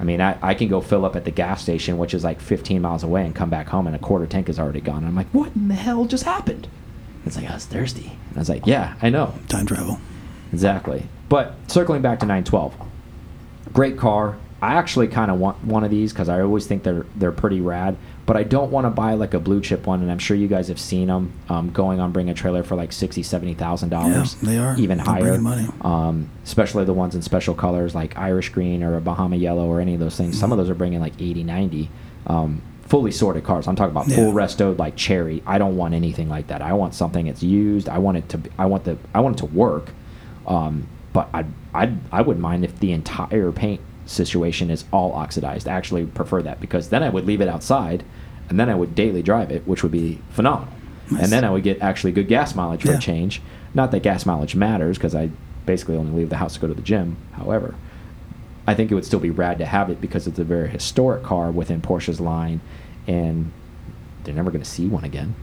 I 0.00 0.04
mean, 0.04 0.20
I, 0.22 0.38
I 0.40 0.54
can 0.54 0.68
go 0.68 0.80
fill 0.80 1.04
up 1.04 1.14
at 1.14 1.24
the 1.26 1.30
gas 1.30 1.60
station, 1.62 1.98
which 1.98 2.14
is 2.14 2.24
like 2.24 2.40
15 2.40 2.80
miles 2.80 3.02
away, 3.02 3.26
and 3.26 3.34
come 3.34 3.50
back 3.50 3.68
home, 3.68 3.86
and 3.86 3.94
a 3.94 3.98
quarter 3.98 4.26
tank 4.26 4.48
is 4.48 4.58
already 4.58 4.80
gone. 4.80 4.98
And 4.98 5.08
I'm 5.08 5.14
like, 5.16 5.28
what 5.32 5.54
in 5.54 5.68
the 5.68 5.74
hell 5.74 6.06
just 6.06 6.24
happened? 6.24 6.68
It's 7.26 7.36
like, 7.36 7.50
I 7.50 7.54
was 7.54 7.66
thirsty. 7.66 8.12
And 8.28 8.36
I 8.36 8.38
was 8.38 8.48
like, 8.48 8.66
yeah, 8.66 8.94
I 9.02 9.10
know. 9.10 9.34
Time 9.48 9.66
travel. 9.66 9.98
Exactly. 10.54 11.06
But 11.28 11.54
circling 11.68 12.00
back 12.00 12.20
to 12.20 12.26
912, 12.26 12.74
great 13.74 13.98
car. 13.98 14.38
I 14.62 14.74
actually 14.74 15.08
kind 15.08 15.30
of 15.30 15.38
want 15.40 15.64
one 15.64 15.84
of 15.84 15.90
these 15.90 16.12
because 16.12 16.28
I 16.28 16.40
always 16.42 16.66
think 16.66 16.82
they're 16.82 17.06
they're 17.16 17.32
pretty 17.32 17.60
rad. 17.60 17.96
But 18.26 18.36
I 18.36 18.42
don't 18.44 18.70
want 18.70 18.84
to 18.86 18.90
buy 18.90 19.14
like 19.14 19.34
a 19.34 19.40
blue 19.40 19.60
chip 19.60 19.86
one, 19.86 20.02
and 20.02 20.10
I'm 20.12 20.18
sure 20.18 20.36
you 20.36 20.46
guys 20.46 20.68
have 20.68 20.78
seen 20.78 21.08
them 21.08 21.32
um, 21.48 21.70
going 21.70 21.98
on 21.98 22.12
Bring 22.12 22.28
a 22.30 22.34
Trailer 22.34 22.62
for 22.62 22.76
like 22.76 22.92
sixty, 22.92 23.22
seventy 23.22 23.54
thousand 23.54 23.88
dollars. 23.88 24.36
Yeah, 24.42 24.48
they 24.50 24.58
are. 24.58 24.76
even 24.78 24.98
They're 24.98 25.06
higher. 25.06 25.38
money. 25.38 25.66
Um, 25.80 26.30
especially 26.44 26.84
the 26.84 26.92
ones 26.92 27.14
in 27.14 27.22
special 27.22 27.54
colors 27.54 27.94
like 27.94 28.16
Irish 28.18 28.50
green 28.50 28.82
or 28.82 28.96
a 28.96 29.00
Bahama 29.00 29.36
yellow 29.36 29.66
or 29.66 29.80
any 29.80 29.94
of 29.94 30.00
those 30.00 30.16
things. 30.16 30.38
Some 30.38 30.52
of 30.52 30.58
those 30.58 30.68
are 30.70 30.74
bringing 30.74 31.00
like 31.00 31.14
80, 31.20 31.42
90. 31.44 31.90
Um, 32.26 32.62
fully 32.86 33.10
sorted 33.12 33.44
cars. 33.44 33.66
I'm 33.66 33.76
talking 33.76 33.92
about 33.92 34.06
full 34.06 34.28
Yeah. 34.28 34.32
restoed 34.34 34.78
like 34.78 34.94
cherry. 34.96 35.42
I 35.46 35.58
don't 35.58 35.76
want 35.76 35.94
anything 35.94 36.28
like 36.28 36.48
that. 36.48 36.60
I 36.60 36.72
want 36.74 36.94
something 36.94 37.26
that's 37.26 37.42
used. 37.42 37.88
I 37.88 37.98
want 37.98 38.18
it 38.18 38.28
to. 38.28 38.38
Be, 38.38 38.50
I 38.58 38.66
want 38.66 38.84
the. 38.84 38.98
I 39.14 39.20
want 39.20 39.36
it 39.36 39.38
to 39.40 39.46
work. 39.46 39.90
Um, 40.46 40.86
but 41.12 41.28
I 41.34 41.44
I 41.74 41.92
I 42.12 42.22
wouldn't 42.22 42.42
mind 42.42 42.64
if 42.64 42.78
the 42.78 42.92
entire 42.92 43.50
paint 43.52 43.80
situation 44.10 44.70
is 44.70 44.84
all 44.92 45.12
oxidized. 45.12 45.68
I 45.68 45.72
actually 45.72 46.04
prefer 46.06 46.42
that 46.42 46.60
because 46.60 46.88
then 46.88 47.02
I 47.02 47.08
would 47.10 47.26
leave 47.26 47.40
it 47.40 47.48
outside, 47.48 48.02
and 48.48 48.58
then 48.58 48.68
I 48.68 48.74
would 48.74 48.94
daily 48.94 49.22
drive 49.22 49.50
it, 49.50 49.66
which 49.66 49.82
would 49.82 49.92
be 49.92 50.20
phenomenal. 50.30 50.72
Nice. 51.10 51.22
And 51.24 51.32
then 51.32 51.44
I 51.44 51.50
would 51.50 51.62
get 51.62 51.80
actually 51.80 52.12
good 52.12 52.28
gas 52.28 52.54
mileage 52.54 52.82
for 52.82 52.90
Yeah. 52.92 52.98
a 52.98 53.00
change. 53.00 53.40
Not 53.74 53.90
that 53.92 54.02
gas 54.02 54.26
mileage 54.26 54.54
matters 54.56 54.96
because 54.98 55.14
I 55.14 55.30
basically 55.66 55.96
only 55.96 56.12
leave 56.12 56.30
the 56.30 56.36
house 56.38 56.54
to 56.54 56.60
go 56.60 56.66
to 56.66 56.74
the 56.74 56.82
gym. 56.82 57.16
However, 57.32 57.74
I 58.66 58.74
think 58.74 58.90
it 58.90 58.94
would 58.94 59.04
still 59.04 59.20
be 59.20 59.30
rad 59.30 59.58
to 59.58 59.66
have 59.66 59.90
it 59.90 60.00
because 60.00 60.26
it's 60.26 60.38
a 60.38 60.44
very 60.44 60.68
historic 60.68 61.22
car 61.22 61.50
within 61.50 61.80
Porsche's 61.80 62.20
line, 62.20 62.60
and 63.06 63.52
they're 64.24 64.34
never 64.34 64.50
going 64.50 64.62
to 64.62 64.68
see 64.68 64.86
one 64.86 65.04
again. 65.04 65.34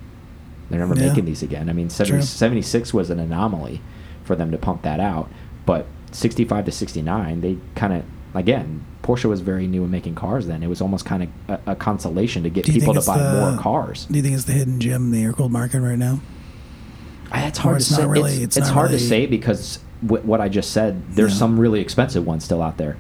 They're 0.70 0.80
never 0.80 0.95
Yeah. 0.95 1.07
making 1.07 1.26
these 1.26 1.41
again. 1.43 1.70
I 1.70 1.74
mean, 1.74 1.89
70, 1.89 2.22
76 2.24 2.93
was 2.93 3.09
an 3.09 3.20
anomaly 3.20 3.82
for 4.24 4.36
them 4.36 4.51
to 4.51 4.57
pump 4.57 4.82
that 4.84 4.99
out, 4.99 5.30
but 5.65 5.86
65 6.11 6.65
to 6.65 6.72
69, 6.72 7.41
they 7.41 7.57
kind 7.76 7.93
of, 7.93 8.03
again, 8.34 8.84
Porsche 9.03 9.25
was 9.25 9.41
very 9.41 9.67
new 9.67 9.84
in 9.84 9.91
making 9.91 10.15
cars 10.15 10.47
then. 10.47 10.63
It 10.63 10.67
was 10.67 10.82
almost 10.82 11.05
kind 11.05 11.23
of 11.23 11.30
a, 11.67 11.71
a 11.71 11.75
consolation 11.75 12.43
to 12.43 12.49
get 12.49 12.65
people 12.65 12.93
to 12.93 13.01
buy 13.01 13.17
the- 13.17 13.39
more 13.51 13.57
cars. 13.61 14.05
Do 14.05 14.15
you 14.17 14.21
think 14.23 14.36
it's 14.36 14.43
the 14.45 14.53
hidden 14.53 14.80
gem 14.80 15.05
in 15.05 15.11
the 15.11 15.23
air 15.23 15.34
cooled 15.34 15.51
market 15.51 15.80
right 15.82 15.97
now? 15.97 16.19
It's 17.34 17.57
hard 17.57 17.78
it's 17.78 17.88
to 17.89 17.93
say. 17.95 18.05
really- 18.05 18.32
it's 18.36 18.41
it's 18.43 18.57
it's 18.57 18.69
hard 18.69 18.91
to 18.91 18.99
say 18.99 19.25
because 19.25 19.80
wh- 20.01 20.25
what 20.25 20.39
I 20.41 20.47
just 20.49 20.71
said. 20.71 21.01
There's 21.15 21.34
Yeah. 21.34 21.39
some 21.39 21.59
really 21.59 21.82
expensive 21.82 22.25
ones 22.25 22.43
still 22.45 22.61
out 22.61 22.78
there. 22.78 22.95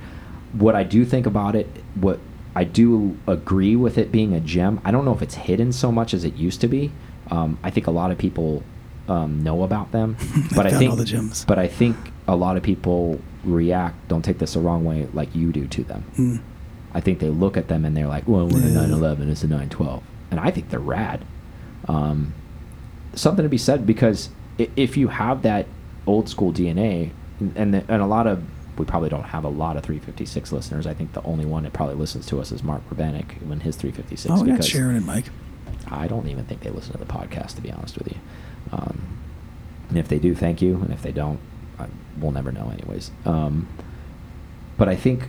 What 0.53 0.75
I 0.75 0.83
do 0.83 1.05
think 1.05 1.25
about 1.25 1.55
it, 1.55 1.67
what 1.95 2.19
I 2.55 2.63
do 2.63 3.15
agree 3.27 3.75
with 3.75 3.97
it 3.97 4.11
being 4.11 4.33
a 4.33 4.39
gem. 4.39 4.81
I 4.83 4.91
don't 4.91 5.05
know 5.05 5.13
if 5.13 5.21
it's 5.21 5.35
hidden 5.35 5.71
so 5.71 5.91
much 5.91 6.13
as 6.13 6.23
it 6.23 6.35
used 6.35 6.59
to 6.61 6.67
be. 6.67 6.91
Um, 7.31 7.57
I 7.63 7.69
think 7.69 7.87
a 7.87 7.91
lot 7.91 8.11
of 8.11 8.17
people 8.17 8.63
um, 9.07 9.43
know 9.43 9.63
about 9.63 9.91
them, 9.91 10.17
but 10.55 10.65
I 10.65 10.71
think 10.71 10.89
all 10.91 10.97
the 10.97 11.05
gems. 11.05 11.45
but 11.45 11.57
I 11.59 11.67
think 11.67 11.95
a 12.27 12.35
lot 12.35 12.57
of 12.57 12.63
people 12.63 13.19
react. 13.47 14.07
Don't 14.07 14.23
take 14.23 14.39
this 14.39 14.53
the 14.53 14.59
wrong 14.59 14.83
way, 14.83 15.07
like 15.13 15.33
you 15.35 15.51
do 15.51 15.67
to 15.67 15.83
them. 15.83 16.03
Mm. 16.17 16.41
I 16.93 17.01
think 17.01 17.19
they 17.19 17.29
look 17.29 17.57
at 17.57 17.67
them 17.67 17.85
and 17.85 17.95
they're 17.95 18.07
like, 18.07 18.27
well, 18.27 18.47
we're 18.47 18.59
a 18.59 18.67
Yeah. 18.67 18.73
911, 18.81 19.29
it's 19.29 19.43
a 19.43 19.47
912. 19.47 20.03
And 20.31 20.39
I 20.39 20.51
think 20.51 20.69
they're 20.69 20.79
rad. 20.79 21.23
Um, 21.87 22.33
something 23.13 23.43
to 23.43 23.49
be 23.49 23.57
said 23.57 23.85
because 23.85 24.29
if 24.57 24.97
you 24.97 25.09
have 25.09 25.41
that 25.43 25.67
old 26.05 26.29
school 26.29 26.51
DNA, 26.51 27.11
and, 27.55 27.73
the, 27.73 27.83
and 27.87 28.01
a 28.01 28.05
lot 28.07 28.25
of, 28.27 28.43
we 28.79 28.85
probably 28.85 29.09
don't 29.09 29.23
have 29.23 29.43
a 29.43 29.49
lot 29.49 29.77
of 29.77 29.83
356 29.83 30.51
listeners. 30.51 30.87
I 30.87 30.93
think 30.93 31.13
the 31.13 31.23
only 31.23 31.45
one 31.45 31.63
that 31.63 31.73
probably 31.73 31.95
listens 31.95 32.25
to 32.27 32.39
us 32.39 32.51
is 32.51 32.63
Mark 32.63 32.87
Urbanik 32.89 33.41
when 33.47 33.59
his 33.59 33.75
356. 33.75 34.31
Oh, 34.31 34.43
because 34.43 34.67
Sharon 34.67 34.95
and 34.95 35.05
Mike. 35.05 35.25
I 35.89 36.07
don't 36.07 36.27
even 36.27 36.45
think 36.45 36.61
they 36.61 36.69
listen 36.69 36.91
to 36.93 36.97
the 36.97 37.05
podcast, 37.05 37.55
to 37.55 37.61
be 37.61 37.71
honest 37.71 37.97
with 37.97 38.07
you. 38.11 38.17
Um, 38.71 39.01
and 39.89 39.97
if 39.97 40.07
they 40.07 40.19
do, 40.19 40.35
thank 40.35 40.61
you. 40.61 40.75
And 40.75 40.91
if 40.91 41.01
they 41.01 41.11
don't, 41.11 41.39
I, 41.79 41.87
we'll 42.19 42.31
never 42.31 42.51
know, 42.51 42.69
anyways. 42.71 43.11
Um, 43.25 43.67
but 44.77 44.87
I 44.89 44.95
think 44.95 45.27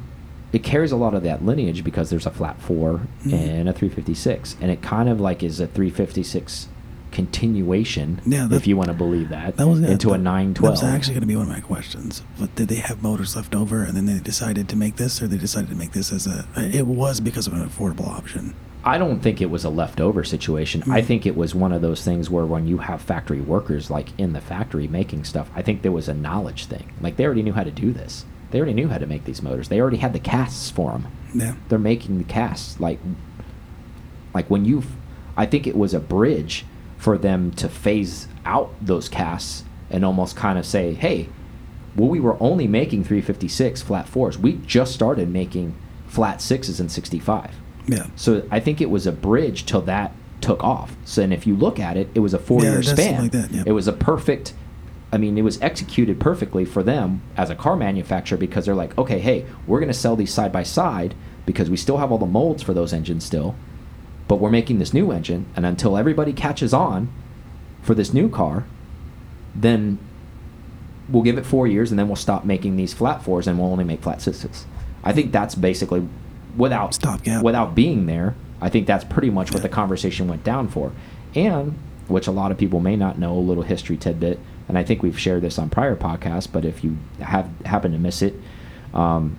it 0.53 0.63
carries 0.63 0.93
a 0.93 0.97
lot 0.97 1.15
of 1.15 1.23
that 1.25 1.45
lineage 1.45 1.85
because 1.85 2.11
there's 2.11 2.27
a 2.27 2.31
flat 2.31 2.61
4 2.63 3.01
Mhm. 3.27 3.33
and 3.33 3.69
a 3.69 3.73
356, 3.73 4.57
and 4.61 4.71
it 4.71 4.81
kind 4.83 5.09
of 5.09 5.21
like 5.21 5.43
is 5.43 5.61
a 5.61 5.67
356 5.67 6.69
continuation, 7.11 8.21
Yeah, 8.27 8.47
that- 8.47 8.57
if 8.57 8.67
you 8.67 8.77
want 8.77 8.89
to 8.89 8.95
believe 8.95 9.31
that, 9.31 9.57
That 9.57 9.67
was 9.67 9.81
into 9.81 10.13
a 10.13 10.19
912. 10.19 10.55
That 10.63 10.71
was 10.71 10.95
actually 10.95 11.15
going 11.15 11.21
to 11.23 11.27
be 11.27 11.37
one 11.37 11.47
of 11.47 11.53
my 11.53 11.61
questions. 11.61 12.23
But 12.39 12.55
did 12.55 12.69
they 12.69 12.77
have 12.77 13.03
motors 13.03 13.35
left 13.35 13.55
over, 13.55 13.83
and 13.83 13.97
then 13.97 14.07
they 14.07 14.19
decided 14.19 14.69
to 14.69 14.77
make 14.77 14.97
this, 14.97 15.21
or 15.23 15.27
they 15.27 15.39
decided 15.39 15.71
to 15.71 15.77
make 15.77 15.93
this 15.93 16.13
as 16.13 16.27
a? 16.27 16.47
It 16.57 16.87
was 16.87 17.21
because 17.21 17.47
of 17.47 17.55
an 17.55 17.67
affordable 17.67 18.07
option. 18.09 18.55
I 18.89 18.97
don't 18.97 19.21
think 19.21 19.43
it 19.43 19.51
was 19.51 19.65
a 19.65 19.69
leftover 19.69 20.25
situation. 20.25 20.83
I 20.91 21.03
Mm. 21.03 21.05
think 21.05 21.27
it 21.27 21.37
was 21.37 21.55
one 21.55 21.73
of 21.73 21.83
those 21.83 22.03
things 22.03 22.31
where 22.31 22.47
when 22.47 22.67
you 22.67 22.79
have 22.79 23.03
factory 23.03 23.41
workers 23.41 23.91
like 23.91 24.09
in 24.19 24.33
the 24.33 24.41
factory 24.41 24.89
making 24.89 25.25
stuff, 25.25 25.51
I 25.55 25.61
think 25.61 25.83
there 25.83 25.93
was 25.93 26.09
a 26.09 26.15
knowledge 26.15 26.65
thing. 26.65 26.85
Like 27.03 27.17
they 27.17 27.27
already 27.27 27.43
knew 27.43 27.53
how 27.53 27.65
to 27.65 27.71
do 27.71 27.93
this. 27.93 28.25
They 28.51 28.59
already 28.59 28.73
knew 28.73 28.89
how 28.89 28.97
to 28.97 29.07
make 29.07 29.25
these 29.25 29.43
motors. 29.43 29.69
They 29.69 29.79
already 29.79 29.99
had 29.99 30.15
the 30.15 30.19
casts 30.19 30.71
for 30.71 30.93
them. 30.93 31.07
Yeah. 31.35 31.53
They're 31.69 31.79
making 31.79 32.17
the 32.17 32.25
casts 32.25 32.81
like 32.81 32.99
like 34.35 34.49
when 34.49 34.65
you 34.65 34.83
I 35.37 35.45
think 35.45 35.67
it 35.67 35.77
was 35.77 35.93
a 35.93 36.01
bridge 36.01 36.65
for 36.97 37.19
them 37.19 37.51
to 37.53 37.69
phase 37.69 38.27
out 38.47 38.71
those 38.81 39.09
casts 39.09 39.65
and 39.91 40.03
almost 40.05 40.35
kind 40.35 40.59
of 40.59 40.65
say, 40.65 40.95
"Hey, 40.95 41.29
well 41.95 42.09
we 42.09 42.21
were 42.21 42.37
only 42.41 42.67
making 42.67 43.05
356 43.05 43.83
flat 43.83 44.07
4s. 44.07 44.39
We 44.39 44.61
just 44.67 44.95
started 44.95 45.29
making 45.29 45.75
flat 46.07 46.39
6s 46.41 46.81
in 46.81 46.89
65." 46.89 47.51
Yeah. 47.89 48.07
So 48.17 48.47
I 48.51 48.61
think 48.61 48.81
it 48.81 48.91
was 48.91 49.07
a 49.07 49.13
bridge 49.13 49.67
till 49.67 49.81
that 49.83 50.13
took 50.41 50.63
off. 50.63 50.97
So 51.05 51.23
and 51.23 51.33
if 51.33 51.47
you 51.47 51.57
look 51.57 51.81
at 51.81 51.97
it, 51.97 52.09
it 52.15 52.21
was 52.21 52.35
a 52.35 52.39
four 52.39 52.63
Yeah, 52.63 52.71
year 52.71 52.81
it 52.81 52.85
does 52.85 52.97
seem 52.97 53.07
span. 53.07 53.23
like 53.23 53.33
that, 53.33 53.51
yeah. 53.51 53.63
It 53.67 53.73
was 53.73 53.89
a 53.89 53.93
perfect 53.93 54.55
I 55.11 55.17
mean, 55.17 55.39
it 55.39 55.43
was 55.43 55.59
executed 55.63 56.21
perfectly 56.21 56.67
for 56.67 56.83
them 56.83 57.23
as 57.35 57.49
a 57.49 57.55
car 57.55 57.77
manufacturer 57.77 58.37
because 58.37 58.67
they're 58.67 58.75
like, 58.75 58.97
okay, 58.99 59.19
hey, 59.19 59.47
we're 59.67 59.81
gonna 59.81 59.95
sell 59.95 60.17
these 60.17 60.33
side 60.33 60.53
by 60.53 60.63
side 60.63 61.15
because 61.47 61.71
we 61.71 61.79
still 61.79 61.97
have 61.97 62.13
all 62.13 62.19
the 62.19 62.27
molds 62.27 62.63
for 62.63 62.75
those 62.75 62.93
engines 62.93 63.25
still, 63.25 63.55
but 64.29 64.37
we're 64.37 64.51
making 64.51 64.79
this 64.81 64.93
new 64.93 65.11
engine, 65.11 65.47
and 65.57 65.65
until 65.65 65.97
everybody 65.97 66.35
catches 66.35 66.75
on 66.75 67.09
for 67.81 67.95
this 67.95 68.13
new 68.13 68.29
car, 68.29 68.67
then 69.55 69.99
we'll 71.09 71.23
give 71.23 71.39
it 71.39 71.47
four 71.47 71.67
years 71.67 71.91
and 71.91 71.99
then 71.99 72.07
we'll 72.07 72.15
stop 72.17 72.45
making 72.45 72.77
these 72.77 72.93
flat 72.93 73.23
fours 73.23 73.47
and 73.49 73.59
we'll 73.59 73.73
only 73.73 73.85
make 73.85 74.03
flat 74.03 74.21
sixes. 74.21 74.67
I 75.03 75.15
think 75.15 75.33
that's 75.33 75.55
basically 75.55 76.07
without 76.59 76.95
Stopgap. 76.95 77.43
without 77.43 77.75
being 77.75 78.07
there. 78.07 78.35
I 78.61 78.69
think 78.69 78.87
that's 78.87 79.05
pretty 79.05 79.31
much 79.31 79.53
what 79.53 79.63
the 79.63 79.69
conversation 79.69 80.27
went 80.27 80.43
down 80.45 80.69
for, 80.69 80.93
and 81.35 81.79
which 82.09 82.27
a 82.27 82.33
lot 82.33 82.51
of 82.51 82.59
people 82.59 82.81
may 82.81 82.97
not 82.97 83.19
know 83.19 83.35
a 83.35 83.41
little 83.41 83.63
history 83.63 83.97
tidbit. 83.97 84.41
And 84.67 84.77
I 84.77 84.85
think 84.85 85.03
we've 85.03 85.19
shared 85.19 85.43
this 85.43 85.59
on 85.59 85.71
prior 85.71 85.97
podcasts, 85.97 86.51
but 86.51 86.65
if 86.65 86.85
you 86.85 86.99
have 87.21 87.49
happen 87.65 87.93
to 87.93 87.99
miss 87.99 88.21
it, 88.21 88.35
um, 88.93 89.39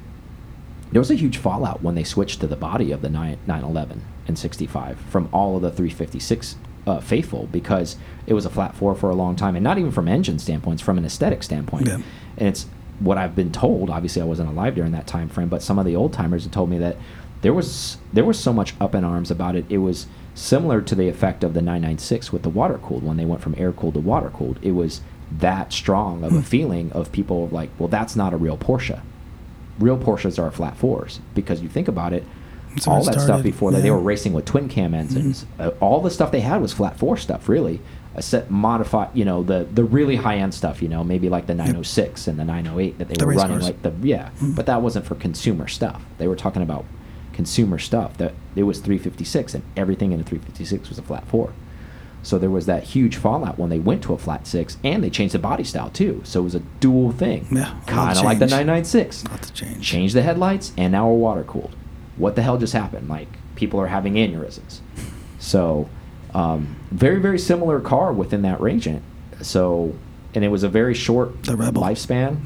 there 0.92 1.00
was 1.02 1.12
a 1.12 1.16
huge 1.16 1.38
fallout 1.38 1.84
when 1.84 1.96
they 1.96 2.04
switched 2.04 2.40
to 2.42 2.48
the 2.48 2.56
body 2.56 2.92
of 2.92 3.02
the 3.02 3.10
911 3.10 4.04
and 4.28 4.40
65 4.40 4.98
from 4.98 5.30
all 5.32 5.56
of 5.56 5.62
the 5.62 5.70
356 5.70 6.56
uh, 6.88 7.00
faithful 7.00 7.48
because 7.52 7.98
it 8.26 8.34
was 8.34 8.46
a 8.46 8.50
flat 8.50 8.76
four 8.76 8.96
for 8.96 9.10
a 9.10 9.16
long 9.16 9.36
time, 9.36 9.56
and 9.56 9.64
not 9.64 9.78
even 9.78 9.92
from 9.92 10.08
engine 10.08 10.40
standpoints, 10.40 10.82
from 10.82 10.98
an 10.98 11.06
aesthetic 11.06 11.44
standpoint. 11.44 11.88
Yeah. 11.88 12.02
And 12.38 12.48
it's 12.48 12.66
what 13.00 13.18
I've 13.18 13.36
been 13.36 13.52
told. 13.52 13.90
Obviously, 13.90 14.22
I 14.22 14.26
wasn't 14.26 14.50
alive 14.50 14.76
during 14.76 14.92
that 14.92 15.08
time 15.08 15.30
frame, 15.30 15.50
but 15.50 15.62
some 15.62 15.80
of 15.80 15.86
the 15.86 15.96
old 15.96 16.14
timers 16.14 16.44
have 16.44 16.52
told 16.52 16.70
me 16.70 16.78
that 16.80 16.98
there 17.42 17.54
was 17.54 17.98
there 18.12 18.26
was 18.26 18.40
so 18.40 18.52
much 18.52 18.74
up 18.80 18.94
in 18.96 19.04
arms 19.04 19.32
about 19.32 19.56
it. 19.56 19.66
It 19.70 19.78
was 19.80 20.08
similar 20.36 20.82
to 20.82 20.96
the 20.96 21.08
effect 21.08 21.44
of 21.44 21.54
the 21.54 21.62
996 21.62 22.32
with 22.32 22.44
the 22.44 22.50
water 22.50 22.78
cooled 22.78 23.04
when 23.04 23.18
they 23.18 23.26
went 23.26 23.42
from 23.42 23.56
air 23.58 23.72
cooled 23.72 23.96
to 23.96 24.00
water 24.00 24.30
cooled. 24.30 24.60
It 24.62 24.72
was 24.72 25.02
that 25.32 25.72
strong 25.72 26.24
of 26.24 26.34
a 26.34 26.42
feeling 26.42 26.92
of 26.92 27.12
people 27.12 27.50
like, 27.50 27.70
well, 27.78 27.90
that's 27.90 28.16
not 28.16 28.34
a 28.34 28.38
real 28.38 28.58
Porsche. 28.58 29.02
Real 29.80 29.98
Porsches 29.98 30.42
are 30.42 30.52
flat 30.52 30.78
fours 30.78 31.20
because 31.36 31.62
you 31.62 31.70
think 31.70 31.88
about 31.88 32.14
it, 32.14 32.24
all 32.88 33.02
it 33.02 33.06
that 33.06 33.14
stuff 33.14 33.24
started, 33.24 33.44
before 33.44 33.72
that 33.72 33.78
they 33.78 33.88
yeah. 33.88 33.92
Mm-hmm. 33.94 33.98
were 33.98 34.08
racing 34.08 34.34
with 34.34 34.46
twin 34.46 34.68
cam 34.68 34.94
engines. 34.94 35.46
Uh, 35.60 35.72
all 35.80 36.02
the 36.02 36.10
stuff 36.10 36.32
they 36.32 36.42
had 36.42 36.62
was 36.62 36.74
flat 36.74 36.98
four 36.98 37.16
stuff, 37.18 37.48
really. 37.48 37.80
A 38.20 38.22
set 38.22 38.52
modified, 38.52 39.10
you 39.14 39.24
know, 39.24 39.44
the 39.44 39.66
the 39.74 39.84
really 39.86 40.18
high 40.18 40.36
end 40.38 40.54
stuff, 40.54 40.82
you 40.82 40.90
know, 40.90 41.04
maybe 41.06 41.30
like 41.30 41.48
the 41.48 41.56
906 41.56 42.28
and 42.28 42.38
the 42.38 42.44
908 42.44 42.98
that 43.00 43.08
they 43.08 43.16
The 43.16 43.26
were 43.26 43.34
running, 43.34 43.60
cars. 43.60 43.64
like 43.64 43.82
the 43.82 43.94
yeah. 44.06 44.30
Mhm. 44.42 44.56
But 44.56 44.66
that 44.66 44.82
wasn't 44.82 45.06
for 45.06 45.16
consumer 45.16 45.68
stuff. 45.70 46.04
They 46.18 46.28
were 46.28 46.36
talking 46.36 46.62
about 46.62 46.84
consumer 47.32 47.80
stuff. 47.80 48.18
That 48.18 48.34
it 48.58 48.64
was 48.64 48.80
356 48.80 49.54
and 49.56 49.64
everything 49.78 50.12
in 50.12 50.20
a 50.20 50.24
356 50.24 50.90
was 50.90 50.98
a 51.00 51.02
flat 51.02 51.26
four. 51.28 51.52
So 52.22 52.38
there 52.38 52.50
was 52.50 52.66
that 52.66 52.84
huge 52.84 53.16
fallout 53.16 53.58
when 53.58 53.70
they 53.70 53.80
went 53.80 54.02
to 54.04 54.14
a 54.14 54.18
flat 54.18 54.46
six, 54.46 54.76
and 54.84 55.02
they 55.02 55.10
changed 55.10 55.34
the 55.34 55.40
body 55.40 55.64
style 55.64 55.90
too. 55.90 56.20
So 56.26 56.42
it 56.42 56.44
was 56.44 56.56
a 56.56 56.60
dual 56.82 57.14
thing, 57.14 57.48
Yeah, 57.50 57.74
kind 57.88 58.18
of 58.18 58.26
like 58.26 58.40
the 58.40 58.48
996 58.48 59.24
Lots 59.32 59.50
of 59.50 59.56
change. 59.56 59.82
change 59.88 60.12
the 60.12 60.22
headlights, 60.24 60.74
and 60.78 60.92
now 60.92 61.08
we're 61.08 61.16
water 61.18 61.44
cooled. 61.46 61.74
What 62.18 62.36
the 62.36 62.42
hell 62.42 62.58
just 62.58 62.74
happened? 62.74 63.08
Like 63.08 63.30
people 63.56 63.80
are 63.80 63.88
having 63.88 64.16
aneurysms. 64.16 64.82
So, 65.40 65.88
um, 66.34 66.76
very 66.92 67.20
very 67.20 67.40
similar 67.40 67.80
car 67.80 68.12
within 68.14 68.42
that 68.44 68.60
range. 68.62 68.88
So, 69.42 69.96
and 70.36 70.44
it 70.44 70.50
was 70.50 70.64
a 70.64 70.70
very 70.70 70.94
short 70.94 71.44
The 71.44 71.56
Rebel. 71.56 71.82
lifespan. 71.82 72.38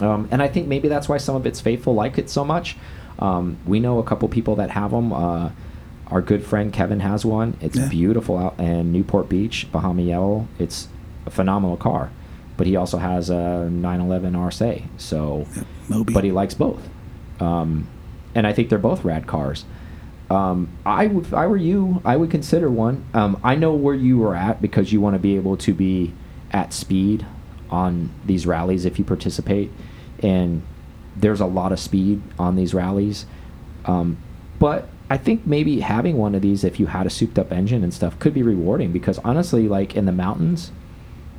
Um, 0.00 0.28
and 0.30 0.42
I 0.42 0.48
think 0.48 0.66
maybe 0.68 0.88
that's 0.88 1.08
why 1.08 1.18
some 1.18 1.36
of 1.36 1.46
its 1.46 1.60
faithful 1.60 1.94
like 1.94 2.18
it 2.18 2.28
so 2.30 2.44
much. 2.44 2.76
Um, 3.18 3.58
we 3.66 3.78
know 3.78 3.98
a 3.98 4.02
couple 4.02 4.28
people 4.28 4.56
that 4.56 4.70
have 4.70 4.90
them. 4.90 5.12
Uh, 5.12 5.50
our 6.08 6.20
good 6.20 6.44
friend 6.44 6.72
Kevin 6.72 7.00
has 7.00 7.24
one. 7.24 7.56
It's 7.60 7.76
Yeah. 7.78 7.88
beautiful 7.88 8.36
out 8.36 8.58
in 8.58 8.90
Newport 8.92 9.28
Beach, 9.28 9.68
Bahama 9.70 10.02
Yellow. 10.02 10.46
It's 10.58 10.88
a 11.26 11.30
phenomenal 11.30 11.76
car. 11.76 12.10
But 12.56 12.66
he 12.66 12.74
also 12.76 12.98
has 12.98 13.30
a 13.30 13.68
911 13.70 14.34
RSA. 14.34 14.82
So, 14.98 15.46
Moby. 15.88 16.12
but 16.12 16.24
he 16.24 16.32
likes 16.32 16.54
both. 16.54 16.88
Um, 17.40 17.86
and 18.34 18.46
I 18.46 18.52
think 18.52 18.68
they're 18.70 18.78
both 18.78 19.04
rad 19.04 19.26
cars. 19.26 19.64
Um, 20.32 20.70
I 20.86 21.08
would, 21.08 21.26
if 21.26 21.34
I 21.34 21.46
were 21.46 21.58
you, 21.58 22.00
I 22.06 22.16
would 22.16 22.30
consider 22.30 22.70
one. 22.70 23.04
Um, 23.12 23.38
I 23.44 23.54
know 23.54 23.74
where 23.74 23.94
you 23.94 24.16
were 24.16 24.34
at 24.34 24.62
because 24.62 24.90
you 24.92 25.00
want 25.00 25.14
to 25.14 25.18
be 25.18 25.36
able 25.36 25.58
to 25.58 25.74
be 25.74 26.14
at 26.50 26.72
speed 26.72 27.26
on 27.68 28.10
these 28.24 28.46
rallies 28.46 28.86
if 28.86 28.98
you 28.98 29.04
participate, 29.04 29.70
and 30.20 30.62
there's 31.16 31.40
a 31.40 31.46
lot 31.46 31.70
of 31.70 31.78
speed 31.78 32.22
on 32.38 32.56
these 32.56 32.72
rallies. 32.72 33.26
Um, 33.84 34.16
but 34.58 34.88
I 35.10 35.18
think 35.18 35.46
maybe 35.46 35.80
having 35.80 36.16
one 36.16 36.34
of 36.34 36.40
these, 36.40 36.64
if 36.64 36.80
you 36.80 36.86
had 36.86 37.06
a 37.06 37.10
souped-up 37.10 37.52
engine 37.52 37.84
and 37.84 37.92
stuff, 37.92 38.18
could 38.18 38.32
be 38.32 38.42
rewarding 38.42 38.90
because 38.90 39.18
honestly, 39.18 39.68
like 39.68 39.94
in 39.94 40.06
the 40.06 40.12
mountains, 40.12 40.72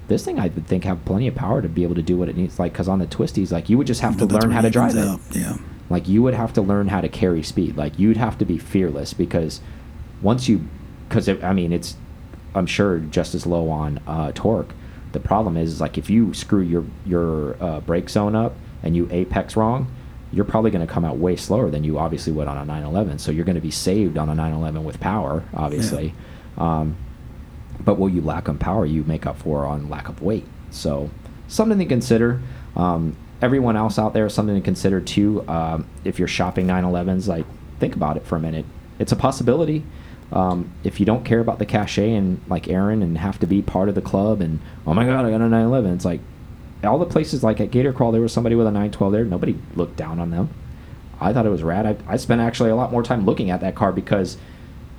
this 0.08 0.24
thing 0.24 0.40
I 0.40 0.50
would 0.50 0.68
think 0.68 0.84
have 0.84 1.04
plenty 1.06 1.28
of 1.28 1.34
power 1.34 1.64
to 1.64 1.70
be 1.70 1.82
able 1.82 1.96
to 1.96 2.04
do 2.04 2.16
what 2.16 2.30
it 2.30 2.38
needs. 2.38 2.60
Like, 2.60 2.74
because 2.74 2.88
on 2.88 3.00
the 3.00 3.08
twisties, 3.08 3.52
like 3.52 3.70
you 3.70 3.78
would 3.80 3.88
just 3.88 4.02
have 4.02 4.18
to 4.18 4.26
learn 4.28 4.52
how 4.52 4.62
to 4.62 4.70
drive 4.70 4.96
it. 4.96 5.08
out, 5.08 5.20
Yeah. 5.32 5.58
Like 5.94 6.08
you 6.08 6.24
would 6.24 6.34
have 6.34 6.54
to 6.54 6.62
learn 6.64 6.88
how 6.88 7.02
to 7.02 7.08
carry 7.08 7.44
speed. 7.44 7.78
Like 7.78 8.00
you'd 8.00 8.18
have 8.18 8.40
to 8.40 8.46
be 8.46 8.58
fearless 8.58 9.14
because 9.14 9.62
once 10.24 10.50
you, 10.50 10.68
because 11.08 11.30
I 11.30 11.54
mean 11.54 11.72
it's, 11.72 11.96
I'm 12.56 12.66
sure 12.66 12.98
just 12.98 13.36
as 13.36 13.46
low 13.46 13.70
on 13.70 14.00
uh, 14.08 14.32
torque. 14.34 14.74
The 15.12 15.20
problem 15.20 15.56
is, 15.56 15.74
is 15.74 15.82
like 15.82 16.00
if 16.00 16.10
you 16.10 16.34
screw 16.34 16.62
your 16.62 16.84
your 17.06 17.64
uh, 17.64 17.80
brake 17.82 18.10
zone 18.10 18.36
up 18.36 18.56
and 18.82 18.96
you 18.96 19.08
apex 19.12 19.56
wrong, 19.56 19.86
you're 20.32 20.46
probably 20.46 20.72
going 20.72 20.86
to 20.86 20.92
come 20.92 21.06
out 21.06 21.18
way 21.18 21.36
slower 21.36 21.70
than 21.70 21.84
you 21.84 22.00
obviously 22.00 22.34
would 22.34 22.48
on 22.48 22.58
a 22.58 22.66
911. 22.66 23.20
So 23.20 23.32
you're 23.32 23.46
going 23.46 23.54
to 23.54 23.62
be 23.62 23.70
saved 23.70 24.18
on 24.18 24.30
a 24.30 24.34
911 24.34 24.84
with 24.84 25.00
power, 25.00 25.44
obviously. 25.54 26.16
Um, 26.58 26.98
but 27.80 28.00
what 28.00 28.14
you 28.14 28.22
lack 28.22 28.50
on 28.50 28.58
power, 28.58 28.84
you 28.84 29.04
make 29.04 29.28
up 29.28 29.38
for 29.38 29.68
on 29.68 29.90
lack 29.90 30.10
of 30.10 30.24
weight. 30.24 30.46
So 30.72 31.12
something 31.48 31.78
to 31.78 31.86
consider. 31.86 32.42
Um, 32.76 33.16
everyone 33.44 33.76
else 33.76 34.00
out 34.00 34.14
there, 34.14 34.30
something 34.30 34.56
to 34.56 34.62
consider 34.62 35.02
too. 35.02 35.48
Um, 35.50 35.86
if 36.06 36.18
you're 36.18 36.30
shopping 36.30 36.66
911s, 36.66 37.28
like 37.28 37.46
think 37.80 37.94
about 37.96 38.16
it 38.16 38.26
for 38.26 38.38
a 38.38 38.40
minute. 38.40 38.66
It's 39.00 39.12
a 39.12 39.16
possibility. 39.18 39.84
Um, 40.32 40.72
if 40.84 41.00
you 41.00 41.06
don't 41.06 41.26
care 41.26 41.40
about 41.42 41.60
the 41.60 41.66
cachet 41.66 42.14
and 42.14 42.40
like 42.48 42.68
Aaron 42.70 43.04
and 43.04 43.18
have 43.18 43.38
to 43.40 43.46
be 43.46 43.62
part 43.62 43.90
of 43.90 43.96
the 43.96 44.02
club 44.02 44.42
and 44.42 44.60
oh 44.88 44.94
my 44.94 45.06
god, 45.06 45.26
I 45.26 45.30
got 45.30 45.42
a 45.42 45.50
911, 45.50 45.94
it's 45.94 46.06
like 46.06 46.22
all 46.84 46.98
the 46.98 47.06
places 47.06 47.44
like 47.44 47.60
at 47.60 47.70
Gator 47.70 47.94
Crawl, 47.94 48.12
there 48.14 48.22
was 48.22 48.32
somebody 48.34 48.56
with 48.56 48.66
a 48.66 48.72
912 48.72 49.12
there. 49.12 49.26
Nobody 49.26 49.58
looked 49.76 49.98
down 49.98 50.20
on 50.20 50.30
them. 50.32 50.50
I 51.22 51.34
thought 51.34 51.46
it 51.46 51.50
was 51.50 51.64
rad. 51.64 51.86
I, 51.86 52.14
I 52.14 52.18
spent 52.18 52.42
actually 52.42 52.70
a 52.72 52.76
lot 52.76 52.92
more 52.92 53.04
time 53.04 53.26
looking 53.26 53.52
at 53.52 53.62
that 53.62 53.76
car 53.76 53.92
because 53.92 54.38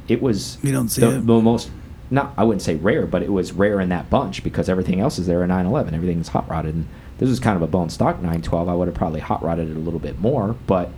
it 0.07 0.20
was 0.22 0.59
You 0.62 0.70
don't 0.72 0.88
see 0.88 1.01
the, 1.01 1.16
it. 1.16 1.26
the 1.26 1.40
most 1.40 1.70
not 2.11 2.35
I 2.37 2.45
wouldn't 2.45 2.63
say 2.63 2.77
rare, 2.77 3.07
but 3.07 3.23
it 3.23 3.33
was 3.33 3.53
rare 3.53 3.81
in 3.81 3.89
that 3.89 4.11
bunch 4.11 4.43
because 4.45 4.69
everything 4.69 5.01
else 5.01 5.19
is 5.19 5.27
there 5.27 5.43
a 5.43 5.47
911. 5.47 5.95
Everything's 5.95 6.29
hot 6.29 6.49
rodded, 6.49 6.75
and 6.75 6.89
this 7.19 7.29
is 7.29 7.41
kind 7.41 7.57
of 7.57 7.63
a 7.63 7.67
bone 7.67 7.91
stock 7.91 8.17
912. 8.17 8.69
I 8.69 8.75
would 8.75 8.89
have 8.89 8.95
probably 8.95 9.21
hot 9.21 9.43
rodded 9.43 9.71
it 9.71 9.77
a 9.77 9.81
little 9.81 10.01
bit 10.01 10.19
more, 10.19 10.57
but 10.67 10.91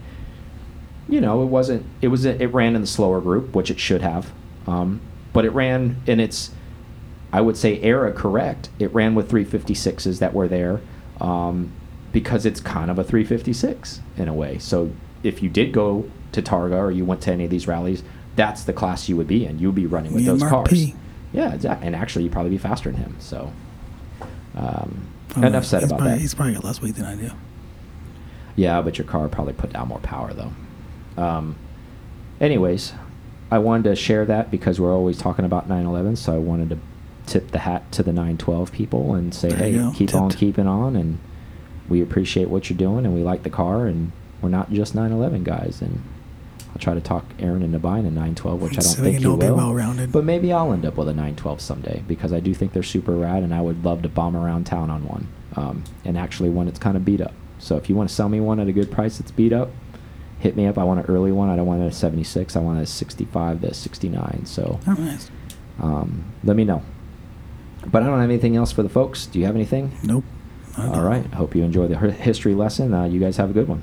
you 1.09 1.21
know, 1.21 1.43
it 1.43 1.47
wasn't. 1.47 1.87
It 2.03 2.09
was. 2.09 2.25
It 2.25 2.53
ran 2.53 2.75
in 2.75 2.81
the 2.81 2.87
slower 2.87 3.21
group, 3.21 3.55
which 3.55 3.71
it 3.71 3.79
should 3.79 4.03
have, 4.03 4.33
um, 4.67 5.01
but 5.33 5.45
it 5.45 5.51
ran 5.51 6.03
in 6.07 6.21
its. 6.21 6.51
I 7.33 7.41
would 7.41 7.57
say 7.57 7.81
era 7.83 8.13
correct. 8.13 8.71
It 8.79 8.93
ran 8.95 9.15
with 9.15 9.31
356s 9.31 10.19
that 10.21 10.33
were 10.33 10.49
there, 10.49 10.81
um, 11.21 11.73
because 12.13 12.47
it's 12.47 12.61
kind 12.61 12.91
of 12.91 12.99
a 12.99 13.05
356 13.05 14.01
in 14.17 14.29
a 14.29 14.35
way. 14.35 14.59
So 14.59 14.91
if 15.23 15.43
you 15.43 15.49
did 15.49 15.73
go 15.73 16.11
to 16.33 16.43
Targa 16.43 16.77
or 16.77 16.91
you 16.91 17.05
went 17.05 17.21
to 17.23 17.33
any 17.33 17.45
of 17.45 17.51
these 17.51 17.67
rallies, 17.67 18.03
that's 18.37 18.65
the 18.65 18.73
class 18.73 19.09
you 19.09 19.17
would 19.17 19.27
be 19.27 19.45
in. 19.47 19.59
You 19.59 19.69
would 19.69 19.75
be 19.75 19.87
running 19.87 20.13
with 20.13 20.25
those 20.25 20.41
Mark 20.41 20.53
cars. 20.53 20.69
P. 20.69 20.95
Yeah, 21.33 21.53
exactly. 21.53 21.87
And 21.87 21.97
actually, 21.97 22.25
you'd 22.25 22.33
probably 22.33 22.51
be 22.51 22.59
faster 22.59 22.91
than 22.91 23.01
him. 23.01 23.17
So, 23.19 23.53
um, 24.55 25.09
don't 25.31 25.41
know. 25.41 25.47
enough 25.49 25.65
said 25.65 25.83
He's 25.83 25.91
about 25.91 25.99
probably, 25.99 26.15
that. 26.15 26.21
He's 26.21 26.35
probably 26.35 26.55
got 26.55 26.65
less 26.65 26.81
weight 26.81 26.95
than 26.95 27.05
I 27.05 27.17
do. 27.17 27.31
Yeah, 28.55 28.81
but 28.81 28.97
your 28.99 29.07
car 29.07 29.29
probably 29.29 29.53
put 29.53 29.73
down 29.73 29.89
more 29.89 29.99
power 29.99 30.33
though. 30.33 31.23
Um, 31.23 31.57
anyways, 32.41 32.95
I 33.51 33.59
wanted 33.59 33.91
to 33.91 33.97
share 33.97 34.25
that 34.25 34.51
because 34.51 34.81
we're 34.81 34.95
always 34.95 35.19
talking 35.19 35.45
about 35.45 35.69
911, 35.69 36.17
so 36.17 36.35
I 36.35 36.39
wanted 36.39 36.71
to 36.71 36.79
tip 37.27 37.51
the 37.51 37.59
hat 37.59 37.91
to 37.93 38.03
the 38.03 38.13
912 38.13 38.73
people 38.73 39.15
and 39.15 39.35
say, 39.35 39.49
There 39.49 39.59
hey, 39.59 39.91
keep 39.95 40.15
on 40.15 40.31
keeping 40.31 40.67
on, 40.67 40.97
and 40.97 41.19
we 41.89 42.03
appreciate 42.03 42.49
what 42.49 42.71
you're 42.71 42.79
doing, 42.79 43.05
and 43.05 43.15
we 43.15 43.23
like 43.23 43.43
the 43.43 43.51
car, 43.51 43.87
and 43.87 44.13
we're 44.41 44.49
not 44.49 44.73
just 44.73 44.95
911 44.95 45.45
guys. 45.45 45.83
And 45.83 46.03
I'll 46.77 46.81
try 46.81 46.93
to 46.93 47.01
talk 47.01 47.25
Aaron 47.39 47.63
into 47.63 47.79
buying 47.79 48.05
a 48.05 48.11
912, 48.11 48.61
which 48.61 48.73
I 48.73 48.75
don't 48.75 48.83
So 48.83 49.03
think 49.03 49.19
he 49.21 49.25
all 49.27 49.39
be 49.39 49.47
will. 49.47 49.57
well-rounded. 49.57 50.13
But 50.13 50.25
maybe 50.25 50.53
I'll 50.53 50.75
end 50.75 50.85
up 50.85 50.99
with 50.99 51.09
a 51.09 51.15
912 51.15 51.59
someday 51.63 52.05
because 52.07 52.35
I 52.35 52.41
do 52.41 52.53
think 52.53 52.75
they're 52.75 52.83
super 52.83 53.13
rad, 53.17 53.43
and 53.43 53.55
I 53.55 53.63
would 53.63 53.83
love 53.83 54.03
to 54.03 54.11
bomb 54.11 54.37
around 54.37 54.65
town 54.67 54.91
on 54.91 55.09
one. 55.09 55.27
Um, 55.55 55.85
and 56.05 56.19
actually, 56.19 56.51
one 56.51 56.67
that's 56.67 56.79
kind 56.79 56.95
of 56.95 57.03
beat 57.03 57.23
up. 57.23 57.33
So 57.59 57.79
if 57.79 57.89
you 57.89 57.95
want 57.97 58.11
to 58.11 58.15
sell 58.15 58.29
me 58.29 58.41
one 58.41 58.61
at 58.61 58.69
a 58.69 58.73
good 58.73 58.91
price 58.93 59.17
that's 59.17 59.31
beat 59.31 59.55
up, 59.55 59.71
hit 60.39 60.55
me 60.55 60.67
up. 60.67 60.77
I 60.77 60.85
want 60.85 61.01
an 61.01 61.07
early 61.07 61.33
one. 61.33 61.49
I 61.49 61.57
don't 61.57 61.65
want 61.67 61.83
a 61.83 61.91
76. 61.91 62.55
I 62.55 62.61
want 62.61 62.79
a 62.79 62.85
65 62.85 63.63
to 63.63 63.73
69. 63.73 64.43
So 64.45 64.79
Oh, 64.87 64.93
nice. 64.93 65.31
um, 65.81 66.25
let 66.45 66.57
me 66.59 66.65
know. 66.65 66.83
But 67.91 68.03
I 68.03 68.07
don't 68.07 68.21
have 68.21 68.29
anything 68.29 68.55
else 68.55 68.71
for 68.71 68.83
the 68.83 68.91
folks. 68.91 69.25
Do 69.25 69.39
you 69.39 69.47
have 69.47 69.55
anything? 69.55 69.93
Nope. 70.03 70.25
All 70.77 71.01
right. 71.03 71.25
Hope 71.33 71.55
you 71.55 71.63
enjoy 71.65 71.87
the 71.89 71.97
history 72.13 72.55
lesson. 72.55 72.93
Uh, 72.93 73.05
you 73.05 73.19
guys 73.19 73.39
have 73.39 73.49
a 73.49 73.55
good 73.55 73.67
one. 73.69 73.83